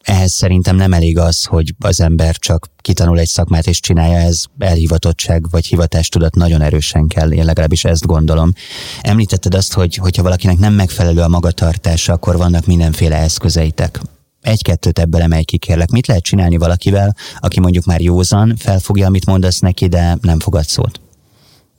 Ehhez 0.03 0.33
szerintem 0.33 0.77
nem 0.77 0.93
elég 0.93 1.19
az, 1.19 1.45
hogy 1.45 1.75
az 1.79 2.01
ember 2.01 2.37
csak 2.37 2.69
kitanul 2.77 3.19
egy 3.19 3.29
szakmát 3.29 3.67
és 3.67 3.81
csinálja, 3.81 4.19
ez 4.19 4.45
elhivatottság 4.59 5.51
vagy 5.51 5.67
hivatástudat 5.67 6.35
nagyon 6.35 6.63
erősen 6.63 7.07
kell, 7.07 7.33
én 7.33 7.45
legalábbis 7.45 7.85
ezt 7.85 8.07
gondolom. 8.07 8.53
Említetted 9.01 9.55
azt, 9.55 9.73
hogy 9.73 9.95
hogyha 9.95 10.23
valakinek 10.23 10.59
nem 10.59 10.75
megfelelő 10.75 11.21
a 11.21 11.29
magatartása, 11.29 12.13
akkor 12.13 12.37
vannak 12.37 12.67
mindenféle 12.67 13.17
eszközeitek 13.17 14.01
egy-kettőt 14.47 14.99
ebből 14.99 15.21
emelj 15.21 15.43
ki, 15.43 15.59
kérlek. 15.59 15.91
Mit 15.91 16.07
lehet 16.07 16.23
csinálni 16.23 16.57
valakivel, 16.57 17.17
aki 17.39 17.61
mondjuk 17.61 17.85
már 17.85 18.01
józan, 18.01 18.55
felfogja, 18.57 19.07
amit 19.07 19.27
mondasz 19.27 19.59
neki, 19.59 19.87
de 19.87 20.19
nem 20.21 20.39
fogad 20.39 20.65
szót? 20.65 21.01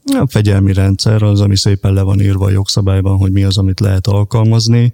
A 0.06 0.26
fegyelmi 0.28 0.74
rendszer 0.74 1.24
az, 1.24 1.42
ami 1.42 1.58
szépen 1.58 1.94
le 1.94 2.02
van 2.02 2.22
írva 2.22 2.46
a 2.46 2.50
jogszabályban, 2.50 3.18
hogy 3.18 3.32
mi 3.32 3.44
az, 3.44 3.58
amit 3.58 3.80
lehet 3.80 4.08
alkalmazni, 4.08 4.94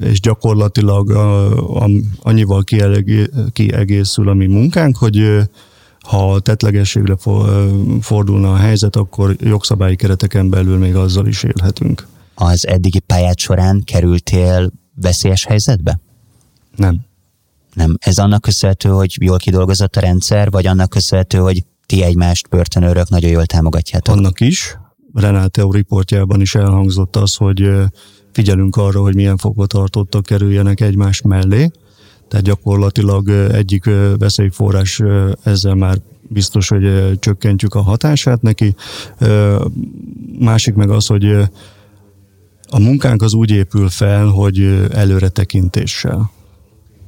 és 0.00 0.20
gyakorlatilag 0.20 1.10
annyival 2.22 2.64
kiegészül 3.52 4.28
a 4.28 4.34
mi 4.34 4.46
munkánk, 4.46 4.96
hogy 4.96 5.38
ha 6.00 6.40
tetlegességre 6.40 7.16
fordulna 8.00 8.52
a 8.52 8.56
helyzet, 8.56 8.96
akkor 8.96 9.36
jogszabályi 9.40 9.96
kereteken 9.96 10.50
belül 10.50 10.78
még 10.78 10.94
azzal 10.94 11.26
is 11.26 11.42
élhetünk. 11.42 12.06
Az 12.34 12.66
eddigi 12.66 12.98
pályát 12.98 13.38
során 13.38 13.82
kerültél 13.84 14.72
veszélyes 14.94 15.44
helyzetbe? 15.44 16.00
Nem. 16.76 17.00
Nem. 17.74 17.96
Ez 18.00 18.18
annak 18.18 18.40
köszönhető, 18.40 18.88
hogy 18.88 19.16
jól 19.20 19.36
kidolgozott 19.36 19.96
a 19.96 20.00
rendszer, 20.00 20.50
vagy 20.50 20.66
annak 20.66 20.88
köszönhető, 20.90 21.38
hogy 21.38 21.64
ti 21.86 22.02
egymást 22.02 22.48
börtönőrök 22.48 23.08
nagyon 23.08 23.30
jól 23.30 23.46
támogatjátok? 23.46 24.16
Annak 24.16 24.40
is. 24.40 24.78
Renáteo 25.14 25.70
riportjában 25.70 26.40
is 26.40 26.54
elhangzott 26.54 27.16
az, 27.16 27.34
hogy 27.34 27.70
figyelünk 28.32 28.76
arra, 28.76 29.00
hogy 29.00 29.14
milyen 29.14 29.36
fogvatartottak 29.36 30.22
kerüljenek 30.22 30.80
egymás 30.80 31.22
mellé. 31.22 31.70
Tehát 32.28 32.44
gyakorlatilag 32.44 33.28
egyik 33.30 33.84
veszélyforrás 34.18 35.02
ezzel 35.42 35.74
már 35.74 35.98
biztos, 36.28 36.68
hogy 36.68 37.18
csökkentjük 37.18 37.74
a 37.74 37.82
hatását 37.82 38.42
neki. 38.42 38.74
Másik 40.38 40.74
meg 40.74 40.90
az, 40.90 41.06
hogy 41.06 41.24
a 42.70 42.78
munkánk 42.78 43.22
az 43.22 43.34
úgy 43.34 43.50
épül 43.50 43.88
fel, 43.88 44.26
hogy 44.26 44.88
előre 44.92 45.28
tekintéssel. 45.28 46.30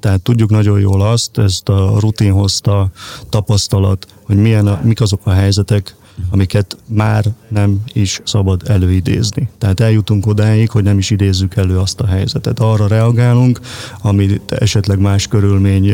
Tehát 0.07 0.23
tudjuk 0.23 0.51
nagyon 0.51 0.81
jól 0.81 1.03
azt, 1.03 1.39
ezt 1.39 1.69
a 1.69 1.97
rutin 1.99 2.33
hozta 2.33 2.91
tapasztalat, 3.29 4.07
hogy 4.23 4.37
milyen 4.37 4.67
a, 4.67 4.81
mik 4.83 5.01
azok 5.01 5.21
a 5.25 5.31
helyzetek, 5.31 5.97
amiket 6.31 6.77
már 6.89 7.25
nem 7.49 7.83
is 7.93 8.21
szabad 8.25 8.63
előidézni. 8.67 9.49
Tehát 9.59 9.81
eljutunk 9.81 10.27
odáig, 10.27 10.71
hogy 10.71 10.83
nem 10.83 10.99
is 10.99 11.11
idézzük 11.11 11.57
elő 11.57 11.79
azt 11.79 12.01
a 12.01 12.07
helyzetet. 12.07 12.61
Arra 12.61 12.87
reagálunk, 12.87 13.61
amit 14.03 14.53
esetleg 14.53 14.99
más 14.99 15.27
körülmény 15.27 15.93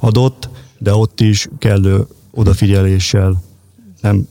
adott, 0.00 0.48
de 0.78 0.94
ott 0.94 1.20
is 1.20 1.48
kellő 1.58 2.06
odafigyeléssel 2.30 3.42
nem 4.00 4.28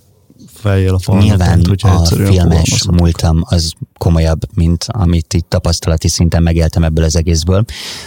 fejjel 0.67 0.93
a 0.93 0.99
falnak. 0.99 1.23
Nyilván 1.23 1.61
a 1.81 2.05
filmes 2.05 2.85
múltam 2.91 3.41
az 3.43 3.73
komolyabb, 3.97 4.41
mint 4.53 4.85
amit 4.87 5.33
itt 5.33 5.49
tapasztalati 5.49 6.07
szinten 6.07 6.43
megéltem 6.43 6.83
ebből 6.83 7.03
az 7.03 7.15
egészből. 7.15 7.65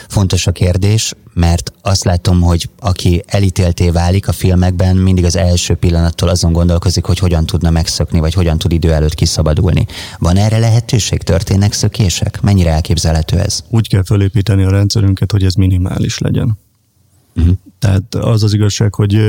Fontos 0.09 0.47
a 0.47 0.53
kérdés, 0.53 1.15
mert 1.35 1.73
azt 1.83 2.05
látom, 2.05 2.41
hogy 2.41 2.69
aki 2.79 3.23
elítélté 3.27 3.91
válik 3.91 4.29
a 4.29 4.33
filmekben, 4.33 4.97
mindig 4.97 5.25
az 5.25 5.37
első 5.37 5.75
pillanattól 5.75 6.29
azon 6.29 6.53
gondolkozik, 6.53 7.05
hogy 7.05 7.19
hogyan 7.19 7.47
tudna 7.47 7.71
megszökni, 7.71 8.21
vagy 8.21 8.35
hogyan 8.35 8.59
tud 8.59 8.73
idő 8.73 8.93
előtt 8.93 9.15
kiszabadulni. 9.15 9.87
Van 10.19 10.37
erre 10.37 10.59
lehetőség? 10.59 11.23
Történnek 11.23 11.73
szökések? 11.73 12.41
Mennyire 12.41 12.71
elképzelhető 12.71 13.39
ez? 13.39 13.65
Úgy 13.69 13.89
kell 13.89 14.05
felépíteni 14.05 14.65
a 14.65 14.71
rendszerünket, 14.71 15.33
hogy 15.33 15.45
ez 15.45 15.55
minimális 15.55 16.19
legyen. 16.19 16.59
Uh-huh. 17.37 17.55
Tehát 17.79 18.15
az 18.15 18.43
az 18.43 18.55
igazság, 18.55 18.95
hogy 18.95 19.21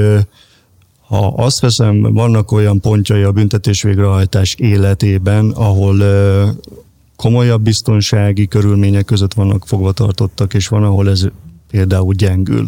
ha 1.12 1.28
azt 1.28 1.59
veszem, 1.59 2.01
vannak 2.01 2.51
olyan 2.51 2.80
pontjai 2.80 3.22
a 3.22 3.32
büntetés 3.32 3.82
végrehajtás 3.82 4.55
életében, 4.55 5.49
ahol 5.49 5.97
komolyabb 7.16 7.62
biztonsági 7.62 8.47
körülmények 8.47 9.05
között 9.05 9.34
vannak 9.34 9.68
fogvatartottak, 9.68 10.53
és 10.53 10.68
van, 10.68 10.84
ahol 10.84 11.09
ez 11.09 11.26
például 11.72 12.14
gyengül 12.14 12.66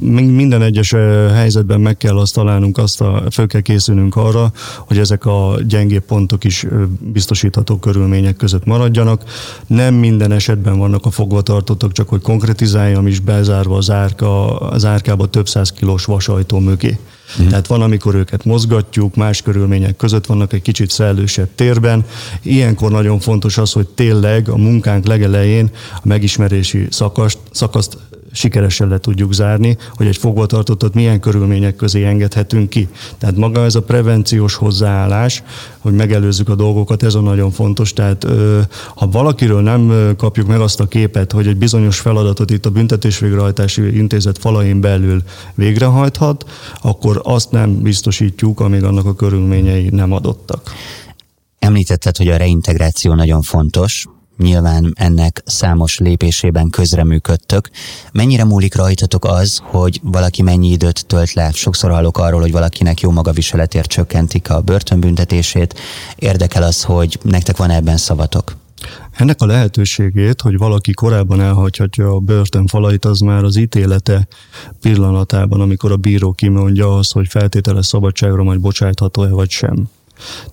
minden 0.00 0.62
egyes 0.62 0.90
helyzetben 1.32 1.80
meg 1.80 1.96
kell 1.96 2.18
azt 2.18 2.34
találnunk, 2.34 2.78
azt 2.78 3.00
a, 3.00 3.22
föl 3.30 3.46
kell 3.46 3.60
készülnünk 3.60 4.16
arra, 4.16 4.52
hogy 4.78 4.98
ezek 4.98 5.26
a 5.26 5.56
gyengébb 5.68 6.02
pontok 6.02 6.44
is 6.44 6.66
biztosítható 6.98 7.78
körülmények 7.78 8.36
között 8.36 8.64
maradjanak. 8.64 9.22
Nem 9.66 9.94
minden 9.94 10.32
esetben 10.32 10.78
vannak 10.78 11.06
a 11.06 11.10
fogvatartottak, 11.10 11.92
csak 11.92 12.08
hogy 12.08 12.20
konkretizáljam 12.20 13.06
is 13.06 13.20
bezárva 13.20 13.76
az, 13.76 13.90
árka, 13.90 14.58
az 14.58 14.84
árkába 14.84 15.26
több 15.26 15.48
száz 15.48 15.72
kilós 15.72 16.04
vasajtó 16.04 16.58
mögé. 16.58 16.98
Mm. 17.42 17.48
Tehát 17.48 17.66
van, 17.66 17.82
amikor 17.82 18.14
őket 18.14 18.44
mozgatjuk, 18.44 19.14
más 19.14 19.42
körülmények 19.42 19.96
között 19.96 20.26
vannak 20.26 20.52
egy 20.52 20.62
kicsit 20.62 20.90
szellősebb 20.90 21.48
térben. 21.54 22.04
Ilyenkor 22.42 22.90
nagyon 22.90 23.18
fontos 23.18 23.58
az, 23.58 23.72
hogy 23.72 23.88
tényleg 23.88 24.48
a 24.48 24.56
munkánk 24.56 25.06
legelején 25.06 25.70
a 25.94 26.00
megismerési 26.02 26.86
szakaszt, 26.90 27.38
szakaszt 27.50 27.98
sikeresen 28.32 28.88
le 28.88 28.98
tudjuk 28.98 29.32
zárni, 29.32 29.76
hogy 29.94 30.06
egy 30.06 30.16
fogvatartottat 30.16 30.94
milyen 30.94 31.20
körülmények 31.20 31.76
közé 31.76 32.04
engedhetünk 32.04 32.68
ki. 32.68 32.88
Tehát 33.18 33.36
maga 33.36 33.64
ez 33.64 33.74
a 33.74 33.82
prevenciós 33.82 34.54
hozzáállás, 34.54 35.42
hogy 35.78 35.92
megelőzzük 35.92 36.48
a 36.48 36.54
dolgokat, 36.54 37.02
ez 37.02 37.14
a 37.14 37.20
nagyon 37.20 37.50
fontos. 37.50 37.92
Tehát 37.92 38.26
ha 38.94 39.08
valakiről 39.08 39.60
nem 39.60 40.14
kapjuk 40.16 40.46
meg 40.46 40.60
azt 40.60 40.80
a 40.80 40.88
képet, 40.88 41.32
hogy 41.32 41.46
egy 41.46 41.56
bizonyos 41.56 41.98
feladatot 42.00 42.50
itt 42.50 42.66
a 42.66 42.70
büntetésvégrehajtási 42.70 43.96
intézet 43.96 44.38
falain 44.38 44.80
belül 44.80 45.22
végrehajthat, 45.54 46.44
akkor 46.80 47.20
azt 47.24 47.50
nem 47.50 47.82
biztosítjuk, 47.82 48.60
amíg 48.60 48.84
annak 48.84 49.06
a 49.06 49.14
körülményei 49.14 49.88
nem 49.88 50.12
adottak. 50.12 50.72
Említetted, 51.58 52.16
hogy 52.16 52.28
a 52.28 52.36
reintegráció 52.36 53.14
nagyon 53.14 53.42
fontos, 53.42 54.06
nyilván 54.38 54.92
ennek 54.96 55.42
számos 55.44 55.98
lépésében 55.98 56.70
közreműködtök. 56.70 57.70
Mennyire 58.12 58.44
múlik 58.44 58.74
rajtatok 58.74 59.24
az, 59.24 59.60
hogy 59.64 60.00
valaki 60.02 60.42
mennyi 60.42 60.68
időt 60.68 61.06
tölt 61.06 61.32
le? 61.32 61.50
Sokszor 61.52 61.90
hallok 61.90 62.18
arról, 62.18 62.40
hogy 62.40 62.52
valakinek 62.52 63.00
jó 63.00 63.10
magaviseletért 63.10 63.88
csökkentik 63.88 64.50
a 64.50 64.60
börtönbüntetését. 64.60 65.74
Érdekel 66.16 66.62
az, 66.62 66.82
hogy 66.82 67.18
nektek 67.22 67.56
van 67.56 67.70
ebben 67.70 67.96
szavatok? 67.96 68.56
Ennek 69.12 69.40
a 69.40 69.46
lehetőségét, 69.46 70.40
hogy 70.40 70.58
valaki 70.58 70.92
korábban 70.92 71.40
elhagyhatja 71.40 72.10
a 72.10 72.18
börtön 72.18 72.66
falait, 72.66 73.04
az 73.04 73.20
már 73.20 73.44
az 73.44 73.56
ítélete 73.56 74.28
pillanatában, 74.80 75.60
amikor 75.60 75.92
a 75.92 75.96
bíró 75.96 76.32
kimondja 76.32 76.96
azt, 76.96 77.12
hogy 77.12 77.28
feltételes 77.28 77.86
szabadságra 77.86 78.42
majd 78.42 78.60
bocsájtható-e 78.60 79.28
vagy 79.28 79.50
sem. 79.50 79.88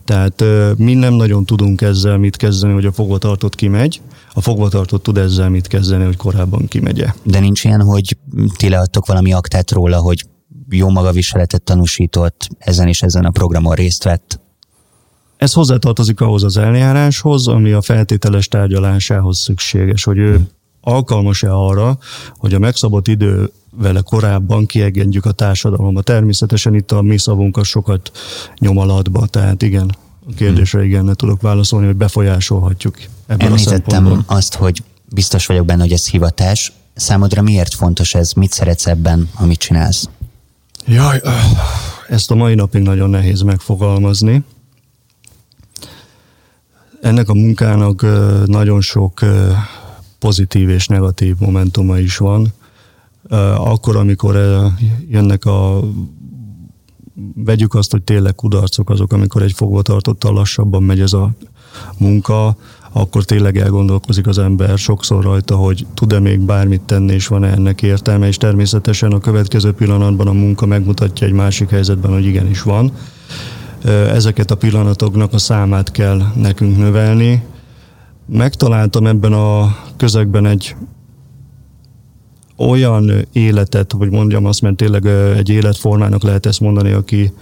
Tehát 0.05 0.43
mi 0.77 0.93
nem 0.93 1.13
nagyon 1.13 1.45
tudunk 1.45 1.81
ezzel 1.81 2.17
mit 2.17 2.37
kezdeni, 2.37 2.73
hogy 2.73 2.85
a 2.85 2.91
fogvatartott 2.91 3.55
kimegy, 3.55 4.01
a 4.33 4.41
fogvatartott 4.41 5.03
tud 5.03 5.17
ezzel 5.17 5.49
mit 5.49 5.67
kezdeni, 5.67 6.03
hogy 6.03 6.17
korábban 6.17 6.67
kimegye. 6.67 7.13
De 7.23 7.39
nincs 7.39 7.63
ilyen, 7.63 7.81
hogy 7.81 8.17
ti 8.55 8.69
leadtok 8.69 9.05
valami 9.05 9.33
aktát 9.33 9.71
róla, 9.71 9.97
hogy 9.97 10.25
jó 10.69 10.89
maga 10.89 11.11
viseletet 11.11 11.61
tanúsított, 11.61 12.49
ezen 12.57 12.87
és 12.87 13.01
ezen 13.01 13.25
a 13.25 13.29
programon 13.29 13.75
részt 13.75 14.03
vett? 14.03 14.39
Ez 15.37 15.53
hozzátartozik 15.53 16.21
ahhoz 16.21 16.43
az 16.43 16.57
eljáráshoz, 16.57 17.47
ami 17.47 17.71
a 17.71 17.81
feltételes 17.81 18.47
tárgyalásához 18.47 19.37
szükséges, 19.37 20.03
hogy 20.03 20.17
ő 20.17 20.47
alkalmas-e 20.81 21.53
arra, 21.53 21.97
hogy 22.37 22.53
a 22.53 22.59
megszabott 22.59 23.07
idő 23.07 23.51
vele 23.77 24.01
korábban 24.01 24.65
kiegyenjük 24.65 25.25
a 25.25 25.31
társadalomba. 25.31 26.01
Természetesen 26.01 26.75
itt 26.75 26.91
a 26.91 27.01
mi 27.01 27.17
szavunk 27.17 27.57
az 27.57 27.67
sokat 27.67 28.11
nyom 28.59 28.77
alatba, 28.77 29.25
tehát 29.27 29.61
igen, 29.61 29.95
a 30.29 30.33
kérdésre 30.35 30.83
igen, 30.83 31.13
tudok 31.15 31.41
válaszolni, 31.41 31.85
hogy 31.85 31.95
befolyásolhatjuk 31.95 32.97
ebben 33.27 33.47
Említettem 33.47 34.05
a 34.05 34.33
azt, 34.33 34.55
hogy 34.55 34.83
biztos 35.13 35.45
vagyok 35.45 35.65
benne, 35.65 35.81
hogy 35.81 35.91
ez 35.91 36.07
hivatás. 36.07 36.71
Számodra 36.93 37.41
miért 37.41 37.73
fontos 37.73 38.15
ez? 38.15 38.31
Mit 38.31 38.51
szeretsz 38.51 38.87
ebben, 38.87 39.29
amit 39.35 39.59
csinálsz? 39.59 40.09
Jaj, 40.85 41.21
ezt 42.07 42.31
a 42.31 42.35
mai 42.35 42.55
napig 42.55 42.81
nagyon 42.81 43.09
nehéz 43.09 43.41
megfogalmazni. 43.41 44.43
Ennek 47.01 47.29
a 47.29 47.33
munkának 47.33 48.05
nagyon 48.45 48.81
sok 48.81 49.19
pozitív 50.19 50.69
és 50.69 50.87
negatív 50.87 51.35
momentuma 51.39 51.97
is 51.97 52.17
van. 52.17 52.53
Akkor, 53.57 53.95
amikor 53.95 54.37
jönnek 55.09 55.45
a 55.45 55.79
vegyük 57.35 57.73
azt, 57.73 57.91
hogy 57.91 58.01
tényleg 58.01 58.35
kudarcok 58.35 58.89
azok, 58.89 59.13
amikor 59.13 59.41
egy 59.41 59.53
fogvatartottal 59.53 60.33
lassabban 60.33 60.83
megy 60.83 60.99
ez 60.99 61.13
a 61.13 61.31
munka, 61.97 62.55
akkor 62.91 63.23
tényleg 63.23 63.57
elgondolkozik 63.57 64.27
az 64.27 64.37
ember 64.37 64.77
sokszor 64.77 65.23
rajta, 65.23 65.55
hogy 65.55 65.85
tud-e 65.93 66.19
még 66.19 66.39
bármit 66.39 66.81
tenni, 66.81 67.13
és 67.13 67.27
van-e 67.27 67.47
ennek 67.47 67.81
értelme, 67.81 68.27
és 68.27 68.37
természetesen 68.37 69.11
a 69.11 69.19
következő 69.19 69.71
pillanatban 69.71 70.27
a 70.27 70.33
munka 70.33 70.65
megmutatja 70.65 71.27
egy 71.27 71.33
másik 71.33 71.69
helyzetben, 71.69 72.11
hogy 72.11 72.25
igenis 72.25 72.61
van. 72.61 72.91
Ezeket 73.85 74.51
a 74.51 74.55
pillanatoknak 74.55 75.33
a 75.33 75.37
számát 75.37 75.91
kell 75.91 76.21
nekünk 76.35 76.77
növelni. 76.77 77.43
Megtaláltam 78.25 79.05
ebben 79.05 79.33
a 79.33 79.75
közegben 79.97 80.45
egy 80.45 80.75
olyan 82.57 83.27
életet, 83.31 83.91
hogy 83.91 84.09
mondjam 84.09 84.45
azt, 84.45 84.61
mert 84.61 84.75
tényleg 84.75 85.05
egy 85.37 85.49
életformának 85.49 86.23
lehet 86.23 86.45
ezt 86.45 86.59
mondani, 86.59 86.91
aki 86.91 87.33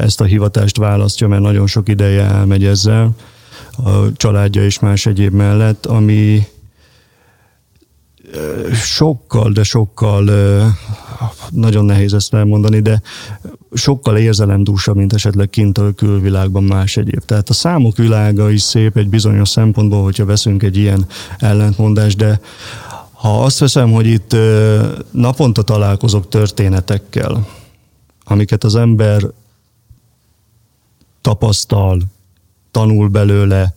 ezt 0.00 0.20
a 0.20 0.24
hivatást 0.24 0.76
választja, 0.76 1.28
mert 1.28 1.42
nagyon 1.42 1.66
sok 1.66 1.88
ideje 1.88 2.22
elmegy 2.22 2.64
ezzel, 2.64 3.10
a 3.84 4.12
családja 4.16 4.64
és 4.64 4.78
más 4.78 5.06
egyéb 5.06 5.32
mellett, 5.32 5.86
ami 5.86 6.46
sokkal, 8.72 9.52
de 9.52 9.62
sokkal 9.62 10.30
nagyon 11.50 11.84
nehéz 11.84 12.14
ezt 12.14 12.34
elmondani, 12.34 12.80
de 12.80 13.02
sokkal 13.72 14.16
érzelemdúsabb, 14.16 14.96
mint 14.96 15.12
esetleg 15.12 15.50
kint 15.50 15.78
a 15.78 15.92
külvilágban 15.92 16.64
más 16.64 16.96
egyéb. 16.96 17.24
Tehát 17.24 17.48
a 17.48 17.52
számok 17.52 17.96
világa 17.96 18.50
is 18.50 18.62
szép 18.62 18.96
egy 18.96 19.08
bizonyos 19.08 19.48
szempontból, 19.48 20.02
hogyha 20.02 20.24
veszünk 20.24 20.62
egy 20.62 20.76
ilyen 20.76 21.06
ellentmondást, 21.38 22.16
de 22.16 22.40
ha 23.26 23.44
azt 23.44 23.58
veszem, 23.58 23.92
hogy 23.92 24.06
itt 24.06 24.36
naponta 25.10 25.62
találkozok 25.62 26.28
történetekkel, 26.28 27.46
amiket 28.24 28.64
az 28.64 28.74
ember 28.74 29.22
tapasztal, 31.20 32.00
tanul 32.70 33.08
belőle, 33.08 33.74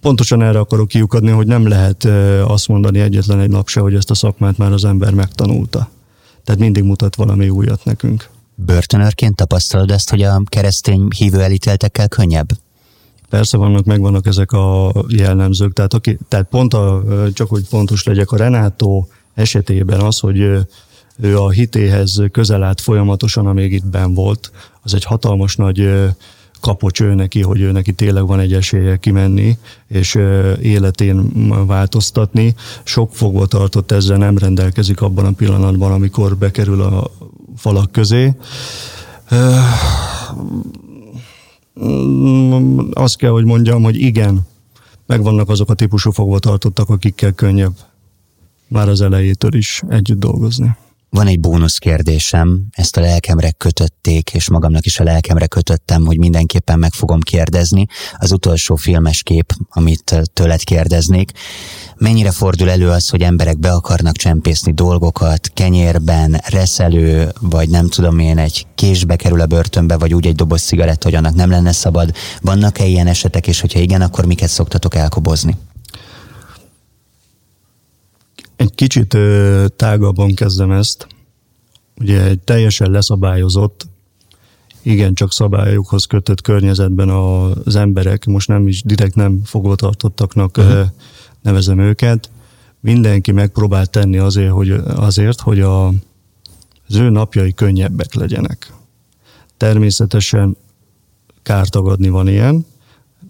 pontosan 0.00 0.42
erre 0.42 0.58
akarok 0.58 0.88
kiukadni, 0.88 1.30
hogy 1.30 1.46
nem 1.46 1.68
lehet 1.68 2.04
azt 2.44 2.68
mondani 2.68 3.00
egyetlen 3.00 3.40
egy 3.40 3.50
nap 3.50 3.68
se, 3.68 3.80
hogy 3.80 3.94
ezt 3.94 4.10
a 4.10 4.14
szakmát 4.14 4.56
már 4.56 4.72
az 4.72 4.84
ember 4.84 5.14
megtanulta. 5.14 5.90
Tehát 6.44 6.60
mindig 6.60 6.82
mutat 6.82 7.16
valami 7.16 7.48
újat 7.48 7.84
nekünk. 7.84 8.28
Börtönörként 8.54 9.36
tapasztalod 9.36 9.90
ezt, 9.90 10.10
hogy 10.10 10.22
a 10.22 10.42
keresztény 10.44 11.08
hívő 11.16 11.40
elítéltekkel 11.40 12.08
könnyebb? 12.08 12.48
Persze 13.30 13.56
vannak, 13.56 13.84
megvannak 13.84 14.26
ezek 14.26 14.52
a 14.52 14.92
jellemzők. 15.08 15.72
Tehát, 15.72 15.94
aki, 15.94 16.18
tehát 16.28 16.46
pont 16.48 16.74
a, 16.74 17.02
csak 17.32 17.48
hogy 17.48 17.68
pontos 17.68 18.04
legyek, 18.04 18.30
a 18.30 18.36
Renátó 18.36 19.08
esetében 19.34 20.00
az, 20.00 20.18
hogy 20.18 20.38
ő 21.20 21.38
a 21.38 21.50
hitéhez 21.50 22.22
közel 22.32 22.62
állt 22.62 22.80
folyamatosan, 22.80 23.46
amíg 23.46 23.72
itt 23.72 23.86
ben 23.86 24.14
volt, 24.14 24.50
az 24.82 24.94
egy 24.94 25.04
hatalmas 25.04 25.56
nagy 25.56 25.90
kapocs 26.60 27.00
ő 27.00 27.14
neki, 27.14 27.42
hogy 27.42 27.60
ő 27.60 27.72
neki 27.72 27.92
tényleg 27.92 28.26
van 28.26 28.40
egy 28.40 28.52
esélye 28.52 28.96
kimenni, 28.96 29.58
és 29.86 30.18
életén 30.62 31.32
változtatni. 31.66 32.54
Sok 32.82 33.14
fogva 33.14 33.46
tartott 33.46 33.90
ezzel 33.90 34.16
nem 34.16 34.38
rendelkezik 34.38 35.00
abban 35.00 35.24
a 35.24 35.32
pillanatban, 35.32 35.92
amikor 35.92 36.36
bekerül 36.36 36.82
a 36.82 37.10
falak 37.56 37.92
közé 37.92 38.34
azt 42.92 43.16
kell, 43.16 43.30
hogy 43.30 43.44
mondjam, 43.44 43.82
hogy 43.82 44.00
igen, 44.00 44.46
megvannak 45.06 45.48
azok 45.48 45.70
a 45.70 45.74
típusú 45.74 46.10
fogvatartottak, 46.10 46.88
akikkel 46.88 47.32
könnyebb 47.32 47.72
már 48.68 48.88
az 48.88 49.00
elejétől 49.00 49.54
is 49.54 49.82
együtt 49.88 50.18
dolgozni. 50.18 50.76
Van 51.10 51.26
egy 51.26 51.40
bónusz 51.40 51.78
kérdésem, 51.78 52.66
ezt 52.70 52.96
a 52.96 53.00
lelkemre 53.00 53.50
kötötték, 53.50 54.34
és 54.34 54.50
magamnak 54.50 54.86
is 54.86 55.00
a 55.00 55.04
lelkemre 55.04 55.46
kötöttem, 55.46 56.06
hogy 56.06 56.18
mindenképpen 56.18 56.78
meg 56.78 56.92
fogom 56.92 57.20
kérdezni. 57.20 57.86
Az 58.18 58.32
utolsó 58.32 58.74
filmes 58.74 59.22
kép, 59.22 59.52
amit 59.68 60.20
tőled 60.32 60.64
kérdeznék. 60.64 61.32
Mennyire 62.00 62.30
fordul 62.30 62.70
elő 62.70 62.88
az, 62.88 63.08
hogy 63.08 63.22
emberek 63.22 63.58
be 63.58 63.72
akarnak 63.72 64.16
csempészni 64.16 64.72
dolgokat, 64.72 65.50
kenyérben, 65.54 66.40
reszelő, 66.48 67.28
vagy 67.40 67.68
nem 67.68 67.88
tudom 67.88 68.18
én, 68.18 68.38
egy 68.38 68.66
késbe 68.74 69.16
kerül 69.16 69.40
a 69.40 69.46
börtönbe, 69.46 69.96
vagy 69.98 70.14
úgy 70.14 70.26
egy 70.26 70.34
doboz 70.34 70.62
cigaretta, 70.62 71.08
hogy 71.08 71.16
annak 71.16 71.34
nem 71.34 71.50
lenne 71.50 71.72
szabad. 71.72 72.14
Vannak-e 72.40 72.86
ilyen 72.86 73.06
esetek, 73.06 73.46
és 73.46 73.60
hogyha 73.60 73.78
igen, 73.78 74.00
akkor 74.00 74.24
miket 74.26 74.48
szoktatok 74.48 74.94
elkobozni? 74.94 75.56
Egy 78.56 78.74
kicsit 78.74 79.14
ö, 79.14 79.66
tágabban 79.76 80.34
kezdem 80.34 80.70
ezt. 80.70 81.06
Ugye 81.96 82.24
egy 82.24 82.40
teljesen 82.40 82.90
leszabályozott, 82.90 83.86
igen, 84.82 85.14
csak 85.14 85.32
szabályokhoz 85.32 86.04
kötött 86.04 86.40
környezetben 86.40 87.08
az 87.08 87.76
emberek, 87.76 88.24
most 88.24 88.48
nem 88.48 88.68
is 88.68 88.82
direkt 88.82 89.14
nem 89.14 89.40
fogvatartottaknak 89.44 90.56
uh-huh. 90.56 90.86
Nevezem 91.42 91.78
őket, 91.78 92.30
mindenki 92.80 93.32
megpróbál 93.32 93.86
tenni 93.86 94.18
azért, 94.18 94.50
hogy, 94.50 94.70
azért, 94.94 95.40
hogy 95.40 95.60
a, 95.60 95.86
az 96.88 96.96
ő 96.96 97.08
napjai 97.08 97.54
könnyebbek 97.54 98.14
legyenek. 98.14 98.72
Természetesen 99.56 100.56
kártagadni 101.42 102.08
van 102.08 102.28
ilyen, 102.28 102.66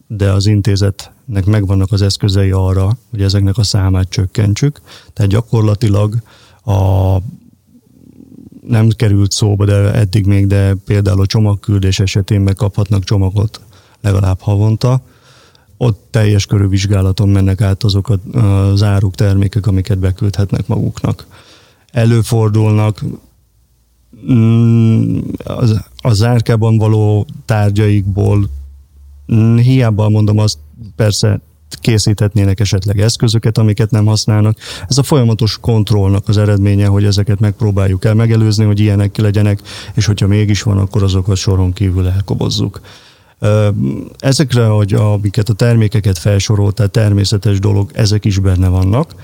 de 0.07 0.31
az 0.33 0.47
intézetnek 0.47 1.45
megvannak 1.45 1.93
az 1.93 2.03
eszközei 2.03 2.51
arra, 2.51 2.97
hogy 3.11 3.23
ezeknek 3.23 3.59
a 3.59 3.63
számát 3.63 4.09
csökkentsük. 4.09 4.81
Tehát 5.13 5.31
gyakorlatilag 5.31 6.17
a 6.65 7.17
nem 8.67 8.89
került 8.89 9.33
szóba, 9.33 9.65
de 9.65 9.93
eddig 9.93 10.27
még, 10.27 10.47
de 10.47 10.75
például 10.75 11.21
a 11.21 11.27
csomagküldés 11.27 12.01
esetén 12.01 12.41
megkaphatnak 12.41 13.05
csomagot 13.05 13.61
legalább 14.01 14.41
havonta. 14.41 15.03
Ott 15.83 16.07
teljes 16.11 16.47
körű 16.47 16.69
vizsgálaton 16.69 17.29
mennek 17.29 17.61
át 17.61 17.83
azok 17.83 18.09
a, 18.09 18.39
az 18.39 18.83
áruk, 18.83 19.15
termékek, 19.15 19.67
amiket 19.67 19.99
beküldhetnek 19.99 20.67
maguknak. 20.67 21.27
Előfordulnak 21.93 23.05
mm, 24.33 25.19
az, 25.45 25.81
a 25.97 26.13
zárkában 26.13 26.79
való 26.79 27.27
tárgyaikból 27.45 28.49
Mm, 29.35 29.57
hiába 29.57 30.09
mondom 30.09 30.39
azt, 30.39 30.59
persze 30.97 31.41
készíthetnének 31.81 32.61
esetleg 32.61 33.01
eszközöket, 33.01 33.59
amiket 33.59 33.91
nem 33.91 34.07
használnak. 34.07 34.59
Ez 34.89 34.99
a 34.99 35.03
folyamatos 35.03 35.59
kontrollnak 35.61 36.29
az 36.29 36.37
eredménye, 36.37 36.87
hogy 36.87 37.05
ezeket 37.05 37.41
megpróbáljuk 37.41 38.05
el 38.05 38.15
megelőzni, 38.15 38.65
hogy 38.65 38.81
ilyenek 38.81 39.17
legyenek, 39.17 39.61
és 39.95 40.07
hogyha 40.07 40.27
mégis 40.27 40.63
van, 40.63 40.79
akkor 40.79 41.03
azokat 41.03 41.37
soron 41.37 41.73
kívül 41.73 42.09
elkobozzuk. 42.09 42.81
Ezekre, 44.19 44.67
hogy 44.67 44.95
amiket 44.95 45.49
a 45.49 45.53
termékeket 45.53 46.19
felsorolt, 46.19 46.75
tehát 46.75 46.93
természetes 46.93 47.59
dolog, 47.59 47.91
ezek 47.95 48.25
is 48.25 48.39
benne 48.39 48.69
vannak, 48.69 49.15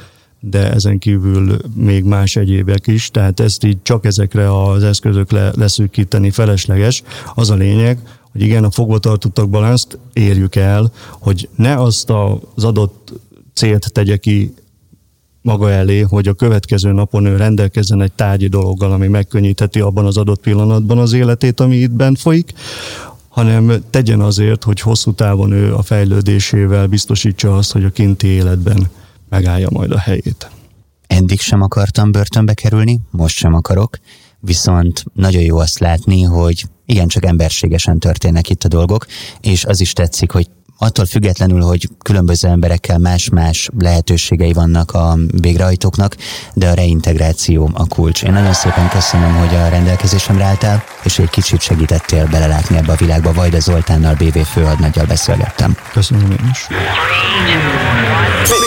de 0.41 0.73
ezen 0.73 0.99
kívül 0.99 1.57
még 1.75 2.05
más 2.05 2.37
egyébek 2.37 2.87
is, 2.87 3.11
tehát 3.11 3.41
ezt 3.41 3.65
így 3.65 3.79
csak 3.83 4.05
ezekre 4.05 4.63
az 4.63 4.83
eszközökre 4.83 5.51
leszűkíteni 5.55 6.31
felesleges. 6.31 7.03
Az 7.35 7.51
a 7.51 7.55
lényeg, 7.55 7.99
hogy 8.33 8.41
igen, 8.41 8.65
a 8.65 8.71
fogvatartottakban 8.71 9.65
ezt 9.65 9.99
érjük 10.13 10.55
el, 10.55 10.93
hogy 11.11 11.49
ne 11.57 11.75
azt 11.75 12.11
az 12.11 12.65
adott 12.65 13.13
célt 13.55 13.93
tegye 13.93 14.17
ki 14.17 14.55
maga 15.47 15.71
elé, 15.71 16.01
hogy 16.01 16.29
a 16.29 16.35
következő 16.35 16.93
napon 16.93 17.25
ő 17.25 17.37
rendelkezzen 17.37 18.03
egy 18.03 18.13
tárgyi 18.13 18.47
dologgal, 18.47 18.93
ami 18.93 19.07
megkönnyítheti 19.07 19.81
abban 19.81 20.07
az 20.07 20.17
adott 20.17 20.41
pillanatban 20.41 20.99
az 20.99 21.13
életét, 21.13 21.61
ami 21.61 21.77
itt 21.77 21.91
bent 21.91 22.21
folyik, 22.21 22.53
hanem 23.37 23.83
tegyen 23.91 24.21
azért, 24.21 24.65
hogy 24.65 24.81
hosszú 24.81 25.13
távon 25.13 25.53
ő 25.53 25.75
a 25.75 25.83
fejlődésével 25.83 26.87
biztosítsa 26.87 27.57
azt, 27.57 27.73
hogy 27.73 27.85
a 27.85 27.91
kinti 27.91 28.27
életben 28.27 28.91
megállja 29.29 29.69
majd 29.71 29.93
a 29.93 29.99
helyét. 29.99 30.51
Eddig 31.07 31.41
sem 31.41 31.63
akartam 31.63 32.13
börtönbe 32.13 32.55
kerülni, 32.55 33.01
most 33.11 33.37
sem 33.37 33.55
akarok, 33.55 33.99
viszont 34.41 35.05
nagyon 35.13 35.43
jó 35.43 35.59
azt 35.59 35.79
látni, 35.79 36.23
hogy 36.23 36.65
igencsak 36.87 37.25
emberségesen 37.25 37.99
történnek 37.99 38.51
itt 38.51 38.65
a 38.65 38.69
dolgok, 38.69 39.07
és 39.41 39.65
az 39.65 39.81
is 39.81 39.93
tetszik, 39.93 40.31
hogy 40.31 40.49
attól 40.79 41.07
függetlenül, 41.07 41.61
hogy 41.61 41.89
különböző 42.03 42.49
emberekkel 42.49 42.99
más-más 42.99 43.71
lehetőségei 43.79 44.53
vannak 44.53 44.93
a 44.93 45.17
végrehajtóknak, 45.41 46.17
de 46.55 46.69
a 46.69 46.75
reintegráció 46.75 47.71
a 47.75 47.87
kulcs. 47.87 48.23
Én 48.23 48.33
nagyon 48.33 48.53
szépen 48.53 48.89
köszönöm, 48.89 49.35
hogy 49.35 49.55
a 49.55 49.69
rendelkezésemre 49.69 50.45
álltál, 50.45 50.85
és 51.03 51.19
egy 51.19 51.31
kicsit 51.31 51.61
segítettél 51.61 52.27
belelátni 52.27 52.77
ebbe 52.77 52.93
a 52.93 52.97
világba. 52.97 53.33
Vajda 53.33 53.61
Zoltánnal, 53.61 54.15
BV 54.15 54.39
főadnaggyal 54.39 55.07
beszélgettem. 55.07 55.77
Köszönöm 55.93 56.31
én 56.31 56.51
is. 56.51 56.67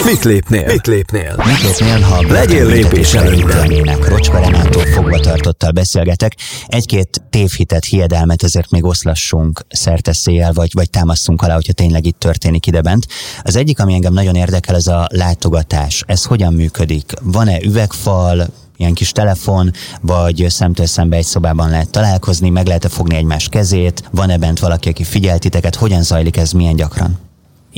Mit 0.05 0.23
lépnél? 0.23 0.65
Mit 0.65 0.87
lépnél? 0.87 1.35
Mit 1.45 1.61
lépnél, 1.61 2.01
ha 2.01 2.21
Legyél 2.21 2.65
lépés 2.65 3.13
előnyben. 3.13 4.01
Rocska 4.01 4.39
Renától 4.39 4.85
fogva 4.85 5.19
tartottal 5.19 5.71
beszélgetek. 5.71 6.35
Egy-két 6.67 7.21
tévhitet, 7.29 7.85
hiedelmet 7.85 8.43
ezért 8.43 8.71
még 8.71 8.85
oszlassunk 8.85 9.65
szerteszéjel, 9.69 10.53
vagy, 10.53 10.69
vagy 10.73 10.89
támaszunk 10.89 11.41
alá, 11.41 11.53
hogyha 11.53 11.73
tényleg 11.73 12.05
itt 12.05 12.19
történik 12.19 12.67
idebent. 12.67 13.07
Az 13.43 13.55
egyik, 13.55 13.79
ami 13.79 13.93
engem 13.93 14.13
nagyon 14.13 14.35
érdekel, 14.35 14.75
ez 14.75 14.87
a 14.87 15.07
látogatás. 15.11 16.03
Ez 16.07 16.23
hogyan 16.23 16.53
működik? 16.53 17.13
Van-e 17.21 17.59
üvegfal, 17.61 18.47
ilyen 18.77 18.93
kis 18.93 19.11
telefon, 19.11 19.71
vagy 20.01 20.45
szemtől 20.49 20.85
szembe 20.85 21.17
egy 21.17 21.25
szobában 21.25 21.69
lehet 21.69 21.89
találkozni, 21.89 22.49
meg 22.49 22.67
lehet-e 22.67 22.89
fogni 22.89 23.15
egymás 23.15 23.49
kezét, 23.49 24.03
van-e 24.11 24.37
bent 24.37 24.59
valaki, 24.59 24.89
aki 24.89 25.03
figyel 25.03 25.39
titeket, 25.39 25.75
hogyan 25.75 26.03
zajlik 26.03 26.37
ez, 26.37 26.51
milyen 26.51 26.75
gyakran? 26.75 27.28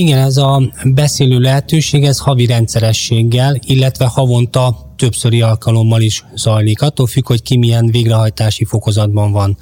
Igen, 0.02 0.18
ez 0.18 0.38
a 0.38 0.62
beszélő 0.84 1.40
lehetőség, 1.40 2.04
ez 2.04 2.18
havi 2.18 2.46
rendszerességgel, 2.46 3.60
illetve 3.66 4.06
havonta 4.06 4.94
többszöri 4.96 5.42
alkalommal 5.42 6.02
is 6.02 6.26
zajlik. 6.36 6.82
Attól 6.82 7.08
függ, 7.08 7.28
hogy 7.28 7.42
ki 7.42 7.58
milyen 7.58 7.86
végrehajtási 7.86 8.66
fokozatban 8.66 9.32
van. 9.32 9.58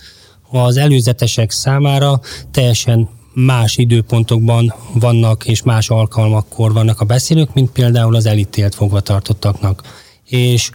Az 0.51 0.77
előzetesek 0.77 1.51
számára 1.51 2.19
teljesen 2.51 3.09
más 3.33 3.77
időpontokban 3.77 4.73
vannak 4.93 5.45
és 5.45 5.63
más 5.63 5.89
alkalmakkor 5.89 6.73
vannak 6.73 7.01
a 7.01 7.05
beszélők, 7.05 7.53
mint 7.53 7.71
például 7.71 8.15
az 8.15 8.25
elítélt 8.25 8.75
fogvatartottaknak. 8.75 9.83
És 10.25 10.71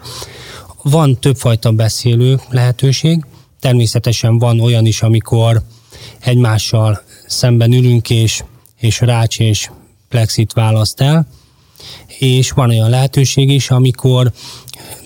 van 0.83 1.19
többfajta 1.19 1.73
beszélő 1.73 2.41
lehetőség, 2.51 3.25
természetesen 3.61 4.39
van 4.39 4.61
olyan 4.61 4.87
is, 4.87 5.03
amikor 5.03 5.63
egymással 6.21 7.03
szemben 7.27 7.73
ülünk, 7.73 8.11
és 8.11 8.43
és 8.85 9.01
rács 9.01 9.39
és 9.39 9.71
plexit 10.09 10.53
választ 10.53 11.01
el, 11.01 11.27
és 12.19 12.51
van 12.51 12.69
olyan 12.69 12.91
lehetőség 12.91 13.51
is, 13.51 13.71
amikor 13.71 14.33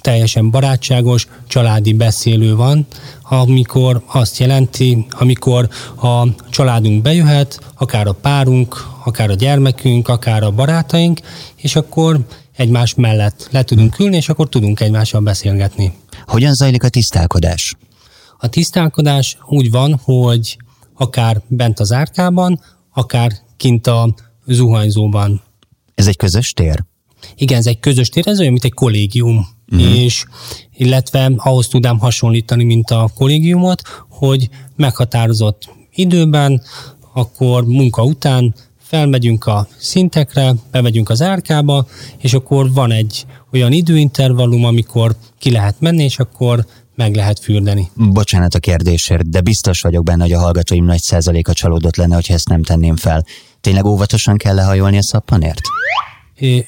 teljesen 0.01 0.51
barátságos, 0.51 1.27
családi 1.47 1.93
beszélő 1.93 2.55
van, 2.55 2.87
amikor 3.23 4.03
azt 4.07 4.39
jelenti, 4.39 5.07
amikor 5.11 5.69
a 5.97 6.27
családunk 6.51 7.03
bejöhet, 7.03 7.61
akár 7.75 8.07
a 8.07 8.13
párunk, 8.13 8.87
akár 9.05 9.31
a 9.31 9.35
gyermekünk, 9.35 10.09
akár 10.09 10.43
a 10.43 10.51
barátaink, 10.51 11.21
és 11.57 11.77
akkor 11.77 12.19
egymás 12.57 12.95
mellett 12.95 13.49
le 13.51 13.63
tudunk 13.63 13.99
ülni, 13.99 14.17
és 14.17 14.29
akkor 14.29 14.49
tudunk 14.49 14.81
egymással 14.81 15.21
beszélgetni. 15.21 15.93
Hogyan 16.27 16.55
zajlik 16.55 16.83
a 16.83 16.89
tisztálkodás? 16.89 17.77
A 18.39 18.49
tisztálkodás 18.49 19.39
úgy 19.47 19.71
van, 19.71 20.01
hogy 20.03 20.57
akár 20.95 21.41
bent 21.47 21.81
az 21.81 21.93
árkában, 21.93 22.61
akár 22.93 23.33
kint 23.59 23.87
a 23.87 24.15
zuhanyzóban. 24.47 25.43
Ez 25.95 26.07
egy 26.07 26.17
közös 26.17 26.53
tér? 26.53 26.85
Igen, 27.37 27.59
ez 27.59 27.67
egy 27.67 27.79
közös 27.79 28.09
tér, 28.09 28.29
ez 28.29 28.39
olyan, 28.39 28.53
mint 28.53 28.65
egy 28.65 28.75
kollégium. 28.75 29.47
Uh-huh. 29.73 29.97
És 29.97 30.25
illetve 30.77 31.33
ahhoz 31.37 31.69
tudám 31.69 31.99
hasonlítani, 31.99 32.65
mint 32.65 32.91
a 32.91 33.11
kollégiumot, 33.15 33.83
hogy 34.09 34.49
meghatározott 34.77 35.69
időben, 35.95 36.63
akkor 37.13 37.65
munka 37.65 38.03
után 38.03 38.55
felmegyünk 38.79 39.47
a 39.47 39.69
szintekre, 39.79 40.55
bemegyünk 40.71 41.09
az 41.09 41.23
árkába, 41.23 41.87
és 42.19 42.35
akkor 42.35 42.73
van 42.73 42.91
egy 42.91 43.27
olyan 43.53 43.73
időintervallum, 43.73 44.65
amikor 44.65 45.17
ki 45.39 45.51
lehet 45.51 45.81
menni, 45.81 46.03
és 46.03 46.19
akkor 46.19 46.67
meg 46.95 47.15
lehet 47.15 47.39
fürdeni. 47.39 47.91
Bocsánat 47.95 48.55
a 48.55 48.59
kérdésért, 48.59 49.31
de 49.31 49.41
biztos 49.41 49.81
vagyok 49.81 50.05
benne, 50.05 50.23
hogy 50.23 50.33
a 50.33 50.39
hallgatóim 50.39 50.85
nagy 50.85 51.01
százaléka 51.01 51.53
csalódott 51.53 51.97
lenne, 51.97 52.15
hogyha 52.15 52.35
ezt 52.35 52.49
nem 52.49 52.63
tenném 52.63 52.97
fel. 52.97 53.25
Tényleg 53.61 53.85
óvatosan 53.85 54.37
kell 54.37 54.55
lehajolni 54.55 54.97
a 54.97 55.03
szappanért? 55.03 55.61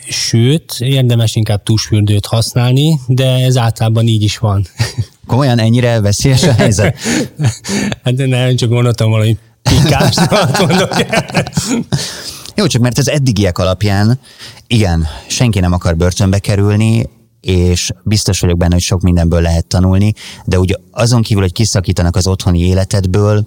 Sőt, 0.08 0.74
érdemes 0.78 1.36
inkább 1.36 1.62
tusfürdőt 1.62 2.26
használni, 2.26 3.00
de 3.06 3.44
ez 3.44 3.56
általában 3.56 4.06
így 4.06 4.22
is 4.22 4.38
van. 4.38 4.66
Komolyan 5.26 5.58
ennyire 5.58 6.00
veszélyes 6.00 6.42
a 6.42 6.52
helyzet? 6.52 6.98
hát 8.04 8.14
nem, 8.16 8.56
csak 8.56 8.68
gondoltam 8.68 9.10
valami 9.10 9.38
pikás, 9.62 10.16
mondok. 10.58 10.96
Jó, 12.56 12.66
csak 12.66 12.82
mert 12.82 12.98
az 12.98 13.08
eddigiek 13.08 13.58
alapján, 13.58 14.20
igen, 14.66 15.06
senki 15.26 15.60
nem 15.60 15.72
akar 15.72 15.96
börtönbe 15.96 16.38
kerülni, 16.38 17.08
és 17.40 17.90
biztos 18.02 18.40
vagyok 18.40 18.58
benne, 18.58 18.72
hogy 18.72 18.82
sok 18.82 19.00
mindenből 19.00 19.40
lehet 19.40 19.66
tanulni, 19.66 20.14
de 20.44 20.58
úgy 20.58 20.78
azon 20.90 21.22
kívül, 21.22 21.42
hogy 21.42 21.52
kiszakítanak 21.52 22.16
az 22.16 22.26
otthoni 22.26 22.58
életedből, 22.58 23.46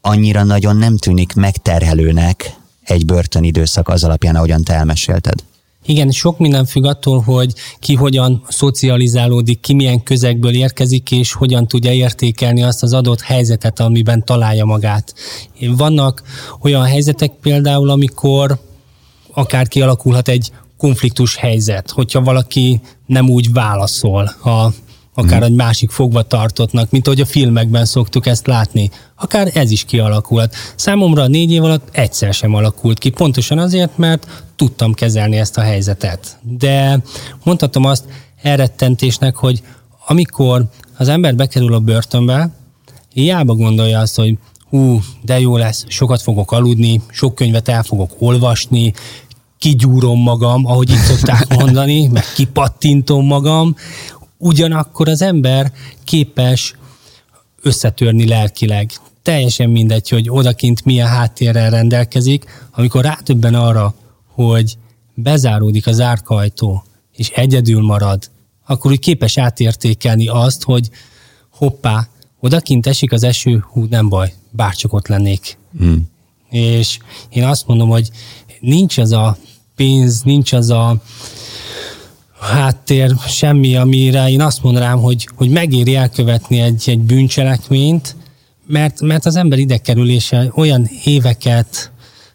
annyira 0.00 0.42
nagyon 0.42 0.76
nem 0.76 0.96
tűnik 0.96 1.34
megterhelőnek 1.34 2.54
egy 2.84 3.04
börtönidőszak 3.04 3.88
az 3.88 4.04
alapján, 4.04 4.36
ahogyan 4.36 4.62
te 4.62 4.72
elmesélted. 4.72 5.44
Igen, 5.86 6.10
sok 6.10 6.38
minden 6.38 6.64
függ 6.64 6.84
attól, 6.84 7.20
hogy 7.20 7.52
ki 7.78 7.94
hogyan 7.94 8.42
szocializálódik, 8.48 9.60
ki 9.60 9.74
milyen 9.74 10.02
közegből 10.02 10.54
érkezik, 10.54 11.10
és 11.10 11.32
hogyan 11.32 11.66
tudja 11.66 11.92
értékelni 11.92 12.62
azt 12.62 12.82
az 12.82 12.92
adott 12.92 13.20
helyzetet, 13.20 13.80
amiben 13.80 14.24
találja 14.24 14.64
magát. 14.64 15.14
Vannak 15.60 16.22
olyan 16.60 16.84
helyzetek 16.84 17.32
például, 17.40 17.90
amikor 17.90 18.58
akár 19.34 19.68
kialakulhat 19.68 20.28
egy 20.28 20.52
konfliktus 20.76 21.36
helyzet, 21.36 21.90
hogyha 21.90 22.22
valaki 22.22 22.80
nem 23.06 23.28
úgy 23.28 23.52
válaszol 23.52 24.24
a 24.24 24.72
akár 25.14 25.40
mm. 25.40 25.44
egy 25.44 25.54
másik 25.54 25.90
fogva 25.90 26.22
tartottnak, 26.22 26.90
mint 26.90 27.06
ahogy 27.06 27.20
a 27.20 27.26
filmekben 27.26 27.84
szoktuk 27.84 28.26
ezt 28.26 28.46
látni. 28.46 28.90
Akár 29.16 29.50
ez 29.54 29.70
is 29.70 29.84
kialakulhat. 29.84 30.54
Számomra 30.76 31.26
négy 31.26 31.52
év 31.52 31.64
alatt 31.64 31.88
egyszer 31.92 32.34
sem 32.34 32.54
alakult 32.54 32.98
ki, 32.98 33.10
pontosan 33.10 33.58
azért, 33.58 33.98
mert 33.98 34.44
tudtam 34.56 34.94
kezelni 34.94 35.36
ezt 35.36 35.58
a 35.58 35.60
helyzetet. 35.60 36.38
De 36.42 37.02
mondhatom 37.44 37.84
azt 37.84 38.04
elrettentésnek, 38.42 39.36
hogy 39.36 39.62
amikor 40.06 40.64
az 40.96 41.08
ember 41.08 41.34
bekerül 41.34 41.74
a 41.74 41.80
börtönbe, 41.80 42.50
hiába 43.12 43.54
gondolja 43.54 43.98
azt, 43.98 44.16
hogy 44.16 44.38
hú, 44.68 45.00
de 45.22 45.40
jó 45.40 45.56
lesz, 45.56 45.84
sokat 45.88 46.22
fogok 46.22 46.52
aludni, 46.52 47.00
sok 47.10 47.34
könyvet 47.34 47.68
el 47.68 47.82
fogok 47.82 48.10
olvasni, 48.18 48.92
kigyúrom 49.58 50.22
magam, 50.22 50.66
ahogy 50.66 50.90
itt 50.90 50.96
szokták 50.96 51.56
mondani, 51.56 52.06
meg 52.12 52.24
kipattintom 52.34 53.26
magam, 53.26 53.76
ugyanakkor 54.38 55.08
az 55.08 55.22
ember 55.22 55.72
képes 56.04 56.74
összetörni 57.62 58.26
lelkileg. 58.26 58.92
Teljesen 59.22 59.70
mindegy, 59.70 60.08
hogy 60.08 60.30
odakint 60.30 60.84
milyen 60.84 61.08
háttérrel 61.08 61.70
rendelkezik, 61.70 62.44
amikor 62.70 63.04
rátöbben 63.04 63.54
arra, 63.54 63.94
hogy 64.26 64.76
bezáródik 65.14 65.86
az 65.86 66.00
árkajtó, 66.00 66.84
és 67.12 67.28
egyedül 67.28 67.82
marad, 67.82 68.30
akkor 68.66 68.90
úgy 68.90 68.98
képes 68.98 69.38
átértékelni 69.38 70.28
azt, 70.28 70.62
hogy 70.62 70.90
hoppá, 71.50 72.08
odakint 72.40 72.86
esik 72.86 73.12
az 73.12 73.22
eső, 73.22 73.64
hú, 73.70 73.86
nem 73.90 74.08
baj, 74.08 74.32
bárcsak 74.50 74.92
ott 74.92 75.06
lennék. 75.08 75.58
Mm. 75.82 75.96
És 76.50 76.98
én 77.28 77.44
azt 77.44 77.66
mondom, 77.66 77.88
hogy 77.88 78.10
nincs 78.60 78.98
az 78.98 79.12
a 79.12 79.36
pénz, 79.76 80.22
nincs 80.22 80.52
az 80.52 80.70
a 80.70 81.02
háttér, 82.44 83.14
semmi, 83.26 83.76
amire 83.76 84.28
én 84.28 84.40
azt 84.40 84.62
mondanám, 84.62 84.98
hogy, 84.98 85.28
hogy 85.34 85.50
megéri 85.50 85.94
elkövetni 85.94 86.60
egy, 86.60 86.82
egy 86.86 87.00
bűncselekményt, 87.00 88.16
mert, 88.66 89.00
mert 89.00 89.26
az 89.26 89.36
ember 89.36 89.58
idekerülése 89.58 90.52
olyan 90.54 90.88
éveket 91.04 91.92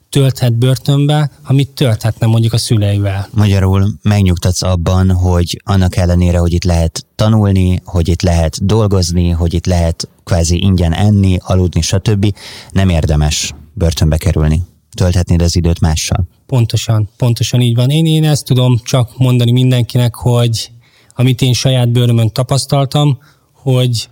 tölthet 0.10 0.53
börtönbe, 0.53 1.32
amit 1.43 1.70
tölthetne 1.70 2.28
mondjuk 2.28 2.53
a 2.53 2.57
szüleivel. 2.57 3.28
Magyarul 3.32 3.88
megnyugtatsz 4.01 4.62
abban, 4.62 5.12
hogy 5.12 5.62
annak 5.64 5.95
ellenére, 5.95 6.38
hogy 6.38 6.53
itt 6.53 6.64
lehet 6.64 7.05
tanulni, 7.16 7.82
hogy 7.86 8.07
itt 8.07 8.22
lehet 8.22 8.66
dolgozni, 8.66 9.30
hogy 9.30 9.53
itt 9.53 9.66
lehet 9.66 10.10
kvázi 10.24 10.62
ingyen 10.62 10.93
enni, 10.93 11.38
aludni, 11.41 11.82
stb. 11.82 12.34
nem 12.72 12.89
érdemes 12.89 13.53
börtönbe 13.74 14.18
kerülni. 14.18 14.62
Tölthetnéd 14.96 15.42
az 15.42 15.56
időt 15.56 15.80
mással. 15.80 16.28
Pontosan, 16.46 17.10
pontosan 17.18 17.62
így 17.62 17.76
van. 17.76 17.90
Én, 17.90 18.06
én 18.06 18.24
ezt 18.24 18.46
tudom 18.46 18.78
csak 18.84 19.18
mondani 19.18 19.52
mindenkinek, 19.52 20.16
hogy 20.16 20.72
amit 21.16 21.42
én 21.42 21.54
saját 21.54 21.90
bőrömön 21.90 22.32
tapasztaltam, 22.32 23.20
hogy 23.52 24.10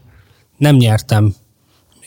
nem 0.57 0.75
nyertem 0.75 1.35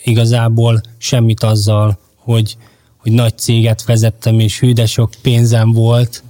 igazából 0.03 0.81
semmit 0.97 1.43
azzal, 1.43 1.99
hogy, 2.15 2.57
hogy 2.97 3.11
nagy 3.11 3.37
céget 3.37 3.83
vezettem, 3.83 4.39
és 4.39 4.59
hű, 4.59 4.73
sok 4.85 5.11
pénzem 5.21 5.71
volt, 5.71 6.23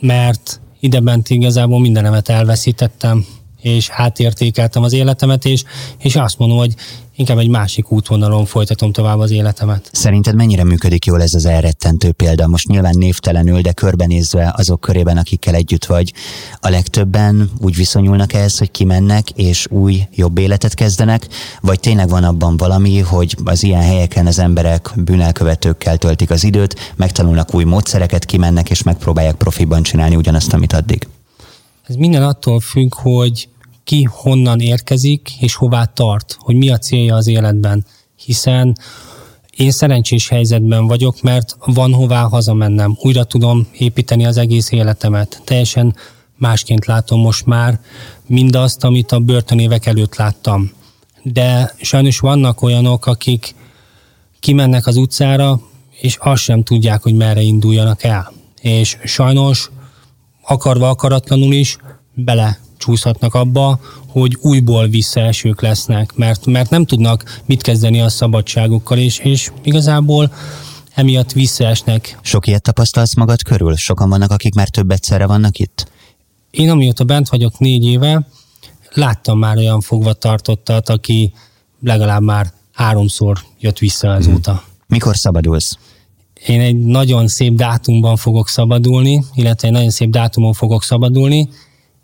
mert 0.00 0.60
ide 0.80 1.00
bent 1.00 1.30
igazából 1.30 1.80
mindenemet 1.80 2.28
elveszítettem, 2.28 3.26
és 3.64 3.88
átértékeltem 3.92 4.82
az 4.82 4.92
életemet, 4.92 5.44
és, 5.44 5.62
és 5.98 6.16
azt 6.16 6.38
mondom, 6.38 6.58
hogy 6.58 6.74
inkább 7.16 7.38
egy 7.38 7.48
másik 7.48 7.90
útvonalon 7.90 8.44
folytatom 8.44 8.92
tovább 8.92 9.18
az 9.18 9.30
életemet. 9.30 9.88
Szerinted 9.92 10.34
mennyire 10.34 10.64
működik 10.64 11.04
jól 11.04 11.22
ez 11.22 11.34
az 11.34 11.44
elrettentő 11.44 12.12
példa? 12.12 12.46
Most 12.46 12.68
nyilván 12.68 12.98
névtelenül, 12.98 13.60
de 13.60 13.72
körbenézve 13.72 14.54
azok 14.56 14.80
körében, 14.80 15.16
akikkel 15.16 15.54
együtt 15.54 15.84
vagy, 15.84 16.12
a 16.60 16.68
legtöbben 16.68 17.50
úgy 17.60 17.76
viszonyulnak 17.76 18.32
ehhez, 18.32 18.58
hogy 18.58 18.70
kimennek 18.70 19.30
és 19.30 19.66
új, 19.70 20.02
jobb 20.14 20.38
életet 20.38 20.74
kezdenek, 20.74 21.26
vagy 21.60 21.80
tényleg 21.80 22.08
van 22.08 22.24
abban 22.24 22.56
valami, 22.56 22.98
hogy 22.98 23.36
az 23.44 23.62
ilyen 23.62 23.82
helyeken 23.82 24.26
az 24.26 24.38
emberek 24.38 24.90
bűnelkövetőkkel 24.96 25.96
töltik 25.96 26.30
az 26.30 26.44
időt, 26.44 26.92
megtanulnak 26.96 27.54
új 27.54 27.64
módszereket, 27.64 28.24
kimennek 28.24 28.70
és 28.70 28.82
megpróbálják 28.82 29.34
profiban 29.34 29.82
csinálni 29.82 30.16
ugyanazt, 30.16 30.52
amit 30.52 30.72
addig? 30.72 31.08
Ez 31.86 31.94
minden 31.94 32.22
attól 32.22 32.60
függ, 32.60 32.94
hogy 32.94 33.48
ki 33.84 34.02
honnan 34.10 34.60
érkezik, 34.60 35.30
és 35.40 35.54
hová 35.54 35.84
tart, 35.84 36.36
hogy 36.38 36.54
mi 36.54 36.70
a 36.70 36.78
célja 36.78 37.14
az 37.14 37.26
életben. 37.26 37.86
Hiszen 38.16 38.76
én 39.56 39.70
szerencsés 39.70 40.28
helyzetben 40.28 40.86
vagyok, 40.86 41.22
mert 41.22 41.56
van 41.64 41.92
hová 41.92 42.22
hazamennem. 42.22 42.96
Újra 43.00 43.24
tudom 43.24 43.66
építeni 43.72 44.26
az 44.26 44.36
egész 44.36 44.70
életemet. 44.70 45.42
Teljesen 45.44 45.94
másként 46.36 46.86
látom 46.86 47.20
most 47.20 47.46
már 47.46 47.80
mindazt, 48.26 48.84
amit 48.84 49.12
a 49.12 49.18
börtönévek 49.18 49.86
előtt 49.86 50.16
láttam. 50.16 50.72
De 51.22 51.74
sajnos 51.80 52.18
vannak 52.18 52.62
olyanok, 52.62 53.06
akik 53.06 53.54
kimennek 54.40 54.86
az 54.86 54.96
utcára, 54.96 55.60
és 56.00 56.16
azt 56.20 56.42
sem 56.42 56.62
tudják, 56.62 57.02
hogy 57.02 57.14
merre 57.14 57.40
induljanak 57.40 58.02
el. 58.02 58.32
És 58.60 58.96
sajnos 59.04 59.70
akarva 60.42 60.88
akaratlanul 60.88 61.52
is 61.52 61.76
bele 62.14 62.58
csúszhatnak 62.84 63.34
abba, 63.34 63.78
hogy 64.08 64.36
újból 64.40 64.88
visszaesők 64.88 65.60
lesznek, 65.60 66.14
mert, 66.14 66.46
mert 66.46 66.70
nem 66.70 66.84
tudnak 66.84 67.40
mit 67.44 67.62
kezdeni 67.62 68.00
a 68.00 68.08
szabadságukkal, 68.08 68.98
és, 68.98 69.18
és 69.18 69.50
igazából 69.62 70.32
emiatt 70.94 71.32
visszaesnek. 71.32 72.18
Sok 72.22 72.46
ilyet 72.46 72.62
tapasztalsz 72.62 73.14
magad 73.14 73.42
körül? 73.42 73.76
Sokan 73.76 74.08
vannak, 74.08 74.30
akik 74.30 74.54
már 74.54 74.68
több 74.68 74.90
egyszerre 74.90 75.26
vannak 75.26 75.58
itt? 75.58 75.90
Én 76.50 76.70
amióta 76.70 77.04
bent 77.04 77.28
vagyok 77.28 77.58
négy 77.58 77.84
éve, 77.84 78.28
láttam 78.92 79.38
már 79.38 79.56
olyan 79.56 79.80
fogvatartottat, 79.80 80.88
aki 80.88 81.32
legalább 81.80 82.22
már 82.22 82.52
háromszor 82.72 83.38
jött 83.60 83.78
vissza 83.78 84.10
azóta. 84.10 84.50
Hmm. 84.50 84.62
Mikor 84.86 85.16
szabadulsz? 85.16 85.78
Én 86.46 86.60
egy 86.60 86.76
nagyon 86.76 87.28
szép 87.28 87.54
dátumban 87.54 88.16
fogok 88.16 88.48
szabadulni, 88.48 89.24
illetve 89.34 89.68
egy 89.68 89.74
nagyon 89.74 89.90
szép 89.90 90.10
dátumon 90.10 90.52
fogok 90.52 90.82
szabadulni. 90.82 91.48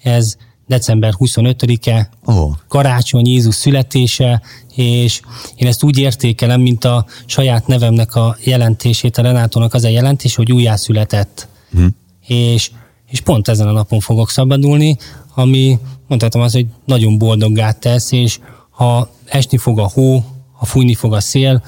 Ez 0.03 0.37
december 0.71 1.15
25-e, 1.19 2.09
oh. 2.25 2.53
karácsony 2.69 3.27
Jézus 3.27 3.55
születése, 3.55 4.43
és 4.75 5.21
én 5.57 5.67
ezt 5.67 5.83
úgy 5.83 5.99
értékelem, 5.99 6.61
mint 6.61 6.85
a 6.85 7.07
saját 7.27 7.67
nevemnek 7.67 8.15
a 8.15 8.37
jelentését, 8.45 9.19
a 9.19 9.23
Renátónak 9.23 9.75
az 9.75 9.85
a 9.85 9.89
jelentés, 9.89 10.35
hogy 10.35 10.53
újjászületett. 10.53 11.49
Mm. 11.79 11.87
És, 12.27 12.71
és 13.09 13.21
pont 13.21 13.49
ezen 13.49 13.69
a 13.69 13.73
napon 13.73 14.01
fogok 14.01 14.31
szabadulni, 14.31 14.97
ami 15.35 15.79
mondhatom 16.09 16.43
az, 16.43 16.53
hogy 16.53 16.67
nagyon 16.85 17.19
boldoggá 17.19 17.73
tesz, 17.73 18.13
és 18.13 18.39
ha 18.71 19.11
esni 19.25 19.59
fog 19.59 19.79
a 19.79 19.91
hó, 19.95 20.25
ha 20.53 20.65
fújni 20.65 20.95
fog 20.95 21.13
a 21.13 21.21
szél, 21.21 21.63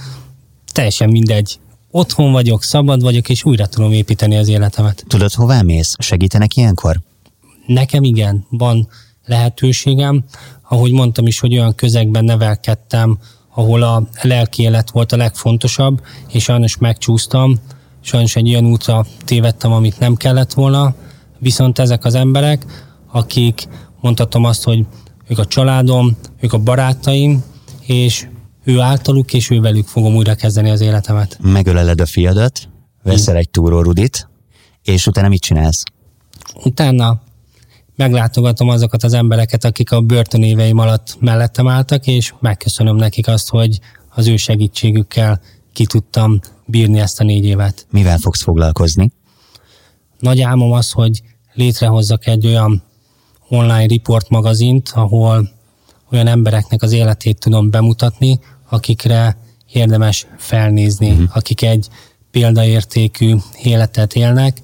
teljesen 0.72 1.08
mindegy. 1.08 1.58
Otthon 1.90 2.32
vagyok, 2.32 2.62
szabad 2.62 3.02
vagyok, 3.02 3.28
és 3.28 3.44
újra 3.44 3.66
tudom 3.66 3.92
építeni 3.92 4.36
az 4.36 4.48
életemet. 4.48 5.04
Tudod, 5.08 5.32
hová 5.32 5.62
mész? 5.62 5.94
Segítenek 5.98 6.56
ilyenkor? 6.56 7.00
Nekem 7.66 8.02
igen, 8.02 8.46
van 8.48 8.88
lehetőségem. 9.26 10.24
Ahogy 10.68 10.92
mondtam 10.92 11.26
is, 11.26 11.40
hogy 11.40 11.54
olyan 11.54 11.74
közegben 11.74 12.24
nevelkedtem, 12.24 13.18
ahol 13.54 13.82
a 13.82 14.08
lelki 14.22 14.62
élet 14.62 14.90
volt 14.90 15.12
a 15.12 15.16
legfontosabb, 15.16 16.00
és 16.28 16.42
sajnos 16.42 16.76
megcsúsztam, 16.76 17.58
sajnos 18.00 18.36
egy 18.36 18.48
olyan 18.48 18.66
útra 18.66 19.06
tévedtem, 19.24 19.72
amit 19.72 19.98
nem 19.98 20.14
kellett 20.14 20.52
volna, 20.52 20.94
viszont 21.38 21.78
ezek 21.78 22.04
az 22.04 22.14
emberek, 22.14 22.64
akik 23.12 23.68
mondhatom 24.00 24.44
azt, 24.44 24.64
hogy 24.64 24.86
ők 25.28 25.38
a 25.38 25.46
családom, 25.46 26.16
ők 26.40 26.52
a 26.52 26.58
barátaim, 26.58 27.42
és 27.80 28.26
ő 28.64 28.80
általuk, 28.80 29.32
és 29.32 29.50
ő 29.50 29.60
velük 29.60 29.86
fogom 29.86 30.14
újra 30.14 30.34
kezdeni 30.34 30.70
az 30.70 30.80
életemet. 30.80 31.38
Megöleled 31.42 32.00
a 32.00 32.06
fiadat, 32.06 32.68
veszel 33.02 33.36
egy 33.36 33.50
túrórudit, 33.50 34.28
és 34.82 35.06
utána 35.06 35.28
mit 35.28 35.40
csinálsz? 35.40 35.82
Utána 36.64 37.21
meglátogatom 38.02 38.68
azokat 38.68 39.02
az 39.02 39.12
embereket, 39.12 39.64
akik 39.64 39.92
a 39.92 40.00
börtönéveim 40.00 40.78
alatt 40.78 41.16
mellettem 41.20 41.68
álltak, 41.68 42.06
és 42.06 42.34
megköszönöm 42.40 42.96
nekik 42.96 43.28
azt, 43.28 43.48
hogy 43.48 43.78
az 44.08 44.26
ő 44.26 44.36
segítségükkel 44.36 45.40
ki 45.72 45.86
tudtam 45.86 46.40
bírni 46.66 46.98
ezt 46.98 47.20
a 47.20 47.24
négy 47.24 47.44
évet. 47.44 47.86
Mivel 47.90 48.18
fogsz 48.18 48.42
foglalkozni? 48.42 49.12
Nagy 50.18 50.40
álmom 50.40 50.72
az, 50.72 50.90
hogy 50.90 51.22
létrehozzak 51.54 52.26
egy 52.26 52.46
olyan 52.46 52.82
online 53.48 53.86
report 53.86 54.28
magazint, 54.28 54.90
ahol 54.94 55.50
olyan 56.10 56.26
embereknek 56.26 56.82
az 56.82 56.92
életét 56.92 57.38
tudom 57.38 57.70
bemutatni, 57.70 58.40
akikre 58.68 59.36
érdemes 59.72 60.26
felnézni, 60.38 61.10
uh-huh. 61.10 61.36
akik 61.36 61.62
egy 61.62 61.88
példaértékű 62.30 63.34
életet 63.62 64.14
élnek, 64.14 64.60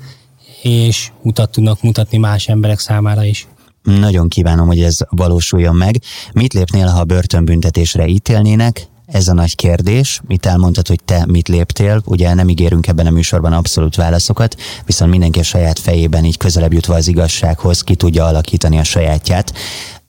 és 0.62 1.10
utat 1.22 1.50
tudnak 1.50 1.82
mutatni 1.82 2.18
más 2.18 2.48
emberek 2.48 2.78
számára 2.78 3.24
is. 3.24 3.46
Nagyon 3.82 4.28
kívánom, 4.28 4.66
hogy 4.66 4.82
ez 4.82 4.96
valósuljon 5.10 5.76
meg. 5.76 5.96
Mit 6.32 6.52
lépnél, 6.52 6.86
ha 6.86 7.04
börtönbüntetésre 7.04 8.06
ítélnének? 8.06 8.88
Ez 9.06 9.28
a 9.28 9.32
nagy 9.32 9.54
kérdés. 9.54 10.20
Mit 10.26 10.46
elmondtad, 10.46 10.88
hogy 10.88 11.00
te 11.04 11.24
mit 11.26 11.48
léptél? 11.48 12.02
Ugye 12.04 12.34
nem 12.34 12.48
ígérünk 12.48 12.86
ebben 12.86 13.06
a 13.06 13.10
műsorban 13.10 13.52
abszolút 13.52 13.94
válaszokat, 13.94 14.56
viszont 14.86 15.10
mindenki 15.10 15.38
a 15.38 15.42
saját 15.42 15.78
fejében 15.78 16.24
így 16.24 16.36
közelebb 16.36 16.72
jutva 16.72 16.94
az 16.94 17.08
igazsághoz 17.08 17.82
ki 17.82 17.94
tudja 17.94 18.24
alakítani 18.24 18.78
a 18.78 18.84
sajátját. 18.84 19.52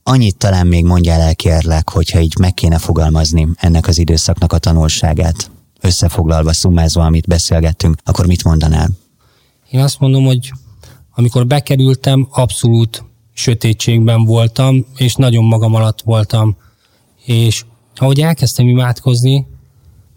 Annyit 0.04 0.38
talán 0.38 0.68
még 0.68 0.86
mondjál 0.86 1.22
el 1.22 1.36
kérlek, 1.36 1.89
hogyha 1.89 2.20
így 2.20 2.34
meg 2.39 2.54
kéne 2.54 2.78
fogalmazni 2.78 3.47
ennek 3.56 3.88
az 3.88 3.97
időszaknak 3.97 4.54
a 4.54 4.58
tanulságát. 4.58 5.52
Összefoglalva, 5.82 6.54
szumázva, 6.54 7.04
amit 7.04 7.28
beszélgettünk, 7.28 7.97
akkor 8.04 8.26
mit 8.26 8.43
mondanál? 8.43 8.89
Én 9.70 9.80
azt 9.80 9.99
mondom, 9.99 10.26
hogy 10.26 10.51
amikor 11.15 11.47
bekerültem, 11.47 12.28
abszolút 12.32 13.03
sötétségben 13.34 14.24
voltam, 14.24 14.86
és 14.97 15.15
nagyon 15.15 15.43
magam 15.43 15.76
alatt 15.76 16.01
voltam. 16.01 16.55
És 17.26 17.65
ahogy 17.95 18.22
elkezdtem 18.22 18.67
imádkozni, 18.67 19.47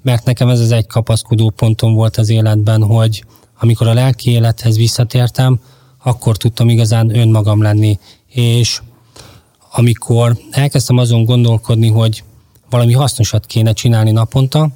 mert 0.03 0.25
nekem 0.25 0.49
ez 0.49 0.61
az 0.61 0.71
egy 0.71 0.87
kapaszkodó 0.87 1.51
pontom 1.51 1.95
volt 1.95 2.17
az 2.17 2.29
életben, 2.29 2.83
hogy 2.83 3.25
amikor 3.61 3.87
a 3.87 3.95
lelki 3.95 4.31
élethez 4.31 4.77
visszatértem, 4.77 5.61
akkor 6.03 6.37
tudtam 6.37 6.69
igazán 6.69 7.17
önmagam 7.17 7.63
lenni. 7.63 7.99
És 8.27 8.81
amikor 9.73 10.39
elkezdtem 10.51 10.97
azon 10.97 11.25
gondolkodni, 11.25 11.89
hogy 11.89 12.25
valami 12.71 12.93
hasznosat 12.93 13.47
kéne 13.47 13.73
csinálni 13.73 14.11
naponta, 14.11 14.69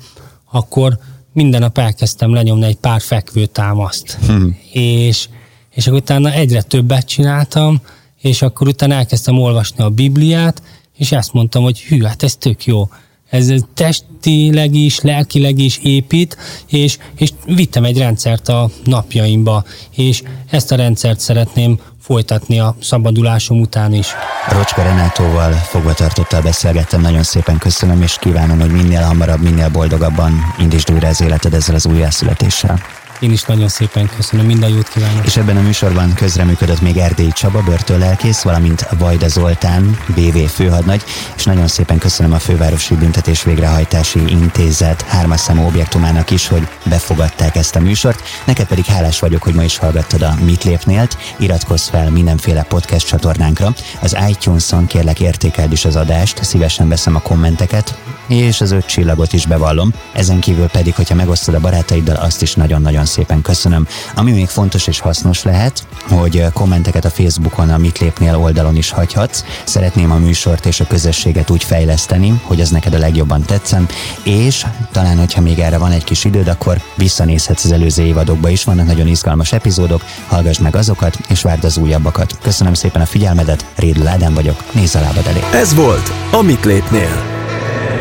akkor 0.50 0.98
minden 1.36 1.60
nap 1.60 1.78
elkezdtem 1.78 2.32
lenyomni 2.32 2.64
egy 2.64 2.76
pár 2.76 3.00
fekvő 3.00 3.46
támaszt. 3.46 4.18
Hmm. 4.26 4.58
És, 4.72 5.28
és 5.70 5.86
akkor 5.86 5.98
utána 5.98 6.32
egyre 6.32 6.62
többet 6.62 7.06
csináltam, 7.06 7.80
és 8.20 8.42
akkor 8.42 8.68
utána 8.68 8.94
elkezdtem 8.94 9.38
olvasni 9.38 9.84
a 9.84 9.90
Bibliát, 9.90 10.62
és 10.96 11.12
ezt 11.12 11.32
mondtam, 11.32 11.62
hogy 11.62 11.80
hű, 11.80 12.02
hát 12.02 12.22
ez 12.22 12.36
tök 12.36 12.64
jó. 12.64 12.88
Ez 13.28 13.52
testileg 13.74 14.74
is, 14.74 15.00
lelkileg 15.00 15.58
is 15.58 15.78
épít, 15.82 16.36
és, 16.66 16.98
és 17.16 17.30
vittem 17.44 17.84
egy 17.84 17.98
rendszert 17.98 18.48
a 18.48 18.70
napjaimba, 18.84 19.64
és 19.96 20.22
ezt 20.50 20.72
a 20.72 20.76
rendszert 20.76 21.20
szeretném 21.20 21.80
folytatni 22.06 22.60
a 22.60 22.74
szabadulásom 22.80 23.60
után 23.60 23.92
is. 23.92 24.06
Rocska 24.48 24.82
Renátóval 24.82 25.52
fogvatartottal 25.52 26.42
beszélgettem, 26.42 27.00
nagyon 27.00 27.22
szépen 27.22 27.58
köszönöm, 27.58 28.02
és 28.02 28.16
kívánom, 28.18 28.60
hogy 28.60 28.70
minél 28.70 29.02
hamarabb, 29.02 29.42
minél 29.42 29.68
boldogabban 29.68 30.32
indítsd 30.58 30.92
újra 30.92 31.08
az 31.08 31.20
életed 31.20 31.54
ezzel 31.54 31.74
az 31.74 31.86
újjászületéssel. 31.86 32.80
Én 33.20 33.32
is 33.32 33.42
nagyon 33.42 33.68
szépen 33.68 34.10
köszönöm, 34.16 34.46
minden 34.46 34.70
jót 34.70 34.88
kívánok. 34.88 35.26
És 35.26 35.36
ebben 35.36 35.56
a 35.56 35.60
műsorban 35.60 36.14
közreműködött 36.14 36.80
még 36.80 36.96
Erdély 36.96 37.30
Csaba, 37.30 37.62
börtönlelkész, 37.62 38.42
valamint 38.42 38.88
Vajda 38.98 39.28
Zoltán, 39.28 39.98
BV 40.06 40.38
főhadnagy, 40.38 41.02
és 41.36 41.44
nagyon 41.44 41.66
szépen 41.66 41.98
köszönöm 41.98 42.32
a 42.32 42.38
Fővárosi 42.38 42.94
Büntetés 42.94 43.42
Végrehajtási 43.42 44.20
Intézet 44.28 45.02
hármasszamú 45.02 45.66
objektumának 45.66 46.30
is, 46.30 46.48
hogy 46.48 46.68
befogadták 46.84 47.56
ezt 47.56 47.76
a 47.76 47.80
műsort. 47.80 48.22
Neked 48.44 48.66
pedig 48.66 48.84
hálás 48.84 49.20
vagyok, 49.20 49.42
hogy 49.42 49.54
ma 49.54 49.62
is 49.62 49.78
hallgattad 49.78 50.22
a 50.22 50.34
Mit 50.44 50.64
lépnélt. 50.64 51.18
Iratkozz 51.38 51.88
fel 51.88 52.10
mindenféle 52.10 52.62
podcast 52.62 53.06
csatornánkra. 53.06 53.74
Az 54.00 54.16
iTunes-on 54.28 54.86
kérlek 54.86 55.20
értékeld 55.20 55.72
is 55.72 55.84
az 55.84 55.96
adást, 55.96 56.44
szívesen 56.44 56.88
veszem 56.88 57.14
a 57.14 57.20
kommenteket, 57.20 57.98
és 58.28 58.60
az 58.60 58.70
öt 58.70 58.86
csillagot 58.86 59.32
is 59.32 59.46
bevallom. 59.46 59.92
Ezen 60.12 60.40
kívül 60.40 60.66
pedig, 60.66 60.94
hogyha 60.94 61.14
megosztod 61.14 61.54
a 61.54 61.60
barátaiddal, 61.60 62.16
azt 62.16 62.42
is 62.42 62.54
nagyon-nagyon 62.54 63.04
szépen 63.06 63.42
köszönöm. 63.42 63.86
Ami 64.14 64.32
még 64.32 64.48
fontos 64.48 64.86
és 64.86 65.00
hasznos 65.00 65.42
lehet, 65.42 65.86
hogy 66.08 66.44
kommenteket 66.52 67.04
a 67.04 67.10
Facebookon, 67.10 67.70
a 67.70 67.78
Mit 67.78 67.98
Lépnél 67.98 68.36
oldalon 68.36 68.76
is 68.76 68.90
hagyhatsz. 68.90 69.44
Szeretném 69.64 70.10
a 70.10 70.16
műsort 70.16 70.66
és 70.66 70.80
a 70.80 70.86
közösséget 70.86 71.50
úgy 71.50 71.64
fejleszteni, 71.64 72.40
hogy 72.42 72.60
az 72.60 72.70
neked 72.70 72.94
a 72.94 72.98
legjobban 72.98 73.42
tetszen, 73.42 73.88
és 74.22 74.66
talán, 74.92 75.18
hogyha 75.18 75.40
még 75.40 75.58
erre 75.58 75.78
van 75.78 75.90
egy 75.90 76.04
kis 76.04 76.24
időd, 76.24 76.48
akkor 76.48 76.80
visszanézhetsz 76.94 77.64
az 77.64 77.72
előző 77.72 78.02
évadokba 78.02 78.48
is, 78.48 78.64
vannak 78.64 78.86
nagyon 78.86 79.06
izgalmas 79.06 79.52
epizódok, 79.52 80.02
hallgass 80.28 80.58
meg 80.58 80.76
azokat, 80.76 81.18
és 81.28 81.42
várd 81.42 81.64
az 81.64 81.76
újabbakat. 81.76 82.38
Köszönöm 82.42 82.74
szépen 82.74 83.02
a 83.02 83.06
figyelmedet, 83.06 83.64
Rédl 83.76 84.06
Ádám 84.06 84.34
vagyok, 84.34 84.64
nézz 84.72 84.94
a 84.94 85.00
lábad 85.00 85.26
elé. 85.26 85.40
Ez 85.52 85.74
volt 85.74 86.12
a 86.30 86.42
Mit 86.42 86.64
Lépnél. 86.64 87.34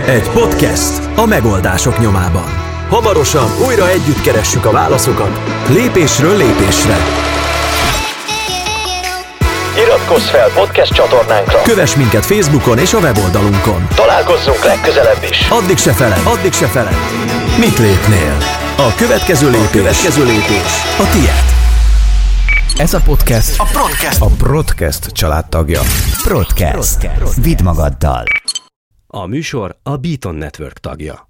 Egy 0.07 0.29
podcast 0.29 1.01
a 1.15 1.25
megoldások 1.25 1.99
nyomában. 1.99 2.64
Hamarosan 2.89 3.49
újra 3.67 3.89
együtt 3.89 4.21
keressük 4.21 4.65
a 4.65 4.71
válaszokat, 4.71 5.39
lépésről 5.69 6.37
lépésre. 6.37 6.97
Iratkozz 9.77 10.23
fel 10.23 10.49
podcast 10.49 10.93
csatornánkra. 10.93 11.61
Kövess 11.61 11.95
minket 11.95 12.25
Facebookon 12.25 12.77
és 12.77 12.93
a 12.93 12.97
weboldalunkon. 12.99 13.87
Találkozzunk 13.95 14.63
legközelebb 14.63 15.23
is. 15.29 15.49
Addig 15.49 15.77
se 15.77 15.93
feled, 15.93 16.19
addig 16.25 16.53
se 16.53 16.67
feled. 16.67 16.95
Mit 17.59 17.77
lépnél? 17.77 18.37
A 18.77 18.95
következő 18.97 19.49
lépés, 19.49 19.67
a 19.67 19.71
következő 19.71 20.25
lépés 20.25 20.73
a 20.99 21.09
tiéd. 21.11 21.43
Ez 22.77 22.93
a 22.93 22.99
podcast 22.99 23.59
a 23.59 23.65
Broadcast, 23.71 24.21
a 24.21 24.27
Broadcast 24.37 25.05
családtagja. 25.05 25.81
Broadcast. 26.23 27.09
Vidd 27.41 27.63
magaddal. 27.63 28.23
A 29.07 29.25
műsor 29.25 29.75
a 29.83 29.95
Beaton 29.95 30.35
Network 30.35 30.79
tagja. 30.79 31.27